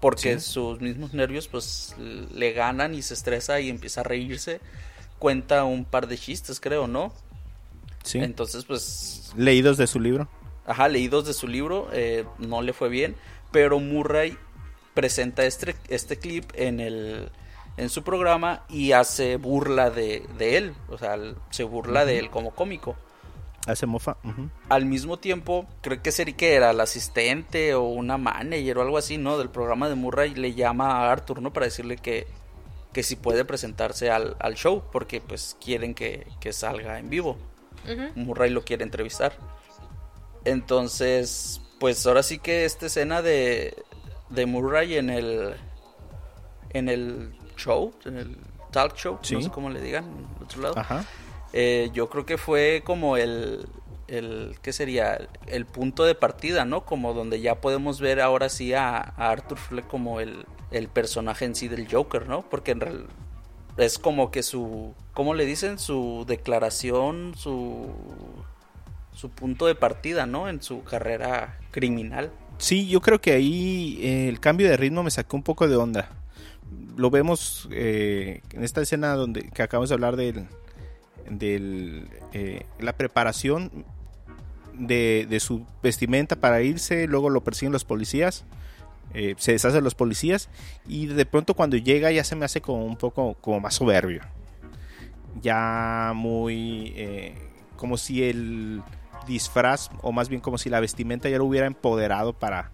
porque 0.00 0.38
Sí. 0.38 0.52
sus 0.52 0.80
mismos 0.80 1.12
nervios 1.14 1.48
pues 1.48 1.94
le 1.98 2.52
ganan 2.52 2.94
y 2.94 3.02
se 3.02 3.14
estresa 3.14 3.60
y 3.60 3.68
empieza 3.68 4.00
a 4.00 4.04
reírse, 4.04 4.60
cuenta 5.18 5.64
un 5.64 5.84
par 5.84 6.06
de 6.06 6.16
chistes, 6.16 6.60
creo, 6.60 6.86
¿no? 6.86 7.12
Sí. 8.08 8.18
Entonces, 8.18 8.64
pues 8.64 9.32
Leídos 9.36 9.76
de 9.76 9.86
su 9.86 10.00
libro. 10.00 10.28
ajá, 10.66 10.88
leídos 10.88 11.26
de 11.26 11.34
su 11.34 11.46
libro, 11.46 11.88
eh, 11.92 12.24
no 12.38 12.62
le 12.62 12.72
fue 12.72 12.88
bien, 12.88 13.16
pero 13.52 13.78
Murray 13.80 14.36
presenta 14.94 15.44
este, 15.44 15.76
este 15.88 16.16
clip 16.16 16.50
en 16.54 16.80
el 16.80 17.30
en 17.76 17.90
su 17.90 18.02
programa 18.02 18.64
y 18.68 18.92
hace 18.92 19.36
burla 19.36 19.90
de, 19.90 20.26
de 20.36 20.56
él, 20.56 20.74
o 20.88 20.98
sea, 20.98 21.16
se 21.50 21.62
burla 21.64 22.04
de 22.04 22.18
él 22.18 22.28
como 22.30 22.50
cómico. 22.50 22.96
Hace 23.66 23.86
mofa. 23.86 24.16
Al 24.70 24.86
mismo 24.86 25.18
tiempo, 25.18 25.66
creo 25.82 26.02
que 26.02 26.10
sería 26.10 26.34
que 26.34 26.54
era 26.54 26.70
el 26.70 26.80
asistente 26.80 27.74
o 27.74 27.82
una 27.82 28.16
manager 28.16 28.78
o 28.78 28.82
algo 28.82 28.96
así, 28.98 29.18
¿no? 29.18 29.36
Del 29.38 29.50
programa 29.50 29.88
de 29.90 29.94
Murray 29.94 30.34
le 30.34 30.54
llama 30.54 30.90
a 30.90 31.12
Arthur, 31.12 31.42
¿no? 31.42 31.52
Para 31.52 31.66
decirle 31.66 31.98
que, 31.98 32.26
que 32.92 33.02
si 33.02 33.14
puede 33.14 33.44
presentarse 33.44 34.10
al, 34.10 34.36
al 34.40 34.54
show, 34.54 34.82
porque 34.90 35.20
pues 35.20 35.56
quieren 35.62 35.94
que, 35.94 36.26
que 36.40 36.52
salga 36.54 36.98
en 36.98 37.10
vivo. 37.10 37.36
Murray 38.14 38.50
lo 38.50 38.64
quiere 38.64 38.84
entrevistar. 38.84 39.32
Entonces, 40.44 41.60
pues 41.80 42.06
ahora 42.06 42.22
sí 42.22 42.38
que 42.38 42.64
esta 42.64 42.86
escena 42.86 43.22
de, 43.22 43.74
de 44.30 44.46
Murray 44.46 44.96
en 44.96 45.10
el 45.10 45.54
en 46.70 46.88
el 46.88 47.34
show, 47.56 47.92
en 48.04 48.16
el 48.18 48.36
talk 48.70 48.94
show, 48.96 49.18
Sí. 49.22 49.34
no 49.34 49.42
sé 49.42 49.50
cómo 49.50 49.70
le 49.70 49.80
digan, 49.80 50.04
en 50.04 50.18
el 50.36 50.42
otro 50.44 50.62
lado. 50.62 50.78
Ajá. 50.78 51.04
Eh, 51.52 51.90
yo 51.94 52.08
creo 52.10 52.26
que 52.26 52.36
fue 52.36 52.82
como 52.84 53.16
el, 53.16 53.66
el, 54.06 54.56
¿qué 54.60 54.72
sería? 54.72 55.18
El 55.46 55.64
punto 55.64 56.04
de 56.04 56.14
partida, 56.14 56.64
¿no? 56.66 56.84
Como 56.84 57.14
donde 57.14 57.40
ya 57.40 57.60
podemos 57.60 58.00
ver 58.00 58.20
ahora 58.20 58.48
sí 58.50 58.74
a, 58.74 58.98
a 58.98 59.30
Arthur 59.30 59.56
Fleck 59.58 59.86
como 59.86 60.20
el, 60.20 60.44
el 60.70 60.88
personaje 60.88 61.46
en 61.46 61.54
sí 61.54 61.68
del 61.68 61.90
Joker, 61.90 62.28
¿no? 62.28 62.42
Porque 62.42 62.72
en 62.72 62.80
real 62.80 63.06
es 63.78 63.98
como 63.98 64.30
que 64.30 64.42
su, 64.42 64.92
¿cómo 65.14 65.34
le 65.34 65.46
dicen? 65.46 65.78
Su 65.78 66.24
declaración, 66.26 67.34
su, 67.36 67.86
su 69.14 69.30
punto 69.30 69.66
de 69.66 69.74
partida, 69.74 70.26
¿no? 70.26 70.48
En 70.48 70.60
su 70.62 70.82
carrera 70.82 71.58
criminal. 71.70 72.30
Sí, 72.58 72.88
yo 72.88 73.00
creo 73.00 73.20
que 73.20 73.32
ahí 73.32 73.98
eh, 74.02 74.28
el 74.28 74.40
cambio 74.40 74.68
de 74.68 74.76
ritmo 74.76 75.02
me 75.02 75.10
sacó 75.10 75.36
un 75.36 75.44
poco 75.44 75.68
de 75.68 75.76
onda. 75.76 76.10
Lo 76.96 77.10
vemos 77.10 77.68
eh, 77.70 78.42
en 78.52 78.64
esta 78.64 78.82
escena 78.82 79.14
donde 79.14 79.42
que 79.42 79.62
acabamos 79.62 79.88
de 79.88 79.94
hablar 79.94 80.16
del, 80.16 80.46
del 81.30 82.08
eh, 82.32 82.66
la 82.80 82.92
preparación 82.94 83.84
de, 84.74 85.26
de 85.30 85.40
su 85.40 85.64
vestimenta 85.82 86.36
para 86.36 86.60
irse, 86.62 87.06
luego 87.06 87.30
lo 87.30 87.42
persiguen 87.42 87.72
los 87.72 87.84
policías, 87.84 88.44
eh, 89.14 89.34
se 89.38 89.52
deshacen 89.52 89.82
los 89.84 89.94
policías 89.94 90.48
y 90.86 91.06
de 91.06 91.26
pronto 91.26 91.54
cuando 91.54 91.76
llega 91.76 92.10
ya 92.12 92.24
se 92.24 92.36
me 92.36 92.44
hace 92.44 92.60
como 92.60 92.84
un 92.84 92.96
poco 92.96 93.34
como 93.40 93.60
más 93.60 93.74
soberbio, 93.74 94.22
ya 95.42 96.12
muy 96.14 96.92
eh, 96.96 97.34
como 97.76 97.96
si 97.96 98.22
el 98.24 98.82
disfraz 99.26 99.90
o 100.02 100.12
más 100.12 100.28
bien 100.28 100.40
como 100.40 100.58
si 100.58 100.68
la 100.70 100.80
vestimenta 100.80 101.28
ya 101.28 101.38
lo 101.38 101.44
hubiera 101.44 101.66
empoderado 101.66 102.32
para, 102.32 102.70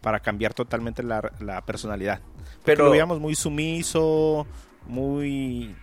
para 0.00 0.20
cambiar 0.20 0.54
totalmente 0.54 1.02
la, 1.02 1.32
la 1.40 1.62
personalidad. 1.64 2.20
Pero 2.36 2.62
Pero- 2.64 2.84
lo 2.84 2.90
veíamos 2.90 3.20
muy 3.20 3.34
sumiso, 3.34 4.46
muy... 4.86 5.74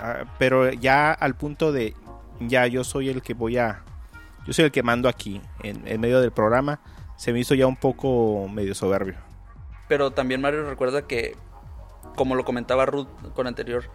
ah, 0.00 0.24
pero 0.38 0.70
ya 0.72 1.12
al 1.12 1.34
punto 1.34 1.72
de, 1.72 1.94
ya 2.40 2.66
yo 2.66 2.84
soy 2.84 3.08
el 3.08 3.22
que 3.22 3.34
voy 3.34 3.56
a... 3.58 3.82
Yo 4.46 4.54
soy 4.54 4.64
el 4.66 4.70
que 4.72 4.82
mando 4.82 5.08
aquí, 5.08 5.40
en, 5.62 5.86
en 5.86 6.00
medio 6.00 6.20
del 6.20 6.32
programa, 6.32 6.80
se 7.16 7.32
me 7.32 7.40
hizo 7.40 7.54
ya 7.54 7.66
un 7.66 7.76
poco 7.76 8.48
medio 8.48 8.74
soberbio. 8.74 9.14
Pero 9.90 10.12
también 10.12 10.40
Mario 10.40 10.70
recuerda 10.70 11.08
que, 11.08 11.34
como 12.14 12.36
lo 12.36 12.44
comentaba 12.44 12.86
Ruth 12.86 13.08
con 13.34 13.48
anterior 13.48 13.90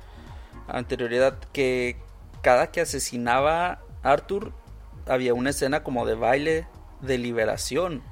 anterioridad, 0.67 1.39
que 1.53 1.95
cada 2.41 2.67
que 2.69 2.81
asesinaba 2.81 3.79
a 4.03 4.11
Arthur 4.11 4.51
había 5.07 5.33
una 5.33 5.51
escena 5.51 5.83
como 5.83 6.05
de 6.05 6.15
baile 6.15 6.67
de 6.99 7.17
liberación. 7.17 8.03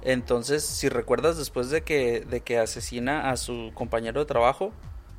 Entonces, 0.00 0.64
si 0.64 0.88
recuerdas, 0.88 1.36
después 1.36 1.68
de 1.68 1.82
que, 1.82 2.20
de 2.22 2.40
que 2.40 2.58
asesina 2.58 3.28
a 3.28 3.36
su 3.36 3.72
compañero 3.74 4.20
de 4.20 4.26
trabajo 4.26 4.72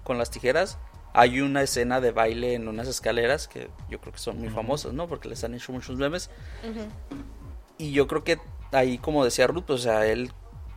con 0.03 0.17
las 0.17 0.31
tijeras, 0.31 0.79
hay 1.13 1.39
una 1.39 1.61
escena 1.61 2.01
de 2.01 2.09
baile 2.09 2.55
en 2.55 2.67
unas 2.67 2.87
escaleras 2.87 3.47
que 3.47 3.69
yo 3.91 4.01
creo 4.01 4.11
que 4.11 4.19
son 4.19 4.39
muy 4.39 4.49
famosas, 4.49 4.93
¿no? 4.93 5.07
Porque 5.07 5.29
les 5.29 5.43
han 5.43 5.53
hecho 5.53 5.71
muchos 5.71 5.97
memes. 5.97 6.31
Ujú. 6.67 6.87
Y 7.77 7.91
yo 7.91 8.07
creo 8.07 8.23
que 8.23 8.39
ahí, 8.71 8.97
como 8.97 9.23
decía 9.23 9.45
Ruth, 9.45 9.69
o 9.69 9.77
sea, 9.77 10.07
él 10.07 10.31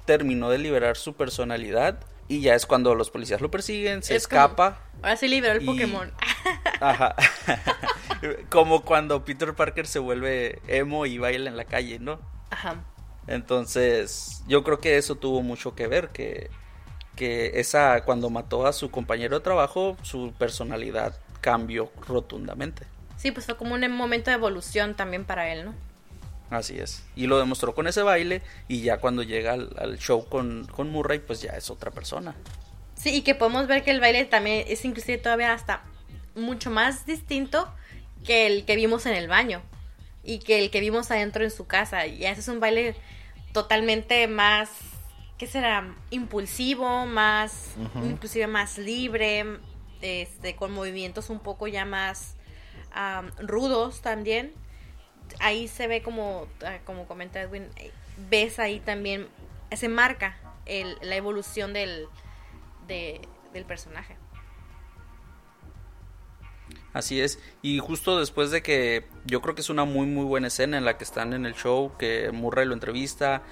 terminó 0.09 0.49
de 0.49 0.57
liberar 0.57 0.97
su 0.97 1.13
personalidad 1.15 1.99
y 2.29 2.41
ya 2.41 2.55
es 2.55 2.65
cuando 2.65 2.95
los 2.95 3.11
policías 3.11 3.43
lo 3.43 3.51
persiguen, 3.51 4.03
se 4.03 4.17
Es 4.17 4.27
como- 4.27 4.41
escapa. 4.41 4.81
Ahora 5.03 5.17
sí 5.19 5.29
liberó 5.29 5.53
el 5.53 5.63
Y- 5.63 5.67
Pokémon. 5.67 6.11
Ajá. 6.81 7.15
como 8.49 8.85
cuando 8.87 9.23
Peter 9.27 9.53
Parker 9.55 9.87
se 9.87 9.99
vuelve 9.99 10.61
emo 10.67 11.05
y 11.05 11.19
baila 11.19 11.51
en 11.51 11.59
la 11.59 11.65
calle, 11.65 11.99
¿no? 11.99 12.21
Ajá. 12.49 12.77
Entonces, 13.27 14.43
yo 14.49 14.65
creo 14.65 14.81
que 14.81 14.97
eso 14.97 15.15
tuvo 15.17 15.43
mucho 15.43 15.75
que 15.75 15.87
ver, 15.89 16.09
que, 16.09 16.49
que 17.17 17.61
esa, 17.61 18.03
cuando 18.07 18.31
mató 18.31 18.67
a 18.67 18.73
su 18.73 18.91
compañero 18.91 19.37
de 19.39 19.45
trabajo, 19.45 19.99
su 20.03 20.33
personalidad 20.39 21.21
cambió 21.43 21.93
rotundamente. 22.07 22.87
Sí, 23.19 23.31
pues 23.31 23.45
fue 23.45 23.57
como 23.59 23.75
un 23.75 23.91
momento 23.93 24.31
de 24.31 24.37
evolución 24.37 24.95
también 24.95 25.27
para 25.27 25.53
él, 25.53 25.67
¿no? 25.67 25.75
Así 26.51 26.79
es. 26.79 27.05
Y 27.15 27.27
lo 27.27 27.39
demostró 27.39 27.75
con 27.75 27.87
ese 27.87 28.03
baile 28.03 28.43
y 28.69 28.81
ya 28.81 28.99
cuando 28.99 29.23
llega 29.23 29.53
al, 29.53 29.71
al 29.79 29.99
show 29.99 30.27
con, 30.29 30.67
con 30.67 30.91
Murray, 30.91 31.19
pues 31.19 31.43
ya 31.43 31.53
es 31.53 31.71
otra 31.71 31.91
persona. 31.91 32.35
Sí, 32.95 33.15
y 33.15 33.23
que 33.23 33.35
podemos 33.35 33.67
ver 33.67 33.85
que 33.85 33.91
el 33.91 34.01
baile 34.01 34.25
también 34.25 34.65
es 34.67 34.85
inclusive 34.85 35.19
todavía 35.19 35.53
hasta 35.53 35.83
mucho 36.35 36.71
más 36.71 37.07
distinto 37.07 37.69
que 38.25 38.47
el 38.47 38.65
que 38.65 38.77
vimos 38.77 39.07
en 39.07 39.15
el 39.15 39.29
baño 39.29 39.63
y 40.25 40.41
que 40.41 40.59
el 40.59 40.71
que 40.71 40.81
vimos 40.81 41.11
adentro 41.11 41.45
en 41.45 41.51
su 41.51 41.67
casa. 41.67 42.07
Y 42.07 42.25
ese 42.25 42.41
es 42.41 42.49
un 42.49 42.61
baile 42.61 42.95
totalmente 43.53 44.27
más, 44.27 44.71
¿qué 45.37 45.47
será? 45.47 45.95
Impulsivo, 46.11 47.07
más, 47.07 47.75
inclusive 48.05 48.47
más 48.47 48.79
libre, 48.79 49.45
este, 50.01 50.57
con 50.57 50.73
movimientos 50.73 51.31
un 51.31 51.41
poco 51.41 51.67
ya 51.67 51.85
más 51.85 52.37
rudos 53.39 54.01
también. 54.01 54.53
Ahí 55.41 55.69
se 55.69 55.87
ve 55.87 56.03
como, 56.03 56.47
ah, 56.65 56.79
como 56.85 57.07
comenta 57.07 57.41
Edwin, 57.41 57.69
eh, 57.77 57.93
ves 58.29 58.59
ahí 58.59 58.81
también, 58.81 59.29
se 59.77 59.89
marca 59.89 60.37
el- 60.67 60.99
la 61.03 61.17
evolución 61.17 61.73
del, 61.73 62.07
de- 62.87 63.21
del 63.53 63.65
personaje. 63.65 64.17
Así 66.93 67.21
es. 67.21 67.39
Y 67.63 67.79
justo 67.79 68.19
después 68.19 68.51
de 68.51 68.63
que 68.63 69.07
yo 69.25 69.41
creo 69.41 69.55
que 69.55 69.61
es 69.61 69.71
una 69.71 69.85
muy 69.85 70.07
muy 70.07 70.25
buena 70.25 70.49
escena 70.49 70.79
en 70.79 70.85
la 70.85 70.97
que 70.99 71.05
están 71.05 71.33
en 71.33 71.47
el 71.47 71.55
show, 71.55 71.93
que 71.99 72.31
Murray 72.33 72.67
lo 72.67 72.75
entrevista, 72.75 73.43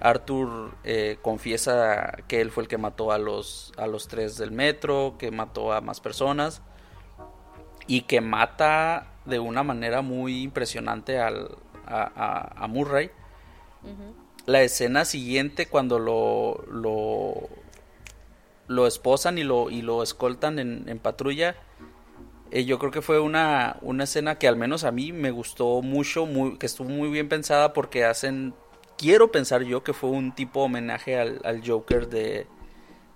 Arthur 0.00 0.74
eh, 0.82 1.18
confiesa 1.22 2.16
que 2.26 2.40
él 2.40 2.50
fue 2.50 2.64
el 2.64 2.68
que 2.68 2.78
mató 2.78 3.12
a 3.12 3.18
los, 3.18 3.72
a 3.76 3.86
los 3.86 4.08
tres 4.08 4.36
del 4.38 4.50
metro, 4.50 5.16
que 5.18 5.30
mató 5.30 5.72
a 5.72 5.80
más 5.80 6.00
personas 6.00 6.62
y 7.86 8.02
que 8.02 8.20
mata 8.20 9.09
de 9.24 9.38
una 9.38 9.62
manera 9.62 10.02
muy 10.02 10.42
impresionante 10.42 11.18
al, 11.18 11.56
a, 11.86 12.02
a- 12.14 12.64
a 12.64 12.66
Murray. 12.68 13.10
La 14.46 14.62
escena 14.62 15.04
siguiente 15.04 15.66
cuando 15.66 15.98
lo, 15.98 16.64
lo, 16.70 17.48
lo 18.68 18.86
esposan 18.86 19.38
y 19.38 19.44
lo, 19.44 19.70
y 19.70 19.82
lo 19.82 20.02
escoltan 20.02 20.58
en, 20.58 20.88
en 20.88 20.98
patrulla, 20.98 21.54
eh, 22.50 22.64
yo 22.64 22.78
creo 22.78 22.90
que 22.90 23.02
fue 23.02 23.20
una, 23.20 23.76
una 23.80 24.04
escena 24.04 24.36
que 24.38 24.48
al 24.48 24.56
menos 24.56 24.84
a 24.84 24.90
mí 24.90 25.12
me 25.12 25.30
gustó 25.30 25.82
mucho, 25.82 26.26
muy, 26.26 26.58
que 26.58 26.66
estuvo 26.66 26.88
muy 26.88 27.08
bien 27.10 27.28
pensada 27.28 27.72
porque 27.72 28.04
hacen, 28.04 28.54
quiero 28.98 29.30
pensar 29.30 29.62
yo 29.62 29.84
que 29.84 29.92
fue 29.92 30.10
un 30.10 30.34
tipo 30.34 30.60
homenaje 30.62 31.18
al, 31.18 31.40
al 31.44 31.62
Joker 31.66 32.08
de, 32.08 32.46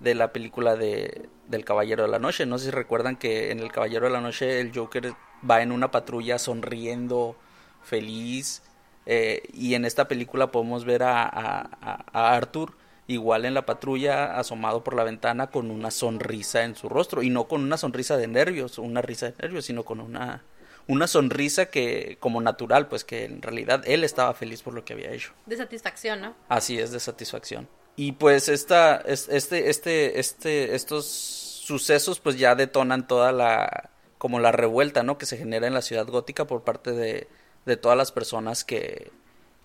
de 0.00 0.14
la 0.14 0.32
película 0.32 0.76
de, 0.76 1.28
del 1.48 1.64
Caballero 1.64 2.04
de 2.04 2.10
la 2.10 2.18
Noche. 2.20 2.46
No 2.46 2.58
sé 2.58 2.66
si 2.66 2.70
recuerdan 2.70 3.16
que 3.16 3.50
en 3.50 3.58
el 3.60 3.72
Caballero 3.72 4.06
de 4.06 4.12
la 4.12 4.20
Noche 4.20 4.60
el 4.60 4.72
Joker 4.74 5.14
va 5.48 5.62
en 5.62 5.72
una 5.72 5.90
patrulla 5.90 6.38
sonriendo, 6.38 7.36
feliz. 7.82 8.62
eh, 9.06 9.42
y 9.52 9.74
en 9.74 9.84
esta 9.84 10.08
película 10.08 10.50
podemos 10.50 10.84
ver 10.86 11.02
a, 11.02 11.24
a- 11.24 12.34
Arthur 12.36 12.72
igual 13.06 13.44
en 13.44 13.52
la 13.52 13.66
patrulla 13.66 14.38
asomado 14.38 14.82
por 14.82 14.94
la 14.94 15.04
ventana 15.04 15.48
con 15.48 15.70
una 15.70 15.90
sonrisa 15.90 16.64
en 16.64 16.74
su 16.74 16.88
rostro 16.88 17.22
y 17.22 17.28
no 17.28 17.44
con 17.46 17.62
una 17.62 17.76
sonrisa 17.76 18.16
de 18.16 18.26
nervios, 18.28 18.78
una 18.78 19.02
risa 19.02 19.26
de 19.26 19.34
nervios, 19.42 19.66
sino 19.66 19.82
con 19.84 20.00
una 20.00 20.42
una 20.86 21.06
sonrisa 21.06 21.66
que 21.66 22.16
como 22.20 22.40
natural, 22.42 22.88
pues 22.88 23.04
que 23.04 23.24
en 23.24 23.40
realidad 23.42 23.82
él 23.86 24.04
estaba 24.04 24.32
feliz 24.34 24.62
por 24.62 24.74
lo 24.74 24.84
que 24.84 24.92
había 24.94 25.12
hecho. 25.12 25.32
De 25.46 25.56
satisfacción, 25.56 26.20
¿no? 26.20 26.34
Así 26.48 26.78
es, 26.78 26.90
de 26.90 27.00
satisfacción. 27.00 27.68
Y 27.96 28.12
pues 28.12 28.48
esta, 28.50 28.96
es- 29.06 29.28
este, 29.30 29.70
este, 29.70 30.18
este, 30.20 30.74
estos 30.74 31.06
sucesos 31.06 32.20
pues 32.20 32.36
ya 32.38 32.54
detonan 32.54 33.06
toda 33.06 33.32
la, 33.32 33.90
como 34.24 34.40
la 34.40 34.52
revuelta, 34.52 35.02
¿no? 35.02 35.18
Que 35.18 35.26
se 35.26 35.36
genera 35.36 35.66
en 35.66 35.74
la 35.74 35.82
ciudad 35.82 36.06
gótica 36.06 36.46
por 36.46 36.62
parte 36.62 36.92
de, 36.92 37.28
de 37.66 37.76
todas 37.76 37.98
las 37.98 38.10
personas 38.10 38.64
que, 38.64 39.10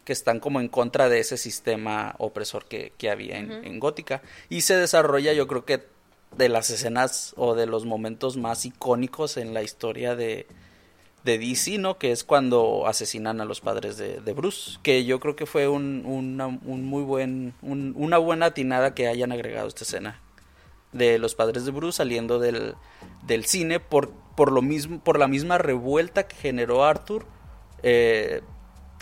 que 0.04 0.12
están 0.12 0.42
como 0.42 0.60
en 0.60 0.68
contra 0.68 1.08
de 1.08 1.20
ese 1.22 1.38
sistema 1.38 2.14
opresor 2.18 2.66
que, 2.66 2.92
que 2.98 3.10
había 3.10 3.38
en, 3.38 3.54
en 3.54 3.80
gótica. 3.80 4.22
Y 4.50 4.60
se 4.64 4.76
desarrolla 4.76 5.32
yo 5.32 5.48
creo 5.48 5.64
que 5.64 5.86
de 6.36 6.50
las 6.50 6.72
escenas 6.72 7.34
o 7.38 7.56
de 7.56 7.68
los 7.68 7.86
momentos 7.86 8.36
más 8.36 8.66
icónicos 8.66 9.38
en 9.38 9.54
la 9.54 9.64
historia 9.64 10.18
de, 10.18 10.46
de 11.24 11.38
DC, 11.38 11.78
¿no? 11.78 11.98
Que 11.98 12.12
es 12.12 12.26
cuando 12.26 12.86
asesinan 12.86 13.40
a 13.40 13.46
los 13.46 13.62
padres 13.62 13.96
de, 13.96 14.20
de 14.20 14.34
Bruce. 14.34 14.78
Que 14.84 15.06
yo 15.06 15.22
creo 15.22 15.38
que 15.38 15.46
fue 15.46 15.70
un, 15.70 16.04
una, 16.06 16.48
un 16.48 16.84
muy 16.84 17.04
buen, 17.04 17.54
un- 17.62 17.94
una 17.96 18.18
buena 18.18 18.48
atinada 18.48 18.94
que 18.94 19.08
hayan 19.08 19.32
agregado 19.32 19.70
esta 19.70 19.86
escena 19.86 20.20
de 20.92 21.20
los 21.20 21.36
padres 21.36 21.66
de 21.66 21.72
Bruce 21.72 21.98
saliendo 21.98 22.40
del, 22.40 22.76
del 23.24 23.46
cine 23.46 23.80
por, 23.80 24.12
por 24.36 24.52
lo 24.52 24.62
mismo, 24.62 25.00
por 25.04 25.20
la 25.20 25.28
misma 25.28 25.58
revuelta 25.58 26.28
que 26.28 26.36
generó 26.36 26.84
Arthur. 26.86 27.26
eh, 27.84 28.42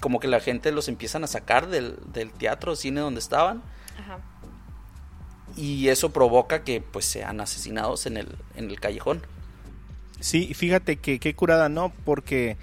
como 0.01 0.19
que 0.19 0.27
la 0.27 0.39
gente 0.39 0.71
los 0.71 0.89
empiezan 0.89 1.23
a 1.23 1.27
sacar 1.27 1.67
del, 1.69 1.97
del 2.13 2.31
teatro, 2.31 2.75
cine 2.75 3.01
donde 3.01 3.19
estaban. 3.19 3.63
Ajá. 3.99 4.19
Y 5.55 5.87
eso 5.87 6.11
provoca 6.13 6.63
que 6.63 6.81
pues 6.81 7.05
sean 7.05 7.41
asesinados 7.41 8.05
en 8.05 8.17
el, 8.17 8.37
en 8.55 8.69
el 8.69 8.79
callejón. 8.79 9.25
Sí, 10.19 10.53
fíjate 10.53 10.97
que 10.97 11.19
qué 11.19 11.35
curada 11.35 11.69
no, 11.69 11.93
porque 12.03 12.57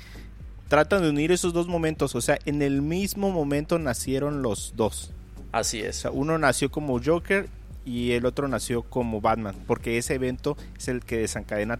tratan 0.69 1.03
de 1.03 1.11
unir 1.11 1.33
esos 1.33 1.53
dos 1.53 1.69
momentos, 1.69 2.15
o 2.15 2.21
sea, 2.21 2.39
en 2.45 2.63
el 2.63 2.83
mismo 2.83 3.31
momento 3.31 3.79
nacieron 3.79 4.43
los 4.43 4.75
dos. 4.77 5.13
Así 5.53 5.83
O 5.91 5.91
es. 5.91 5.97
sea, 5.97 6.11
uno 6.11 6.39
nació 6.39 6.71
como 6.71 7.01
Joker 7.03 7.49
y 7.85 8.13
el 8.13 8.27
otro 8.27 8.49
nació 8.49 8.83
como 8.83 9.21
Batman, 9.21 9.57
porque 9.67 9.99
ese 9.99 10.15
evento 10.15 10.57
es 10.79 10.89
el 10.89 11.05
que 11.05 11.19
desencadena 11.19 11.79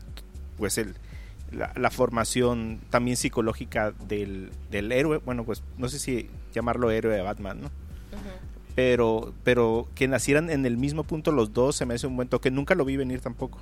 pues 0.57 0.79
el 0.79 0.95
la, 1.53 1.73
la 1.77 1.91
formación 1.91 2.81
también 2.91 3.17
psicológica 3.17 3.93
del, 4.09 4.51
del 4.71 4.93
héroe, 4.93 5.19
bueno, 5.19 5.45
pues 5.45 5.63
no 5.79 5.89
sé 5.89 5.99
si 5.99 6.29
llamarlo 6.53 6.91
héroe 6.91 7.15
de 7.15 7.23
Batman, 7.23 7.61
¿no? 7.63 7.71
Pero, 8.75 9.33
pero 9.45 9.89
que 9.95 10.09
nacieran 10.09 10.51
en 10.51 10.67
el 10.67 10.77
mismo 10.77 11.05
punto 11.05 11.31
los 11.31 11.53
dos 11.53 11.77
se 11.77 11.87
me 11.87 11.95
hace 11.95 12.09
un 12.09 12.17
buen 12.17 12.29
toque. 12.29 12.51
Nunca 12.51 12.75
lo 12.75 12.85
vi 12.85 12.97
venir 12.97 13.21
tampoco. 13.21 13.61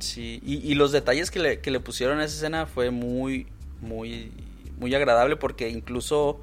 Sí, 0.00 0.42
y, 0.44 0.56
y 0.56 0.74
los 0.74 0.90
detalles 0.90 1.30
que 1.30 1.38
le, 1.38 1.60
que 1.60 1.70
le 1.70 1.78
pusieron 1.78 2.18
a 2.18 2.24
esa 2.24 2.34
escena 2.34 2.66
fue 2.66 2.90
muy, 2.90 3.46
muy, 3.80 4.32
muy 4.80 4.94
agradable 4.94 5.36
porque 5.36 5.68
incluso 5.68 6.40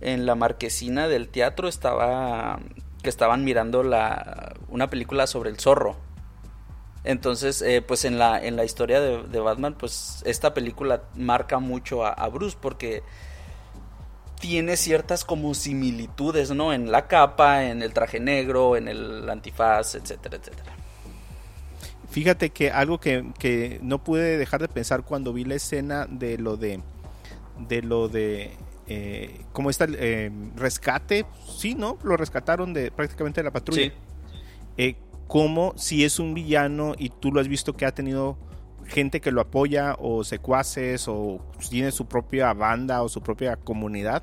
en 0.00 0.26
la 0.26 0.36
marquesina 0.36 1.08
del 1.08 1.28
teatro 1.28 1.66
estaba 1.66 2.60
que 3.02 3.08
estaban 3.08 3.44
mirando 3.44 3.82
la 3.82 4.54
una 4.68 4.88
película 4.90 5.26
sobre 5.26 5.50
el 5.50 5.58
zorro. 5.58 5.96
Entonces, 7.04 7.62
eh, 7.62 7.80
pues 7.80 8.04
en 8.04 8.18
la, 8.18 8.44
en 8.44 8.56
la 8.56 8.64
historia 8.64 9.00
de, 9.00 9.40
Batman, 9.40 9.74
pues 9.78 10.22
esta 10.26 10.52
película 10.52 11.02
marca 11.14 11.58
mucho 11.58 12.04
a, 12.04 12.10
a 12.10 12.28
Bruce 12.28 12.56
porque 12.60 13.02
tiene 14.40 14.76
ciertas 14.76 15.24
como 15.24 15.54
similitudes, 15.54 16.50
¿no? 16.50 16.72
En 16.72 16.90
la 16.90 17.06
capa, 17.06 17.64
en 17.64 17.82
el 17.82 17.92
traje 17.92 18.20
negro, 18.20 18.76
en 18.76 18.88
el 18.88 19.28
antifaz, 19.28 19.94
etcétera, 19.94 20.36
etcétera. 20.36 20.72
Fíjate 22.10 22.50
que 22.50 22.70
algo 22.70 22.98
que, 22.98 23.32
que 23.38 23.78
no 23.82 24.02
pude 24.02 24.38
dejar 24.38 24.60
de 24.60 24.68
pensar 24.68 25.02
cuando 25.02 25.32
vi 25.32 25.44
la 25.44 25.54
escena 25.54 26.06
de 26.08 26.38
lo 26.38 26.56
de 26.56 26.80
de 27.68 27.82
lo 27.82 28.08
de 28.08 28.56
eh, 28.90 29.44
como 29.52 29.68
está 29.68 29.84
el 29.84 29.96
eh, 29.98 30.30
rescate, 30.56 31.26
sí, 31.46 31.74
¿no? 31.74 31.98
Lo 32.02 32.16
rescataron 32.16 32.72
de 32.72 32.90
prácticamente 32.90 33.40
de 33.40 33.44
la 33.44 33.50
patrulla. 33.50 33.82
Sí. 33.82 33.92
Eh, 34.78 34.96
como 35.26 35.74
si 35.76 36.04
es 36.04 36.18
un 36.18 36.32
villano 36.32 36.94
y 36.96 37.10
tú 37.10 37.30
lo 37.30 37.40
has 37.40 37.48
visto 37.48 37.74
que 37.74 37.84
ha 37.84 37.92
tenido 37.92 38.38
gente 38.86 39.20
que 39.20 39.30
lo 39.30 39.42
apoya 39.42 39.94
o 39.98 40.24
secuaces 40.24 41.06
o 41.06 41.44
tiene 41.68 41.92
su 41.92 42.06
propia 42.06 42.54
banda 42.54 43.02
o 43.02 43.10
su 43.10 43.20
propia 43.20 43.56
comunidad. 43.56 44.22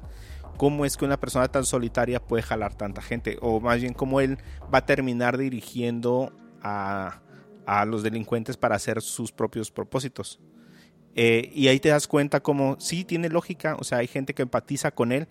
¿Cómo 0.58 0.84
es 0.84 0.98
que 0.98 1.06
una 1.06 1.20
persona 1.20 1.48
tan 1.48 1.66
solitaria 1.66 2.20
puede 2.20 2.42
jalar 2.42 2.74
tanta 2.74 3.04
gente? 3.04 3.38
O 3.42 3.60
más 3.60 3.82
bien, 3.82 3.94
cómo 3.94 4.20
él 4.20 4.40
va 4.74 4.80
a 4.80 4.86
terminar 4.88 5.38
dirigiendo 5.38 6.32
a, 6.64 7.22
a 7.68 7.86
los 7.86 8.02
delincuentes 8.02 8.58
para 8.58 8.76
hacer 8.76 9.02
sus 9.04 9.32
propios 9.32 9.70
propósitos. 9.70 10.40
Eh, 11.16 11.50
y 11.54 11.70
ahí 11.70 11.80
te 11.80 11.90
das 11.90 12.08
cuenta 12.08 12.42
como 12.42 12.78
sí 12.80 13.06
tiene 13.06 13.30
lógica, 13.30 13.76
o 13.80 13.84
sea, 13.84 14.00
hay 14.00 14.08
gente 14.08 14.34
que 14.34 14.42
empatiza 14.42 14.92
con 14.92 15.12
él 15.12 15.28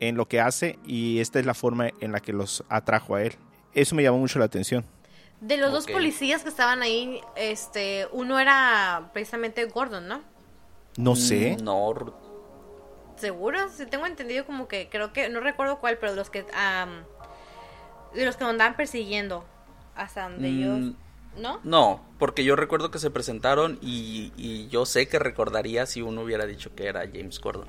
en 0.00 0.16
lo 0.16 0.26
que 0.26 0.40
hace 0.40 0.78
y 0.84 1.20
esta 1.20 1.38
es 1.38 1.46
la 1.46 1.54
forma 1.54 1.90
en 2.00 2.10
la 2.10 2.20
que 2.20 2.32
los 2.32 2.64
atrajo 2.68 3.14
a 3.14 3.22
él. 3.22 3.34
Eso 3.72 3.94
me 3.94 4.02
llamó 4.02 4.18
mucho 4.18 4.38
la 4.40 4.46
atención. 4.46 4.84
De 5.40 5.56
los 5.56 5.72
dos 5.72 5.86
policías 5.86 6.42
que 6.42 6.48
estaban 6.48 6.82
ahí, 6.82 7.20
este, 7.36 8.06
uno 8.12 8.38
era 8.38 9.10
precisamente 9.12 9.64
Gordon, 9.64 10.06
¿no? 10.08 10.22
No 10.96 11.16
sé. 11.16 11.56
Mm, 11.58 11.64
No, 11.64 11.94
¿Seguro? 13.16 13.68
Sí, 13.68 13.86
tengo 13.86 14.06
entendido 14.06 14.44
como 14.44 14.66
que, 14.66 14.88
creo 14.88 15.12
que, 15.12 15.28
no 15.28 15.40
recuerdo 15.40 15.78
cuál, 15.78 15.98
pero 15.98 16.12
de 16.12 16.16
los 16.16 16.30
que, 16.30 16.44
am, 16.54 17.04
de 18.14 18.24
los 18.24 18.36
que 18.36 18.44
andaban 18.44 18.76
persiguiendo 18.76 19.44
hasta 19.94 20.28
donde 20.28 20.48
Mm, 20.48 20.58
ellos, 20.58 20.94
¿no? 21.36 21.60
No, 21.64 22.04
porque 22.18 22.44
yo 22.44 22.56
recuerdo 22.56 22.90
que 22.90 22.98
se 22.98 23.10
presentaron 23.10 23.78
y, 23.80 24.32
y 24.36 24.68
yo 24.68 24.84
sé 24.86 25.08
que 25.08 25.18
recordaría 25.18 25.86
si 25.86 26.02
uno 26.02 26.22
hubiera 26.22 26.46
dicho 26.46 26.74
que 26.74 26.86
era 26.86 27.00
James 27.12 27.40
Gordon. 27.40 27.68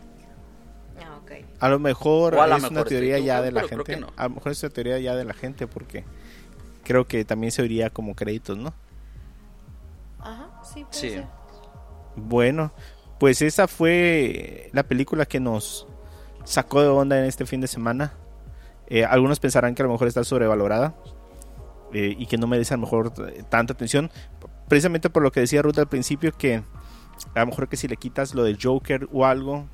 Ah, 1.00 1.18
ok. 1.24 1.32
A 1.60 1.70
lo 1.70 1.80
mejor 1.80 2.36
a 2.38 2.46
lo 2.48 2.56
es 2.56 2.62
mejor 2.62 2.78
una 2.78 2.86
teoría 2.86 3.20
ya 3.20 3.42
de 3.42 3.52
la 3.52 3.68
gente. 3.68 3.84
que 3.84 3.98
no. 3.98 4.08
A 4.16 4.24
lo 4.24 4.36
mejor 4.36 4.52
es 4.52 4.62
una 4.64 4.72
teoría 4.74 5.00
ya 5.00 5.16
de 5.16 5.26
la 5.26 5.34
gente 5.34 5.66
porque 5.68 6.04
creo 6.84 7.06
que 7.08 7.26
también 7.26 7.52
se 7.52 7.62
oiría 7.62 7.90
como 7.90 8.16
créditos, 8.16 8.58
¿no? 8.58 8.74
Ajá, 10.20 10.62
sí, 10.64 10.84
puede 10.84 10.94
Sí. 10.94 11.10
ser. 11.12 11.26
Bueno, 12.16 12.72
pues 13.20 13.42
esa 13.42 13.68
fue 13.68 14.70
la 14.74 14.84
película 14.84 15.26
que 15.26 15.40
nos 15.40 15.88
sacó 16.44 16.82
de 16.82 16.88
onda 16.90 17.18
en 17.18 17.26
este 17.26 17.46
fin 17.46 17.62
de 17.62 17.68
semana. 17.68 18.14
Eh, 18.88 19.04
algunos 19.06 19.40
pensarán 19.40 19.74
que 19.76 19.82
a 19.82 19.86
lo 19.86 19.92
mejor 19.92 20.08
está 20.08 20.24
sobrevalorada 20.24 20.94
eh, 21.94 22.16
y 22.18 22.26
que 22.26 22.38
no 22.38 22.48
merece 22.48 22.74
a 22.74 22.78
lo 22.78 22.82
mejor 22.82 23.14
eh, 23.28 23.44
tanta 23.50 23.74
atención. 23.74 24.12
Precisamente 24.68 25.10
por 25.10 25.24
lo 25.24 25.32
que 25.32 25.42
decía 25.42 25.62
Ruth 25.62 25.78
al 25.78 25.88
principio, 25.88 26.32
que 26.32 26.64
a 27.36 27.40
lo 27.42 27.48
mejor 27.48 27.70
que 27.70 27.78
si 27.78 27.88
le 27.88 27.98
quitas 27.98 28.34
lo 28.34 28.44
de 28.44 28.58
Joker 28.62 29.08
o 29.12 29.26
algo, 29.26 29.68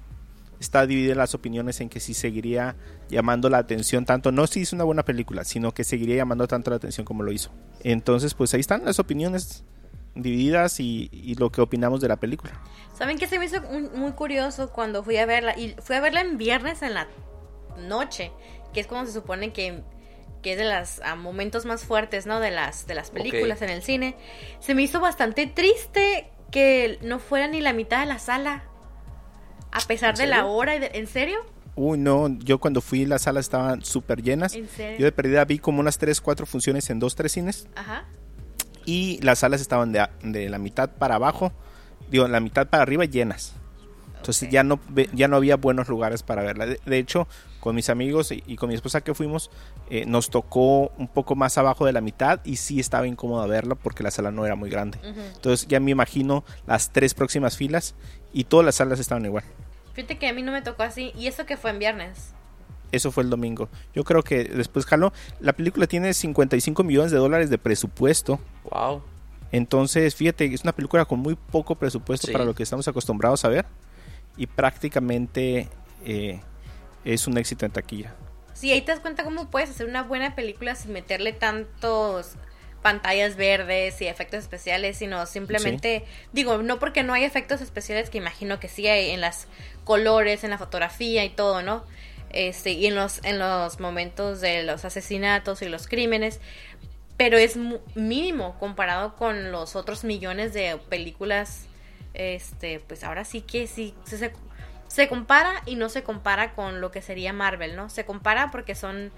está 0.60 0.86
dividida 0.86 1.16
las 1.16 1.34
opiniones 1.36 1.80
en 1.82 1.90
que 1.90 2.00
si 2.00 2.14
seguiría 2.14 2.76
llamando 3.10 3.50
la 3.50 3.60
atención 3.60 4.06
tanto, 4.06 4.32
no 4.32 4.46
si 4.48 4.62
hizo 4.62 4.76
una 4.76 4.84
buena 4.84 5.04
película, 5.04 5.44
sino 5.46 5.74
que 5.74 5.84
seguiría 5.84 6.18
llamando 6.18 6.48
tanto 6.48 6.70
la 6.70 6.78
atención 6.78 7.06
como 7.06 7.24
lo 7.24 7.32
hizo. 7.32 7.52
Entonces, 7.84 8.34
pues 8.34 8.54
ahí 8.54 8.60
están 8.60 8.84
las 8.86 9.00
opiniones 9.00 9.64
divididas 10.16 10.80
y, 10.80 11.10
y 11.12 11.36
lo 11.36 11.52
que 11.52 11.62
opinamos 11.62 12.02
de 12.02 12.10
la 12.10 12.18
película. 12.18 12.52
¿Saben 12.98 13.18
qué 13.18 13.28
se 13.28 13.40
me 13.40 13.46
hizo 13.46 13.62
muy 13.96 14.12
curioso 14.12 14.72
cuando 14.72 15.04
fui 15.04 15.18
a 15.18 15.26
verla? 15.26 15.58
Y 15.58 15.76
fui 15.82 15.96
a 15.96 16.02
verla 16.02 16.22
en 16.22 16.38
viernes 16.38 16.82
en 16.82 16.94
la 16.94 17.08
noche, 17.78 18.32
que 18.74 18.82
es 18.82 18.88
cuando 18.88 19.08
se 19.08 19.14
supone 19.14 19.54
que, 19.54 19.82
que 20.42 20.54
es 20.54 20.58
de 20.58 20.66
los 20.66 21.02
momentos 21.18 21.66
más 21.66 21.84
fuertes, 21.84 22.26
¿no? 22.26 22.40
De 22.40 22.52
las, 22.52 22.88
de 22.88 22.96
las 22.96 23.12
películas 23.12 23.62
en 23.62 23.70
el 23.70 23.82
cine. 23.82 24.16
Se 24.60 24.74
me 24.76 24.82
hizo 24.84 25.00
bastante 25.00 25.48
triste 25.48 26.30
que 26.52 26.98
no 27.02 27.20
fuera 27.20 27.48
ni 27.48 27.62
la 27.62 27.74
mitad 27.74 28.00
de 28.00 28.06
la 28.06 28.20
sala. 28.20 28.64
A 29.72 29.80
pesar 29.82 30.12
¿En 30.12 30.16
de 30.18 30.28
la 30.28 30.46
hora. 30.46 30.76
y 30.76 30.80
de- 30.80 30.92
¿En 30.94 31.08
serio? 31.08 31.40
Uy, 31.76 31.98
no, 31.98 32.28
yo 32.40 32.60
cuando 32.60 32.82
fui 32.82 33.06
las 33.06 33.22
salas 33.24 33.46
estaban 33.46 33.84
súper 33.86 34.22
llenas. 34.24 34.54
¿En 34.56 34.68
serio? 34.68 34.98
Yo 35.00 35.06
de 35.06 35.12
perdida 35.12 35.46
vi 35.46 35.60
como 35.60 35.80
unas 35.80 35.98
3, 35.98 36.20
4 36.22 36.46
funciones 36.46 36.90
en 36.90 37.00
2, 37.00 37.16
3 37.16 37.32
cines 37.32 37.68
Ajá. 37.76 38.06
y 38.86 39.20
las 39.22 39.40
salas 39.40 39.62
estaban 39.62 39.92
de, 39.92 40.06
de 40.24 40.50
la 40.50 40.58
mitad 40.58 40.90
para 40.90 41.16
abajo, 41.16 41.54
digo, 42.10 42.28
la 42.28 42.40
mitad 42.40 42.68
para 42.68 42.84
arriba 42.84 43.06
llenas. 43.06 43.54
Entonces 44.18 44.50
ya 44.50 44.64
no 44.64 44.80
ya 45.14 45.30
no 45.30 45.38
había 45.38 45.56
buenos 45.56 45.88
lugares 45.88 46.24
para 46.24 46.42
verla. 46.44 46.66
De, 46.66 46.80
de 46.86 46.98
hecho, 46.98 47.28
con 47.60 47.76
mis 47.76 47.90
amigos 47.90 48.32
y, 48.32 48.44
y 48.48 48.56
con 48.56 48.70
mi 48.70 48.76
esposa 48.76 49.02
que 49.02 49.14
fuimos, 49.14 49.52
eh, 49.90 50.06
nos 50.06 50.30
tocó 50.30 50.90
un 50.98 51.08
poco 51.08 51.36
más 51.36 51.58
abajo 51.58 51.86
de 51.86 51.92
la 51.94 52.02
mitad 52.02 52.40
y 52.46 52.56
sí 52.56 52.80
estaba 52.80 53.06
incómoda 53.08 53.46
verla 53.48 53.76
porque 53.76 54.04
la 54.04 54.12
sala 54.12 54.32
no 54.32 54.46
era 54.46 54.56
muy 54.56 54.70
grande. 54.70 54.98
Entonces 55.04 55.68
ya 55.68 55.80
me 55.80 55.92
imagino 55.92 56.44
las 56.68 56.92
tres 56.92 57.14
próximas 57.14 57.58
filas 57.58 57.96
y 58.34 58.46
todas 58.46 58.66
las 58.66 58.76
salas 58.76 59.00
estaban 59.00 59.26
igual. 59.26 59.44
Fíjate 59.94 60.18
que 60.18 60.28
a 60.30 60.34
mí 60.34 60.42
no 60.42 60.52
me 60.52 60.62
tocó 60.62 60.84
así. 60.84 61.12
Y 61.18 61.28
eso 61.28 61.46
que 61.46 61.58
fue 61.58 61.72
en 61.72 61.80
viernes. 61.80 62.34
Eso 62.92 63.12
fue 63.12 63.24
el 63.24 63.30
domingo. 63.30 63.68
Yo 63.94 64.04
creo 64.04 64.24
que 64.24 64.46
después 64.46 64.86
jaló. 64.86 65.12
La 65.42 65.54
película 65.54 65.86
tiene 65.88 66.14
55 66.14 66.84
millones 66.84 67.12
de 67.12 67.18
dólares 67.18 67.50
de 67.50 67.58
presupuesto. 67.58 68.40
Wow. 68.72 69.02
Entonces, 69.52 70.16
fíjate, 70.16 70.46
es 70.54 70.64
una 70.64 70.72
película 70.74 71.06
con 71.06 71.20
muy 71.20 71.36
poco 71.36 71.76
presupuesto 71.76 72.28
Sí. 72.28 72.34
para 72.34 72.46
lo 72.46 72.56
que 72.56 72.64
estamos 72.64 72.88
acostumbrados 72.88 73.44
a 73.46 73.50
ver. 73.50 73.66
Y 74.38 74.48
prácticamente 74.48 75.68
eh, 76.06 76.40
es 77.06 77.28
un 77.28 77.38
éxito 77.38 77.66
en 77.66 77.72
taquilla. 77.72 78.14
Sí, 78.54 78.72
ahí 78.72 78.82
te 78.82 78.92
das 78.92 79.00
cuenta 79.00 79.24
cómo 79.24 79.50
puedes 79.50 79.70
hacer 79.70 79.88
una 79.88 80.04
buena 80.04 80.36
película 80.36 80.76
sin 80.76 80.92
meterle 80.92 81.32
tantos 81.32 82.36
pantallas 82.82 83.36
verdes 83.36 84.02
y 84.02 84.08
efectos 84.08 84.40
especiales, 84.40 84.98
sino 84.98 85.26
simplemente, 85.26 86.06
digo, 86.34 86.58
no 86.60 86.80
porque 86.80 87.04
no 87.04 87.14
hay 87.14 87.24
efectos 87.24 87.62
especiales, 87.62 88.10
que 88.10 88.18
imagino 88.18 88.60
que 88.60 88.68
sí 88.68 88.88
hay 88.88 89.12
en 89.12 89.22
las 89.22 89.48
colores, 89.84 90.44
en 90.44 90.50
la 90.50 90.58
fotografía 90.58 91.24
y 91.26 91.30
todo, 91.30 91.62
¿no? 91.62 91.84
Este, 92.32 92.72
y 92.72 92.86
en 92.86 92.96
los, 92.96 93.24
en 93.24 93.40
los 93.40 93.80
momentos 93.80 94.40
de 94.40 94.64
los 94.64 94.86
asesinatos 94.86 95.62
y 95.62 95.68
los 95.68 95.88
crímenes, 95.88 96.40
pero 97.18 97.38
es 97.38 97.58
mínimo 97.96 98.58
comparado 98.60 99.16
con 99.16 99.52
los 99.52 99.76
otros 99.76 100.04
millones 100.04 100.54
de 100.54 100.78
películas, 100.90 101.66
este, 102.14 102.80
pues 102.80 103.04
ahora 103.04 103.26
sí 103.26 103.42
que 103.42 103.68
sí, 103.68 103.94
se, 104.06 104.32
se- 104.90 105.08
compara 105.08 105.54
y 105.66 105.76
no 105.76 105.88
se 105.88 106.04
compara 106.04 106.54
con 106.54 106.82
lo 106.82 106.92
que 106.92 107.02
sería 107.02 107.32
Marvel, 107.32 107.76
¿no? 107.78 107.90
Se 107.90 108.04
compara 108.06 108.52
porque 108.52 108.76
son 108.76 109.12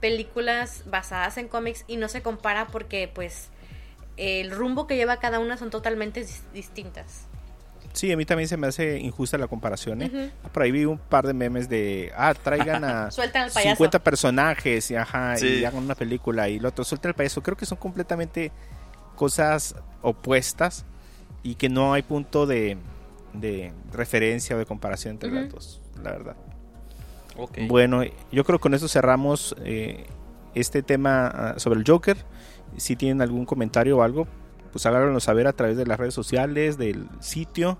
películas 0.00 0.82
basadas 0.86 1.38
en 1.38 1.48
cómics 1.48 1.84
y 1.86 1.96
no 1.96 2.08
se 2.08 2.22
compara 2.22 2.66
porque 2.66 3.08
pues 3.12 3.48
el 4.16 4.50
rumbo 4.50 4.86
que 4.86 4.96
lleva 4.96 5.16
cada 5.18 5.38
una 5.38 5.56
son 5.56 5.70
totalmente 5.70 6.22
dis- 6.26 6.42
distintas. 6.52 7.26
Sí, 7.92 8.10
a 8.10 8.16
mí 8.16 8.24
también 8.24 8.48
se 8.48 8.56
me 8.56 8.66
hace 8.66 8.98
injusta 8.98 9.36
la 9.38 9.48
comparación. 9.48 10.02
¿eh? 10.02 10.10
Ujú. 10.12 10.50
Por 10.50 10.62
ahí 10.62 10.70
vi 10.72 10.86
un 10.86 10.98
par 10.98 11.26
de 11.26 11.34
memes 11.34 11.68
de, 11.68 12.10
ah, 12.16 12.32
traigan 12.34 12.84
a 12.84 13.10
Sueltan 13.10 13.42
al 13.44 13.50
payaso. 13.50 13.76
50 13.76 13.98
personajes 14.00 14.90
y, 14.90 14.96
ajá, 14.96 15.34
y 15.36 15.38
Sí. 15.40 15.64
hagan 15.64 15.84
una 15.84 15.94
película 15.94 16.48
y 16.48 16.58
lo 16.58 16.70
otro, 16.70 16.84
suelta 16.84 17.08
el 17.08 17.14
payaso. 17.14 17.42
Creo 17.42 17.56
que 17.56 17.66
son 17.66 17.78
completamente 17.78 18.50
cosas 19.14 19.74
opuestas 20.00 20.84
y 21.42 21.54
que 21.56 21.68
no 21.68 21.92
hay 21.92 22.02
punto 22.02 22.46
de, 22.46 22.78
de 23.32 23.72
referencia 23.92 24.56
o 24.56 24.58
de 24.58 24.66
comparación 24.66 25.12
entre 25.14 25.30
las 25.30 25.44
Ujú. 25.44 25.54
dos, 25.54 25.80
la 26.02 26.10
verdad. 26.10 26.36
Bueno, 27.68 28.02
yo 28.30 28.44
creo 28.44 28.58
que 28.58 28.62
con 28.62 28.74
eso 28.74 28.88
cerramos 28.88 29.56
eh, 29.64 30.06
este 30.54 30.82
tema 30.82 31.26
ah, 31.28 31.54
sobre 31.58 31.80
el 31.80 31.86
Joker. 31.86 32.16
Si 32.76 32.96
tienen 32.96 33.22
algún 33.22 33.46
comentario 33.46 33.98
o 33.98 34.02
algo, 34.02 34.26
pues 34.70 34.84
háganlo 34.86 35.18
saber 35.20 35.46
a 35.46 35.52
través 35.52 35.76
de 35.76 35.86
las 35.86 35.98
redes 35.98 36.14
sociales, 36.14 36.76
del 36.78 37.08
sitio. 37.20 37.78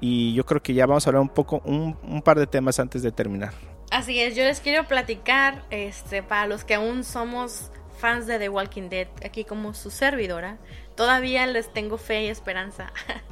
Y 0.00 0.32
yo 0.34 0.46
creo 0.46 0.62
que 0.62 0.72
ya 0.72 0.86
vamos 0.86 1.06
a 1.06 1.10
hablar 1.10 1.20
un 1.20 1.28
poco, 1.28 1.60
un, 1.64 1.96
un 2.02 2.22
par 2.22 2.38
de 2.38 2.46
temas 2.46 2.80
antes 2.80 3.02
de 3.02 3.12
terminar. 3.12 3.52
Así 3.90 4.18
es, 4.20 4.34
yo 4.34 4.44
les 4.44 4.60
quiero 4.60 4.86
platicar, 4.86 5.64
este, 5.70 6.22
para 6.22 6.46
los 6.46 6.64
que 6.64 6.74
aún 6.74 7.04
somos 7.04 7.70
fans 7.98 8.26
de 8.26 8.38
The 8.38 8.48
Walking 8.48 8.88
Dead, 8.88 9.08
aquí 9.24 9.44
como 9.44 9.74
su 9.74 9.90
servidora, 9.90 10.58
todavía 10.94 11.46
les 11.46 11.70
tengo 11.72 11.98
fe 11.98 12.24
y 12.24 12.26
esperanza. 12.28 12.92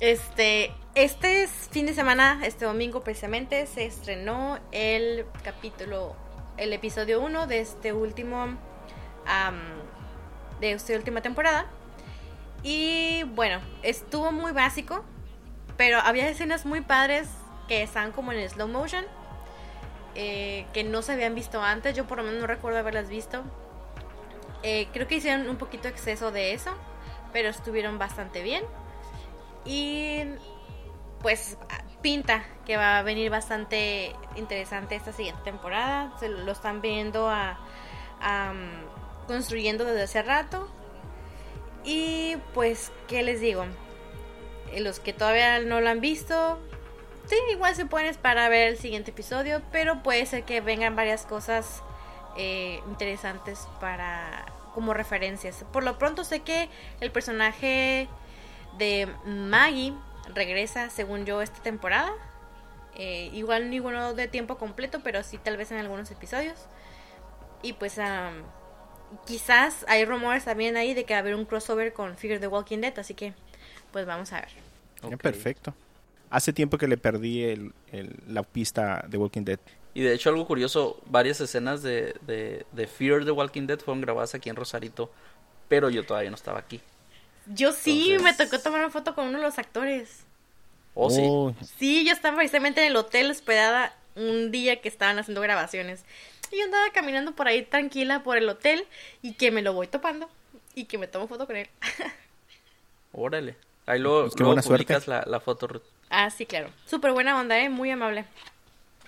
Este, 0.00 0.72
este 0.94 1.44
es 1.44 1.50
fin 1.70 1.86
de 1.86 1.94
semana, 1.94 2.40
este 2.44 2.64
domingo 2.64 3.02
precisamente, 3.02 3.66
se 3.66 3.86
estrenó 3.86 4.58
el 4.72 5.24
capítulo, 5.42 6.16
el 6.56 6.72
episodio 6.72 7.20
1 7.20 7.46
de 7.46 7.60
este 7.60 7.92
último, 7.92 8.58
am, 9.26 9.60
de 10.60 10.72
esta 10.72 10.94
última 10.94 11.22
temporada. 11.22 11.66
Y 12.64 13.22
bueno, 13.34 13.60
estuvo 13.82 14.32
muy 14.32 14.52
básico, 14.52 15.04
pero 15.76 15.98
había 15.98 16.28
escenas 16.28 16.66
muy 16.66 16.80
padres 16.80 17.28
que 17.68 17.82
están 17.82 18.10
como 18.12 18.32
en 18.32 18.48
slow 18.48 18.68
motion 18.68 19.04
eh, 20.16 20.66
que 20.72 20.84
no 20.84 21.02
se 21.02 21.12
habían 21.12 21.34
visto 21.34 21.62
antes. 21.62 21.96
Yo 21.96 22.06
por 22.06 22.18
lo 22.18 22.24
menos 22.24 22.40
no 22.40 22.46
recuerdo 22.46 22.78
haberlas 22.78 23.08
visto. 23.08 23.42
Eh, 24.62 24.88
creo 24.92 25.06
que 25.06 25.16
hicieron 25.16 25.48
un 25.48 25.56
poquito 25.56 25.88
exceso 25.88 26.30
de 26.30 26.52
eso, 26.52 26.70
pero 27.32 27.48
estuvieron 27.48 27.98
bastante 27.98 28.42
bien. 28.42 28.64
Y 29.64 30.22
pues 31.22 31.56
pinta 32.02 32.44
que 32.66 32.76
va 32.76 32.98
a 32.98 33.02
venir 33.02 33.30
bastante 33.30 34.14
interesante 34.36 34.94
esta 34.94 35.12
siguiente 35.12 35.42
temporada. 35.42 36.12
Se 36.18 36.28
lo 36.28 36.52
están 36.52 36.80
viendo 36.80 37.28
a, 37.28 37.58
um, 38.20 39.26
construyendo 39.26 39.84
desde 39.84 40.02
hace 40.02 40.22
rato. 40.22 40.68
Y 41.84 42.36
pues, 42.52 42.92
¿qué 43.08 43.22
les 43.22 43.40
digo? 43.40 43.64
Eh, 44.72 44.80
Los 44.80 45.00
que 45.00 45.12
todavía 45.12 45.60
no 45.60 45.80
lo 45.80 45.90
han 45.90 46.00
visto, 46.00 46.58
Sí, 47.26 47.36
igual 47.50 47.74
se 47.74 47.86
pueden 47.86 48.08
esperar 48.08 48.38
a 48.38 48.48
ver 48.48 48.68
el 48.68 48.78
siguiente 48.78 49.10
episodio, 49.10 49.62
pero 49.72 50.02
puede 50.02 50.26
ser 50.26 50.44
que 50.44 50.60
vengan 50.60 50.94
varias 50.94 51.24
cosas 51.24 51.82
eh, 52.36 52.82
interesantes 52.86 53.66
para 53.80 54.44
como 54.74 54.92
referencias. 54.92 55.64
Por 55.72 55.84
lo 55.84 55.98
pronto 55.98 56.24
sé 56.24 56.40
que 56.40 56.68
el 57.00 57.10
personaje 57.10 58.08
de 58.78 59.08
Maggie 59.26 59.94
regresa, 60.34 60.90
según 60.90 61.26
yo, 61.26 61.42
esta 61.42 61.62
temporada. 61.62 62.12
Eh, 62.96 63.28
igual 63.32 63.70
ni 63.70 63.80
bueno 63.80 64.14
de 64.14 64.28
tiempo 64.28 64.56
completo, 64.56 65.00
pero 65.02 65.22
sí 65.22 65.38
tal 65.38 65.56
vez 65.56 65.70
en 65.72 65.78
algunos 65.78 66.10
episodios. 66.10 66.56
Y 67.62 67.72
pues 67.74 67.98
am, 67.98 68.42
quizás 69.26 69.84
hay 69.88 70.04
rumores 70.04 70.44
también 70.44 70.76
ahí 70.76 70.94
de 70.94 71.04
que 71.04 71.14
va 71.14 71.18
a 71.18 71.20
haber 71.20 71.34
un 71.34 71.44
crossover 71.44 71.92
con 71.92 72.16
Fear 72.16 72.40
the 72.40 72.46
Walking 72.46 72.78
Dead, 72.78 72.98
así 72.98 73.14
que 73.14 73.32
pues 73.92 74.06
vamos 74.06 74.32
a 74.32 74.40
ver. 74.40 74.48
Ya, 75.02 75.08
Ok. 75.08 75.22
perfecto. 75.22 75.74
Hace 76.30 76.52
tiempo 76.52 76.78
que 76.78 76.88
le 76.88 76.96
perdí 76.96 77.44
el- 77.44 77.72
el- 77.92 78.16
la 78.28 78.42
pista 78.42 79.04
de 79.08 79.18
Walking 79.18 79.42
Dead. 79.44 79.58
Y 79.92 80.02
de 80.02 80.12
hecho 80.14 80.30
algo 80.30 80.46
curioso, 80.46 81.00
varias 81.06 81.40
escenas 81.40 81.82
de, 81.82 82.14
de, 82.22 82.66
de 82.72 82.86
Fear 82.88 83.24
the 83.24 83.30
Walking 83.30 83.66
Dead 83.66 83.78
fueron 83.78 84.00
grabadas 84.00 84.34
aquí 84.34 84.50
en 84.50 84.56
Rosarito, 84.56 85.10
pero 85.68 85.90
yo 85.90 86.04
todavía 86.04 86.30
no 86.30 86.36
estaba 86.36 86.58
aquí. 86.58 86.80
Yo 87.46 87.72
sí, 87.72 88.12
Entonces- 88.12 88.38
me 88.38 88.44
tocó 88.46 88.58
tomar 88.62 88.80
una 88.80 88.90
foto 88.90 89.14
con 89.14 89.28
uno 89.28 89.38
de 89.38 89.44
los 89.44 89.58
actores. 89.58 90.20
¿Oh, 90.94 91.10
sí? 91.10 91.22
Oh, 91.24 91.54
Sí, 91.78 92.04
yo 92.06 92.12
estaba 92.12 92.36
precisamente 92.36 92.80
en 92.80 92.88
el 92.88 92.96
hotel 92.96 93.30
hospedada 93.30 93.94
un 94.16 94.50
día 94.50 94.80
que 94.80 94.88
estaban 94.88 95.18
haciendo 95.18 95.40
grabaciones. 95.40 96.04
Y 96.52 96.58
yo 96.58 96.64
andaba 96.64 96.84
caminando 96.92 97.32
por 97.32 97.48
ahí 97.48 97.62
tranquila 97.64 98.22
por 98.22 98.36
el 98.36 98.48
hotel 98.48 98.84
y 99.22 99.32
que 99.34 99.50
me 99.50 99.60
lo 99.62 99.72
voy 99.72 99.88
topando 99.88 100.28
y 100.74 100.84
que 100.84 100.98
me 100.98 101.08
tomo 101.08 101.26
foto 101.26 101.46
con 101.46 101.56
él. 101.56 101.68
Órale. 103.12 103.56
Ahí 103.86 103.98
luego, 104.00 104.22
Pues 104.22 104.34
qué 104.34 104.38
luego 104.40 104.50
buena 104.52 104.62
suerte. 104.62 104.84
publicas 104.84 105.08
la, 105.08 105.24
la 105.26 105.40
foto. 105.40 105.66
Ruth. 105.66 105.82
ah, 106.10 106.30
sí, 106.30 106.46
claro. 106.46 106.70
Súper 106.86 107.12
buena 107.12 107.38
onda, 107.38 107.58
¿eh? 107.58 107.68
Muy 107.68 107.90
amable. 107.90 108.24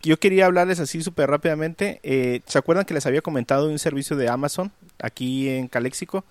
Yo 0.03 0.19
quería 0.19 0.47
hablarles 0.47 0.79
así 0.81 1.03
súper 1.03 1.31
rápidamente. 1.31 2.01
Eh, 2.03 2.41
¿Se 2.47 2.59
acuerdan 2.59 2.85
que 2.85 2.95
les 2.95 3.07
había 3.07 3.23
comentado 3.23 3.67
de 3.67 3.73
un 3.73 3.79
servicio 3.79 4.17
de 4.17 4.29
Amazon 4.29 4.71
aquí 5.01 5.49
en 5.49 5.69
Caléxico? 5.69 6.25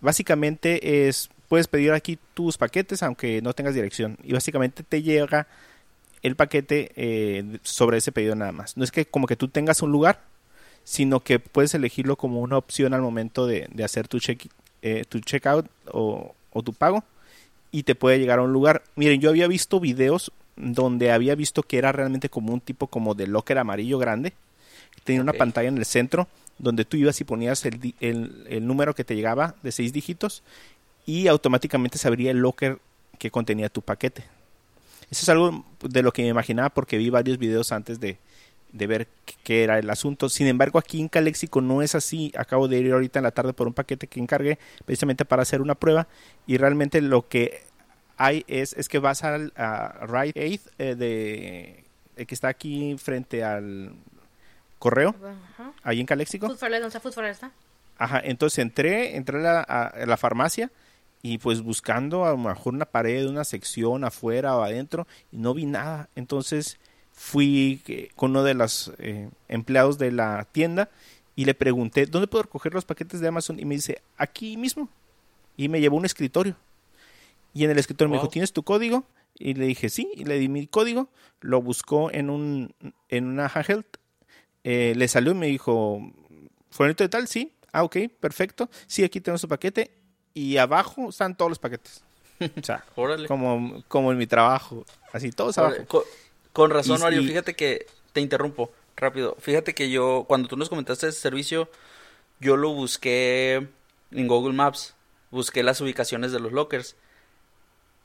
Básicamente 0.00 1.08
es, 1.08 1.30
puedes 1.48 1.68
pedir 1.68 1.92
aquí 1.92 2.18
tus 2.34 2.56
paquetes 2.58 3.02
aunque 3.02 3.42
no 3.42 3.52
tengas 3.52 3.74
dirección. 3.74 4.16
Y 4.22 4.32
básicamente 4.32 4.82
te 4.82 5.02
llega 5.02 5.46
el 6.22 6.36
paquete 6.36 6.92
eh, 6.96 7.58
sobre 7.62 7.98
ese 7.98 8.12
pedido 8.12 8.34
nada 8.34 8.52
más. 8.52 8.76
No 8.76 8.84
es 8.84 8.90
que 8.90 9.06
como 9.06 9.26
que 9.26 9.36
tú 9.36 9.48
tengas 9.48 9.82
un 9.82 9.92
lugar, 9.92 10.20
sino 10.84 11.20
que 11.20 11.38
puedes 11.38 11.74
elegirlo 11.74 12.16
como 12.16 12.40
una 12.40 12.56
opción 12.56 12.94
al 12.94 13.02
momento 13.02 13.46
de, 13.46 13.68
de 13.72 13.84
hacer 13.84 14.08
tu, 14.08 14.18
check, 14.18 14.46
eh, 14.82 15.04
tu 15.08 15.20
checkout 15.20 15.66
o, 15.92 16.34
o 16.52 16.62
tu 16.62 16.72
pago 16.72 17.04
y 17.70 17.84
te 17.84 17.94
puede 17.94 18.18
llegar 18.18 18.38
a 18.38 18.42
un 18.42 18.52
lugar. 18.52 18.82
Miren, 18.96 19.20
yo 19.20 19.30
había 19.30 19.46
visto 19.48 19.80
videos 19.80 20.32
donde 20.56 21.10
había 21.12 21.34
visto 21.34 21.62
que 21.62 21.78
era 21.78 21.92
realmente 21.92 22.28
como 22.28 22.52
un 22.52 22.60
tipo 22.60 22.86
como 22.86 23.14
de 23.14 23.26
locker 23.26 23.58
amarillo 23.58 23.98
grande. 23.98 24.32
Tenía 25.04 25.22
una 25.22 25.32
pantalla 25.32 25.68
en 25.68 25.78
el 25.78 25.84
centro 25.84 26.28
donde 26.60 26.84
tú 26.84 26.96
ibas 26.96 27.20
y 27.20 27.24
ponías 27.24 27.64
el, 27.66 27.94
el- 28.00 28.46
el 28.48 28.66
número 28.66 28.94
que 28.94 29.04
te 29.04 29.14
llegaba 29.16 29.54
de 29.62 29.72
seis 29.72 29.92
dígitos 29.92 30.42
y 31.06 31.26
automáticamente 31.28 31.98
se 31.98 32.08
abría 32.08 32.30
el 32.30 32.38
locker 32.38 32.78
que 33.18 33.30
contenía 33.30 33.68
tu 33.68 33.82
paquete. 33.82 34.24
Eso 35.10 35.22
es 35.24 35.28
algo 35.28 35.64
de 35.82 36.02
lo 36.02 36.12
que 36.12 36.22
me 36.22 36.28
imaginaba 36.28 36.68
porque 36.70 36.96
vi 36.98 37.10
varios 37.10 37.38
videos 37.38 37.72
antes 37.72 37.98
de, 38.00 38.18
de 38.72 38.86
ver 38.86 39.08
qué- 39.44 39.64
era 39.64 39.78
el 39.78 39.90
asunto. 39.90 40.28
Sin 40.28 40.46
embargo, 40.46 40.78
aquí 40.78 41.00
en 41.00 41.08
Calexico 41.08 41.60
no 41.60 41.82
es 41.82 41.94
así. 41.94 42.32
Acabo 42.36 42.68
de 42.68 42.78
ir 42.78 42.92
ahorita 42.92 43.18
en 43.18 43.24
la 43.24 43.32
tarde 43.32 43.52
por 43.52 43.66
un 43.66 43.74
paquete 43.74 44.06
que 44.06 44.20
encargué 44.20 44.58
precisamente 44.84 45.24
para 45.24 45.42
hacer 45.42 45.60
una 45.62 45.74
prueba 45.74 46.06
y 46.46 46.56
realmente 46.58 47.00
lo 47.00 47.28
que 47.28 47.62
hay 48.16 48.44
es, 48.48 48.74
es 48.74 48.88
que 48.88 48.98
vas 48.98 49.24
al 49.24 49.52
a 49.56 50.06
Rite 50.06 50.60
eh, 50.78 50.94
de 50.94 51.84
el 52.16 52.26
que 52.26 52.34
está 52.34 52.48
aquí 52.48 52.96
frente 52.98 53.42
al 53.42 53.94
correo, 54.80 55.14
Ajá. 55.54 55.72
ahí 55.84 56.00
en 56.00 56.06
Calexico. 56.06 56.48
Food 56.48 56.56
for 56.58 56.70
Less, 56.70 56.80
¿dónde 56.80 56.88
está 56.96 57.00
Food 57.00 57.12
for 57.12 57.22
Less? 57.24 57.40
Ajá, 57.98 58.20
entonces 58.24 58.58
entré, 58.58 59.14
entré 59.16 59.38
a 59.38 59.40
la, 59.42 59.60
a- 59.60 59.86
a 59.88 60.06
la 60.06 60.16
farmacia 60.16 60.72
y 61.22 61.38
pues 61.38 61.60
buscando 61.62 62.24
a 62.24 62.30
lo 62.30 62.38
mejor 62.38 62.74
una 62.74 62.86
pared, 62.86 63.26
una 63.28 63.44
sección 63.44 64.02
afuera 64.04 64.56
o 64.56 64.62
adentro 64.62 65.06
y 65.30 65.36
no 65.36 65.54
vi 65.54 65.66
nada. 65.66 66.08
Entonces 66.16 66.78
fui 67.12 67.82
eh, 67.86 68.08
con 68.16 68.30
uno 68.30 68.42
de 68.42 68.54
los 68.54 68.90
eh, 68.98 69.28
empleados 69.48 69.98
de 69.98 70.10
la 70.12 70.46
tienda 70.50 70.88
y 71.36 71.44
le 71.44 71.54
pregunté, 71.54 72.06
¿dónde 72.06 72.26
puedo 72.26 72.42
recoger 72.44 72.72
los 72.74 72.84
paquetes 72.86 73.20
de 73.20 73.28
Amazon? 73.28 73.60
Y 73.60 73.64
me 73.66 73.74
dice, 73.74 74.00
aquí 74.16 74.56
mismo. 74.56 74.88
Y 75.56 75.68
me 75.68 75.80
llevó 75.80 75.96
a 75.96 76.00
un 76.00 76.06
escritorio. 76.06 76.56
Y 77.52 77.64
en 77.64 77.70
el 77.70 77.78
escritorio 77.78 78.10
me 78.10 78.16
dijo. 78.16 78.28
¿tienes 78.28 78.52
tu 78.54 78.62
código? 78.62 79.04
Y 79.38 79.54
le 79.54 79.66
dije, 79.66 79.88
sí, 79.90 80.10
y 80.14 80.24
le 80.24 80.38
di 80.38 80.48
mi 80.48 80.66
código. 80.66 81.08
Lo 81.40 81.60
buscó 81.62 82.10
en, 82.10 82.30
un, 82.30 82.74
en 83.10 83.26
una 83.26 83.46
handheld. 83.46 83.84
Eh, 84.64 84.92
le 84.96 85.08
salió 85.08 85.32
y 85.32 85.36
me 85.36 85.46
dijo, 85.46 86.00
¿fulanito 86.70 87.04
de 87.04 87.08
tal? 87.08 87.28
Sí. 87.28 87.52
Ah, 87.72 87.84
ok, 87.84 87.96
perfecto. 88.20 88.68
Sí, 88.86 89.04
aquí 89.04 89.20
tenemos 89.20 89.40
su 89.40 89.48
paquete. 89.48 89.90
Y 90.34 90.56
abajo 90.58 91.08
están 91.10 91.36
todos 91.36 91.50
los 91.50 91.58
paquetes. 91.58 92.02
O 92.40 92.62
sea, 92.62 92.84
Órale. 92.96 93.26
como, 93.28 93.82
como 93.88 94.12
en 94.12 94.18
mi 94.18 94.26
trabajo. 94.26 94.84
Así, 95.12 95.30
todos 95.30 95.56
abajo. 95.58 95.84
Con, 95.86 96.02
con 96.52 96.70
razón, 96.70 96.98
Y- 96.98 97.02
Mario, 97.02 97.20
y- 97.22 97.28
fíjate 97.28 97.54
que 97.54 97.86
te 98.12 98.20
interrumpo 98.20 98.72
rápido. 98.96 99.36
Fíjate 99.40 99.74
que 99.74 99.90
yo, 99.90 100.24
cuando 100.28 100.48
tú 100.48 100.56
nos 100.56 100.68
comentaste 100.68 101.08
ese 101.08 101.20
servicio, 101.20 101.70
yo 102.40 102.56
lo 102.56 102.72
busqué 102.74 103.68
en 104.10 104.26
Google 104.26 104.52
Maps. 104.54 104.94
Busqué 105.30 105.62
las 105.62 105.80
ubicaciones 105.80 106.32
de 106.32 106.40
los 106.40 106.52
lockers. 106.52 106.96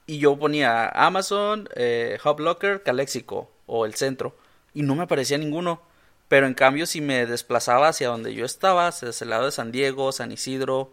Y 0.08 0.20
yo 0.20 0.38
ponía 0.38 0.88
Amazon, 0.90 1.68
eh, 1.76 2.20
Hub 2.24 2.40
Locker, 2.40 2.84
Calexico 2.84 3.50
o 3.66 3.86
el 3.88 3.96
centro. 3.96 4.38
Y 4.76 4.84
no 4.84 4.94
me 4.96 5.04
aparecía 5.04 5.38
ninguno. 5.40 5.82
Pero 6.28 6.48
en 6.48 6.54
cambio, 6.54 6.86
si 6.86 7.02
me 7.02 7.26
desplazaba 7.26 7.90
hacia 7.90 8.08
donde 8.08 8.34
yo 8.34 8.46
estaba, 8.46 8.88
hacia 8.88 9.12
el 9.22 9.30
lado 9.30 9.46
de 9.46 9.52
San 9.52 9.72
Diego, 9.72 10.12
San 10.12 10.32
Isidro, 10.32 10.92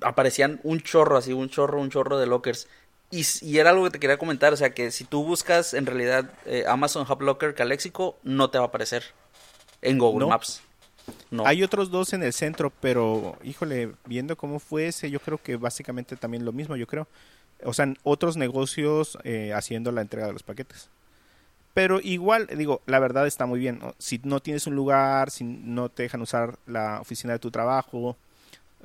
aparecían 0.00 0.60
un 0.62 0.80
chorro, 0.80 1.16
así, 1.16 1.32
un 1.32 1.48
chorro, 1.48 1.80
un 1.80 1.90
chorro 1.90 2.18
de 2.18 2.26
lockers. 2.26 2.68
Y, 3.10 3.24
y 3.42 3.58
era 3.58 3.70
algo 3.70 3.84
que 3.84 3.90
te 3.90 4.00
quería 4.00 4.18
comentar, 4.18 4.52
o 4.52 4.56
sea, 4.56 4.70
que 4.70 4.90
si 4.90 5.04
tú 5.04 5.24
buscas 5.24 5.74
en 5.74 5.86
realidad 5.86 6.30
eh, 6.46 6.64
Amazon 6.68 7.06
Hub 7.10 7.22
Locker 7.22 7.54
Calexico, 7.54 8.16
no 8.22 8.50
te 8.50 8.58
va 8.58 8.64
a 8.64 8.68
aparecer 8.68 9.04
en 9.82 9.98
Google 9.98 10.20
No. 10.20 10.28
Maps. 10.28 10.62
No. 11.30 11.44
Hay 11.46 11.62
otros 11.64 11.90
dos 11.90 12.12
en 12.12 12.22
el 12.22 12.32
centro, 12.32 12.72
pero 12.80 13.36
híjole, 13.42 13.92
viendo 14.04 14.36
cómo 14.36 14.60
fue 14.60 14.86
ese, 14.86 15.10
yo 15.10 15.18
creo 15.18 15.38
que 15.42 15.56
básicamente 15.56 16.16
también 16.16 16.44
lo 16.44 16.52
mismo, 16.52 16.76
yo 16.76 16.86
creo. 16.86 17.08
O 17.64 17.72
sea, 17.72 17.92
otros 18.04 18.36
negocios 18.36 19.18
eh, 19.24 19.52
haciendo 19.54 19.90
la 19.90 20.02
entrega 20.02 20.28
de 20.28 20.32
los 20.32 20.42
paquetes. 20.42 20.88
Pero 21.74 22.00
igual, 22.00 22.48
digo, 22.56 22.82
la 22.86 22.98
verdad 22.98 23.26
está 23.26 23.46
muy 23.46 23.60
bien. 23.60 23.78
¿no? 23.80 23.94
Si 23.98 24.20
no 24.24 24.40
tienes 24.40 24.66
un 24.66 24.74
lugar, 24.74 25.30
si 25.30 25.44
no 25.44 25.88
te 25.88 26.02
dejan 26.02 26.20
usar 26.22 26.58
la 26.66 27.00
oficina 27.00 27.32
de 27.34 27.38
tu 27.38 27.50
trabajo, 27.50 28.16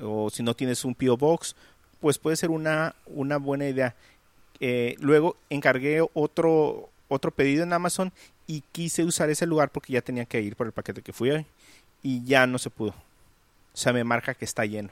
o 0.02 0.30
si 0.30 0.44
no 0.44 0.56
tienes 0.56 0.86
un 0.86 0.94
P.O. 0.94 1.18
Box, 1.18 1.56
pues 2.00 2.18
puede 2.20 2.36
ser 2.36 2.52
una, 2.52 2.96
una 3.08 3.38
buena 3.38 3.68
idea. 3.68 3.96
Eh, 4.60 4.96
luego 5.00 5.36
encargué 5.50 6.06
otro, 6.14 6.90
otro 7.08 7.32
pedido 7.32 7.64
en 7.64 7.74
Amazon 7.74 8.12
y 8.48 8.62
quise 8.72 9.04
usar 9.04 9.30
ese 9.30 9.46
lugar 9.48 9.70
porque 9.72 9.94
ya 9.94 10.02
tenía 10.02 10.26
que 10.26 10.42
ir 10.42 10.56
por 10.56 10.68
el 10.68 10.74
paquete 10.74 11.02
que 11.02 11.12
fui 11.14 11.32
hoy 11.32 11.46
y 12.04 12.24
ya 12.24 12.46
no 12.46 12.60
se 12.60 12.70
pudo. 12.70 12.92
O 12.92 13.78
sea, 13.78 13.92
me 13.94 14.04
marca 14.04 14.34
que 14.36 14.46
está 14.46 14.64
lleno. 14.66 14.90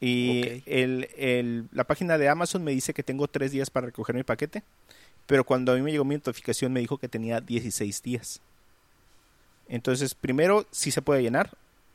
Y 0.00 0.62
el, 0.66 1.08
el- 1.16 1.68
la 1.72 1.84
página 1.84 2.18
de 2.18 2.28
Amazon 2.28 2.62
me 2.64 2.72
dice 2.72 2.94
que 2.94 3.02
tengo 3.02 3.26
tres 3.28 3.52
días 3.52 3.70
para 3.70 3.86
recoger 3.86 4.14
mi 4.14 4.22
paquete, 4.22 4.62
pero 5.26 5.44
cuando 5.44 5.72
a 5.72 5.74
mí 5.76 5.82
me 5.82 5.92
llegó 5.92 6.04
mi 6.04 6.14
notificación 6.14 6.72
me 6.72 6.80
dijo 6.80 6.98
que 6.98 7.08
tenía 7.08 7.40
16 7.40 8.02
días. 8.02 8.40
Entonces, 9.68 10.14
primero, 10.14 10.66
si 10.70 10.90
se 10.90 11.02
puede 11.02 11.22
llenar, 11.22 11.50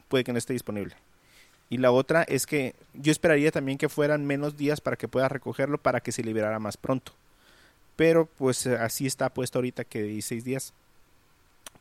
puede 0.08 0.24
que 0.24 0.32
no 0.32 0.40
esté 0.40 0.54
disponible. 0.54 0.96
Y 1.70 1.78
la 1.78 1.92
otra 1.92 2.24
es 2.24 2.48
que 2.48 2.74
yo 2.96 3.12
esperaría 3.12 3.52
también 3.52 3.78
que 3.78 3.90
fueran 3.90 4.26
menos 4.26 4.58
días 4.58 4.82
para 4.82 4.98
que 4.98 5.08
pueda 5.08 5.30
recogerlo 5.30 5.78
para 5.78 6.02
que 6.02 6.12
se 6.12 6.24
liberara 6.24 6.60
más 6.60 6.78
pronto. 6.78 7.12
Pero 7.96 8.26
pues 8.26 8.66
así 8.66 9.06
está 9.06 9.30
puesto 9.30 9.60
ahorita 9.60 9.84
que 9.84 10.02
16 10.02 10.44
días 10.44 10.74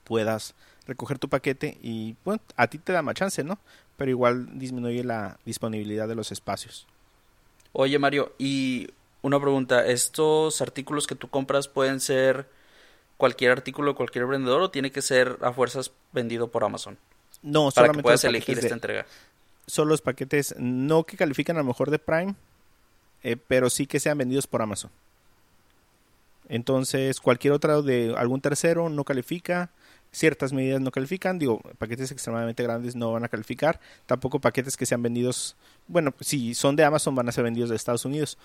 puedas 0.05 0.55
recoger 0.87 1.19
tu 1.19 1.29
paquete 1.29 1.79
y 1.83 2.17
bueno, 2.25 2.43
a 2.57 2.67
ti 2.67 2.79
te 2.79 2.93
da 2.93 3.03
más 3.03 3.15
chance, 3.15 3.45
¿no? 3.45 3.59
Pero 3.97 4.11
igual 4.11 4.59
disminuye 4.59 5.05
la 5.05 5.39
disponibilidad 5.45 6.07
de 6.07 6.15
los 6.15 6.33
espacios. 6.33 6.87
Oye, 7.73 7.99
Mario, 7.99 8.33
y 8.39 8.89
una 9.23 9.41
pregunta, 9.41 9.87
¿estos 9.87 10.61
artículos 10.61 11.07
que 11.07 11.15
tú 11.15 11.29
compras 11.29 11.69
pueden 11.69 12.01
ser 12.01 12.47
cualquier 13.17 13.51
artículo 13.51 13.93
de 13.93 13.97
cualquier 13.97 14.27
vendedor 14.27 14.63
o 14.63 14.71
tiene 14.71 14.91
que 14.93 15.03
ser 15.03 15.39
a 15.43 15.53
fuerzas 15.53 15.91
vendido 16.13 16.49
por 16.49 16.65
Amazon? 16.65 16.97
No, 17.43 17.63
Para 17.63 17.69
que 17.69 17.75
solamente 17.75 18.03
puedas 18.03 18.25
los 18.25 18.31
elegir 18.31 18.59
esta 18.59 18.75
entrega. 18.75 19.07
son 19.67 19.89
los 19.89 20.01
paquetes 20.01 20.55
no 20.59 21.05
que 21.05 21.17
califican 21.17 21.57
a 21.57 21.61
lo 21.61 21.67
mejor 21.67 21.91
de 21.91 21.99
Prime, 21.99 22.35
eh, 23.23 23.37
pero 23.49 23.71
sí 23.71 23.87
que 23.87 24.01
sean 24.01 24.19
vendidos 24.19 24.47
por 24.47 24.63
Amazon. 24.63 24.91
Entonces, 26.49 27.21
cualquier 27.21 27.53
otro 27.53 27.83
de 27.83 28.15
algún 28.17 28.41
tercero 28.41 28.89
no 28.89 29.05
califica, 29.05 29.71
ciertas 30.13 30.53
medidas 30.53 30.81
no 30.81 30.91
califican, 30.91 31.39
digo, 31.39 31.61
paquetes 31.77 32.11
extremadamente 32.11 32.63
grandes 32.63 32.97
no 32.97 33.13
van 33.13 33.25
a 33.25 33.29
calificar, 33.29 33.81
tampoco 34.07 34.41
paquetes 34.41 34.77
que 34.77 34.87
sean 34.87 35.03
vendidos, 35.03 35.57
bueno, 35.87 36.15
si 36.21 36.55
son 36.55 36.75
de 36.77 36.85
Amazon 36.85 37.15
van 37.15 37.29
a 37.29 37.33
ser 37.33 37.45
vendidos 37.45 37.69
de 37.69 37.77
Estados 37.77 38.07
Unidos, 38.07 38.39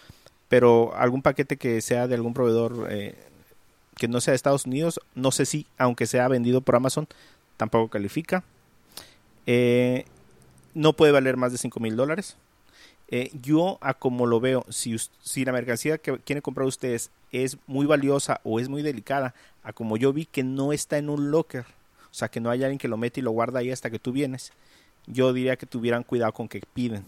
pero 0.54 0.96
algún 0.96 1.24
paquete 1.24 1.58
que 1.58 1.82
sea 1.82 2.08
de 2.08 2.14
algún 2.14 2.36
proveedor 2.36 2.86
eh, 2.92 3.16
que 3.98 4.08
no 4.08 4.22
sea 4.22 4.34
de 4.34 4.36
Estados 4.36 4.68
Unidos, 4.68 5.00
no 5.16 5.32
sé 5.32 5.48
si, 5.48 5.66
aunque 5.80 6.06
sea 6.06 6.28
vendido 6.28 6.62
por 6.62 6.76
Amazon, 6.76 7.08
tampoco 7.58 7.90
califica. 7.90 8.44
Eh, 9.48 10.06
no 10.76 10.94
puede 10.94 11.12
valer 11.12 11.38
más 11.38 11.54
de 11.54 11.58
5 11.58 11.80
mil 11.80 11.96
dólares. 11.96 12.38
Eh, 13.08 13.32
yo, 13.42 13.80
a 13.82 13.96
como 13.96 14.28
lo 14.28 14.40
veo, 14.40 14.64
si, 14.70 14.96
si 15.24 15.44
la 15.44 15.54
mercancía 15.54 15.98
que 15.98 16.20
quieren 16.20 16.44
comprar 16.44 16.68
ustedes 16.68 17.10
es 17.32 17.58
muy 17.66 17.88
valiosa 17.88 18.40
o 18.44 18.60
es 18.60 18.70
muy 18.70 18.84
delicada, 18.84 19.34
a 19.64 19.74
como 19.74 19.98
yo 19.98 20.14
vi 20.14 20.28
que 20.28 20.44
no 20.44 20.72
está 20.72 21.00
en 21.00 21.10
un 21.10 21.32
locker, 21.32 21.66
o 22.12 22.14
sea, 22.14 22.28
que 22.28 22.40
no 22.40 22.52
hay 22.52 22.62
alguien 22.62 22.78
que 22.78 22.88
lo 22.88 22.98
mete 22.98 23.22
y 23.22 23.24
lo 23.24 23.32
guarda 23.32 23.58
ahí 23.58 23.72
hasta 23.72 23.90
que 23.90 23.98
tú 23.98 24.12
vienes, 24.12 24.54
yo 25.08 25.34
diría 25.34 25.56
que 25.56 25.66
tuvieran 25.66 26.04
cuidado 26.04 26.32
con 26.32 26.48
que 26.48 26.62
piden. 26.76 27.08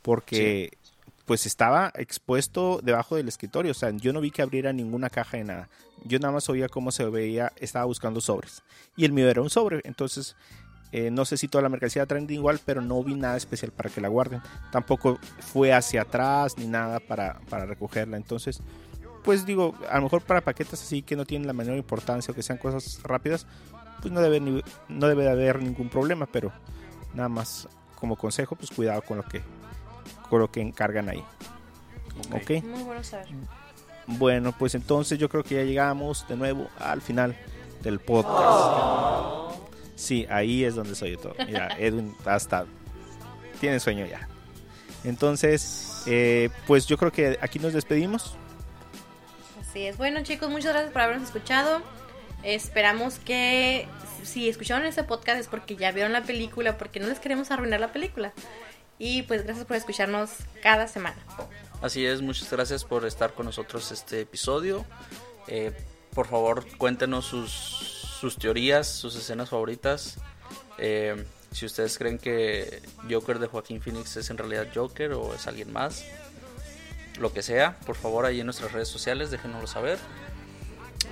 Porque, 0.00 0.70
pues 1.26 1.44
estaba 1.44 1.92
expuesto 1.96 2.80
debajo 2.82 3.16
del 3.16 3.28
escritorio, 3.28 3.72
o 3.72 3.74
sea, 3.74 3.90
yo 3.90 4.12
no 4.12 4.20
vi 4.20 4.30
que 4.30 4.42
abriera 4.42 4.72
ninguna 4.72 5.10
caja 5.10 5.36
de 5.36 5.44
nada. 5.44 5.68
Yo 6.04 6.18
nada 6.18 6.32
más 6.32 6.48
oía 6.48 6.68
cómo 6.68 6.92
se 6.92 7.04
veía, 7.04 7.52
estaba 7.56 7.84
buscando 7.84 8.20
sobres. 8.20 8.62
Y 8.96 9.04
el 9.04 9.12
mío 9.12 9.28
era 9.28 9.42
un 9.42 9.50
sobre, 9.50 9.80
entonces 9.84 10.36
eh, 10.92 11.10
no 11.10 11.24
sé 11.24 11.36
si 11.36 11.48
toda 11.48 11.62
la 11.62 11.68
mercancía 11.68 12.06
traen 12.06 12.30
igual, 12.30 12.60
pero 12.64 12.80
no 12.80 13.02
vi 13.02 13.14
nada 13.14 13.36
especial 13.36 13.72
para 13.72 13.90
que 13.90 14.00
la 14.00 14.08
guarden. 14.08 14.40
Tampoco 14.70 15.18
fue 15.40 15.72
hacia 15.72 16.02
atrás 16.02 16.56
ni 16.56 16.66
nada 16.66 17.00
para, 17.00 17.40
para 17.50 17.66
recogerla. 17.66 18.16
Entonces, 18.16 18.60
pues 19.24 19.44
digo, 19.44 19.74
a 19.90 19.96
lo 19.96 20.04
mejor 20.04 20.22
para 20.22 20.40
paquetes 20.40 20.80
así 20.80 21.02
que 21.02 21.16
no 21.16 21.24
tienen 21.24 21.48
la 21.48 21.52
menor 21.52 21.76
importancia 21.76 22.30
o 22.30 22.34
que 22.34 22.42
sean 22.42 22.58
cosas 22.58 23.02
rápidas, 23.02 23.46
pues 24.00 24.12
no 24.12 24.20
debe, 24.20 24.40
no 24.40 25.08
debe 25.08 25.24
de 25.24 25.30
haber 25.30 25.60
ningún 25.60 25.88
problema, 25.88 26.26
pero 26.26 26.52
nada 27.12 27.28
más 27.28 27.68
como 27.96 28.16
consejo, 28.16 28.54
pues 28.54 28.70
cuidado 28.70 29.02
con 29.02 29.16
lo 29.16 29.24
que, 29.24 29.42
con 30.28 30.40
lo 30.40 30.50
que 30.50 30.60
encargan 30.60 31.08
ahí. 31.08 31.24
Muy 32.62 32.82
bueno 32.82 33.04
saber. 33.04 33.28
Bueno, 34.06 34.52
pues 34.56 34.74
entonces 34.74 35.18
yo 35.18 35.28
creo 35.28 35.42
que 35.42 35.56
ya 35.56 35.62
llegamos 35.62 36.26
de 36.28 36.36
nuevo 36.36 36.68
al 36.78 37.02
final 37.02 37.36
del 37.82 37.98
podcast. 37.98 39.58
Sí, 39.96 40.26
ahí 40.30 40.64
es 40.64 40.74
donde 40.74 40.94
soy 40.94 41.12
yo 41.12 41.18
todo. 41.18 41.34
Mira, 41.46 41.68
Edwin 41.78 42.14
hasta 42.24 42.66
tiene 43.60 43.80
sueño 43.80 44.06
ya. 44.06 44.28
Entonces, 45.04 46.02
eh, 46.06 46.50
pues 46.66 46.86
yo 46.86 46.96
creo 46.98 47.12
que 47.12 47.38
aquí 47.40 47.58
nos 47.58 47.72
despedimos. 47.72 48.36
Así 49.60 49.70
Así 49.70 49.86
es. 49.86 49.96
Bueno, 49.96 50.22
chicos, 50.22 50.50
muchas 50.50 50.72
gracias 50.72 50.92
por 50.92 51.02
habernos 51.02 51.28
escuchado. 51.28 51.82
Esperamos 52.42 53.18
que 53.18 53.88
si 54.22 54.48
escucharon 54.48 54.86
este 54.86 55.02
podcast 55.02 55.40
es 55.40 55.48
porque 55.48 55.76
ya 55.76 55.92
vieron 55.92 56.12
la 56.12 56.22
película, 56.22 56.78
porque 56.78 57.00
no 57.00 57.08
les 57.08 57.18
queremos 57.18 57.50
arruinar 57.50 57.80
la 57.80 57.92
película. 57.92 58.32
Y 58.98 59.22
pues 59.22 59.44
gracias 59.44 59.66
por 59.66 59.76
escucharnos 59.76 60.30
cada 60.62 60.88
semana. 60.88 61.16
Así 61.82 62.06
es, 62.06 62.22
muchas 62.22 62.50
gracias 62.50 62.84
por 62.84 63.04
estar 63.04 63.34
con 63.34 63.46
nosotros 63.46 63.92
este 63.92 64.22
episodio. 64.22 64.84
Eh, 65.48 65.72
por 66.14 66.26
favor, 66.26 66.66
cuéntenos 66.78 67.26
sus, 67.26 67.50
sus 67.50 68.38
teorías, 68.38 68.86
sus 68.88 69.14
escenas 69.16 69.50
favoritas. 69.50 70.18
Eh, 70.78 71.24
si 71.52 71.66
ustedes 71.66 71.98
creen 71.98 72.18
que 72.18 72.82
Joker 73.10 73.38
de 73.38 73.46
Joaquín 73.46 73.80
Phoenix 73.80 74.16
es 74.16 74.30
en 74.30 74.38
realidad 74.38 74.68
Joker 74.74 75.12
o 75.12 75.34
es 75.34 75.46
alguien 75.46 75.72
más, 75.72 76.04
lo 77.18 77.32
que 77.32 77.42
sea, 77.42 77.78
por 77.86 77.96
favor 77.96 78.24
ahí 78.26 78.40
en 78.40 78.46
nuestras 78.46 78.72
redes 78.72 78.88
sociales 78.88 79.30
déjenoslo 79.30 79.66
saber. 79.66 79.98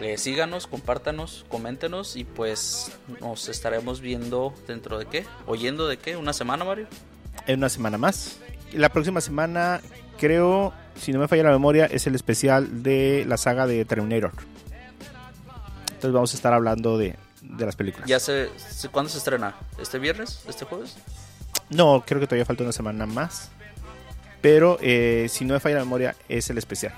Eh, 0.00 0.18
síganos, 0.18 0.66
compártanos, 0.66 1.46
coméntenos 1.48 2.16
y 2.16 2.24
pues 2.24 2.90
nos 3.20 3.48
estaremos 3.48 4.00
viendo 4.00 4.52
dentro 4.66 4.98
de 4.98 5.06
qué, 5.06 5.24
oyendo 5.46 5.86
de 5.86 5.98
qué, 5.98 6.16
una 6.16 6.32
semana 6.32 6.64
Mario. 6.64 6.88
En 7.46 7.58
una 7.58 7.68
semana 7.68 7.98
más. 7.98 8.38
La 8.72 8.88
próxima 8.88 9.20
semana, 9.20 9.80
creo, 10.18 10.72
si 10.96 11.12
no 11.12 11.18
me 11.18 11.28
falla 11.28 11.44
la 11.44 11.50
memoria, 11.50 11.86
es 11.86 12.06
el 12.06 12.14
especial 12.14 12.82
de 12.82 13.24
la 13.28 13.36
saga 13.36 13.66
de 13.66 13.84
Terminator. 13.84 14.32
Entonces 15.86 16.12
vamos 16.12 16.32
a 16.32 16.36
estar 16.36 16.52
hablando 16.52 16.98
de, 16.98 17.16
de 17.42 17.66
las 17.66 17.76
películas. 17.76 18.08
Ya 18.08 18.18
se, 18.18 18.50
¿cuándo 18.90 19.10
se 19.10 19.18
estrena? 19.18 19.54
¿Este 19.80 19.98
viernes? 19.98 20.42
¿Este 20.48 20.64
jueves? 20.64 20.96
No, 21.70 22.04
creo 22.06 22.20
que 22.20 22.26
todavía 22.26 22.44
falta 22.44 22.62
una 22.62 22.72
semana 22.72 23.06
más. 23.06 23.50
Pero 24.40 24.78
eh, 24.82 25.26
si 25.30 25.44
no 25.44 25.54
me 25.54 25.60
falla 25.60 25.76
la 25.76 25.84
memoria, 25.84 26.16
es 26.28 26.50
el 26.50 26.58
especial. 26.58 26.92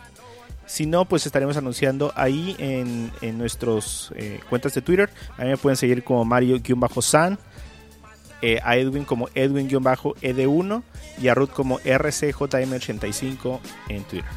Si 0.66 0.84
no, 0.86 1.04
pues 1.04 1.24
estaremos 1.26 1.56
anunciando 1.56 2.12
ahí 2.16 2.56
en, 2.58 3.12
en 3.20 3.38
nuestras 3.38 4.12
cuentas 4.48 4.74
de 4.74 4.82
Twitter. 4.82 5.08
A 5.38 5.42
mí 5.42 5.50
me 5.50 5.56
pueden 5.56 5.76
seguir 5.76 6.02
como 6.02 6.24
Mario-San. 6.24 7.38
Eh, 8.42 8.60
a 8.62 8.76
Edwin 8.76 9.04
como 9.04 9.28
Edwin-ED1 9.34 10.82
y 11.20 11.28
a 11.28 11.34
Ruth 11.34 11.50
como 11.50 11.78
RCJM85 11.80 13.60
en 13.88 14.04
Twitter. 14.04 14.30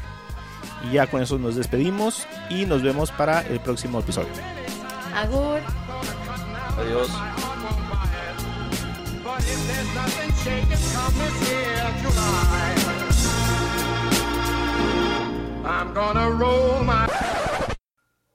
Y 0.88 0.94
ya 0.94 1.06
con 1.06 1.22
eso 1.22 1.38
nos 1.38 1.56
despedimos 1.56 2.26
y 2.48 2.64
nos 2.66 2.82
vemos 2.82 3.10
para 3.12 3.42
el 3.42 3.60
próximo 3.60 4.00
episodio. 4.00 4.30
Agur. 5.14 5.60
Adiós. 6.78 7.10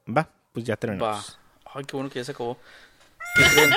Va, 0.07 0.29
pues 0.53 0.65
ya 0.65 0.73
Va. 0.73 0.77
terminamos. 0.77 1.39
Ay, 1.73 1.83
qué 1.85 1.95
bueno 1.95 2.09
que 2.09 2.19
ya 2.19 2.25
se 2.25 2.31
acabó. 2.31 2.57
¿Qué 3.35 3.43
creen? 3.53 3.71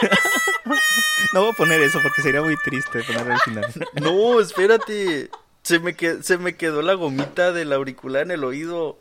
No 1.32 1.40
voy 1.42 1.50
a 1.50 1.52
poner 1.54 1.80
eso 1.82 1.98
porque 2.02 2.22
sería 2.22 2.42
muy 2.42 2.56
triste 2.56 3.02
ponerlo 3.02 3.32
al 3.34 3.40
final. 3.40 3.66
No, 4.02 4.40
espérate. 4.40 5.30
Se 5.62 5.78
me, 5.80 5.94
que- 5.94 6.22
se 6.22 6.38
me 6.38 6.56
quedó 6.56 6.80
la 6.82 6.94
gomita 6.94 7.52
del 7.52 7.72
auricular 7.72 8.22
en 8.22 8.30
el 8.32 8.44
oído. 8.44 8.98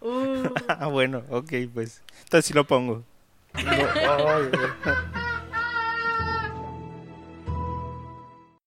Uh. 0.00 0.48
Ah, 0.68 0.86
bueno, 0.86 1.22
ok, 1.30 1.52
pues. 1.74 2.02
Entonces 2.24 2.46
sí 2.46 2.54
lo 2.54 2.64
pongo. 2.66 3.04
No, 3.54 3.60
ay, 3.70 4.50
ay. 4.84 5.29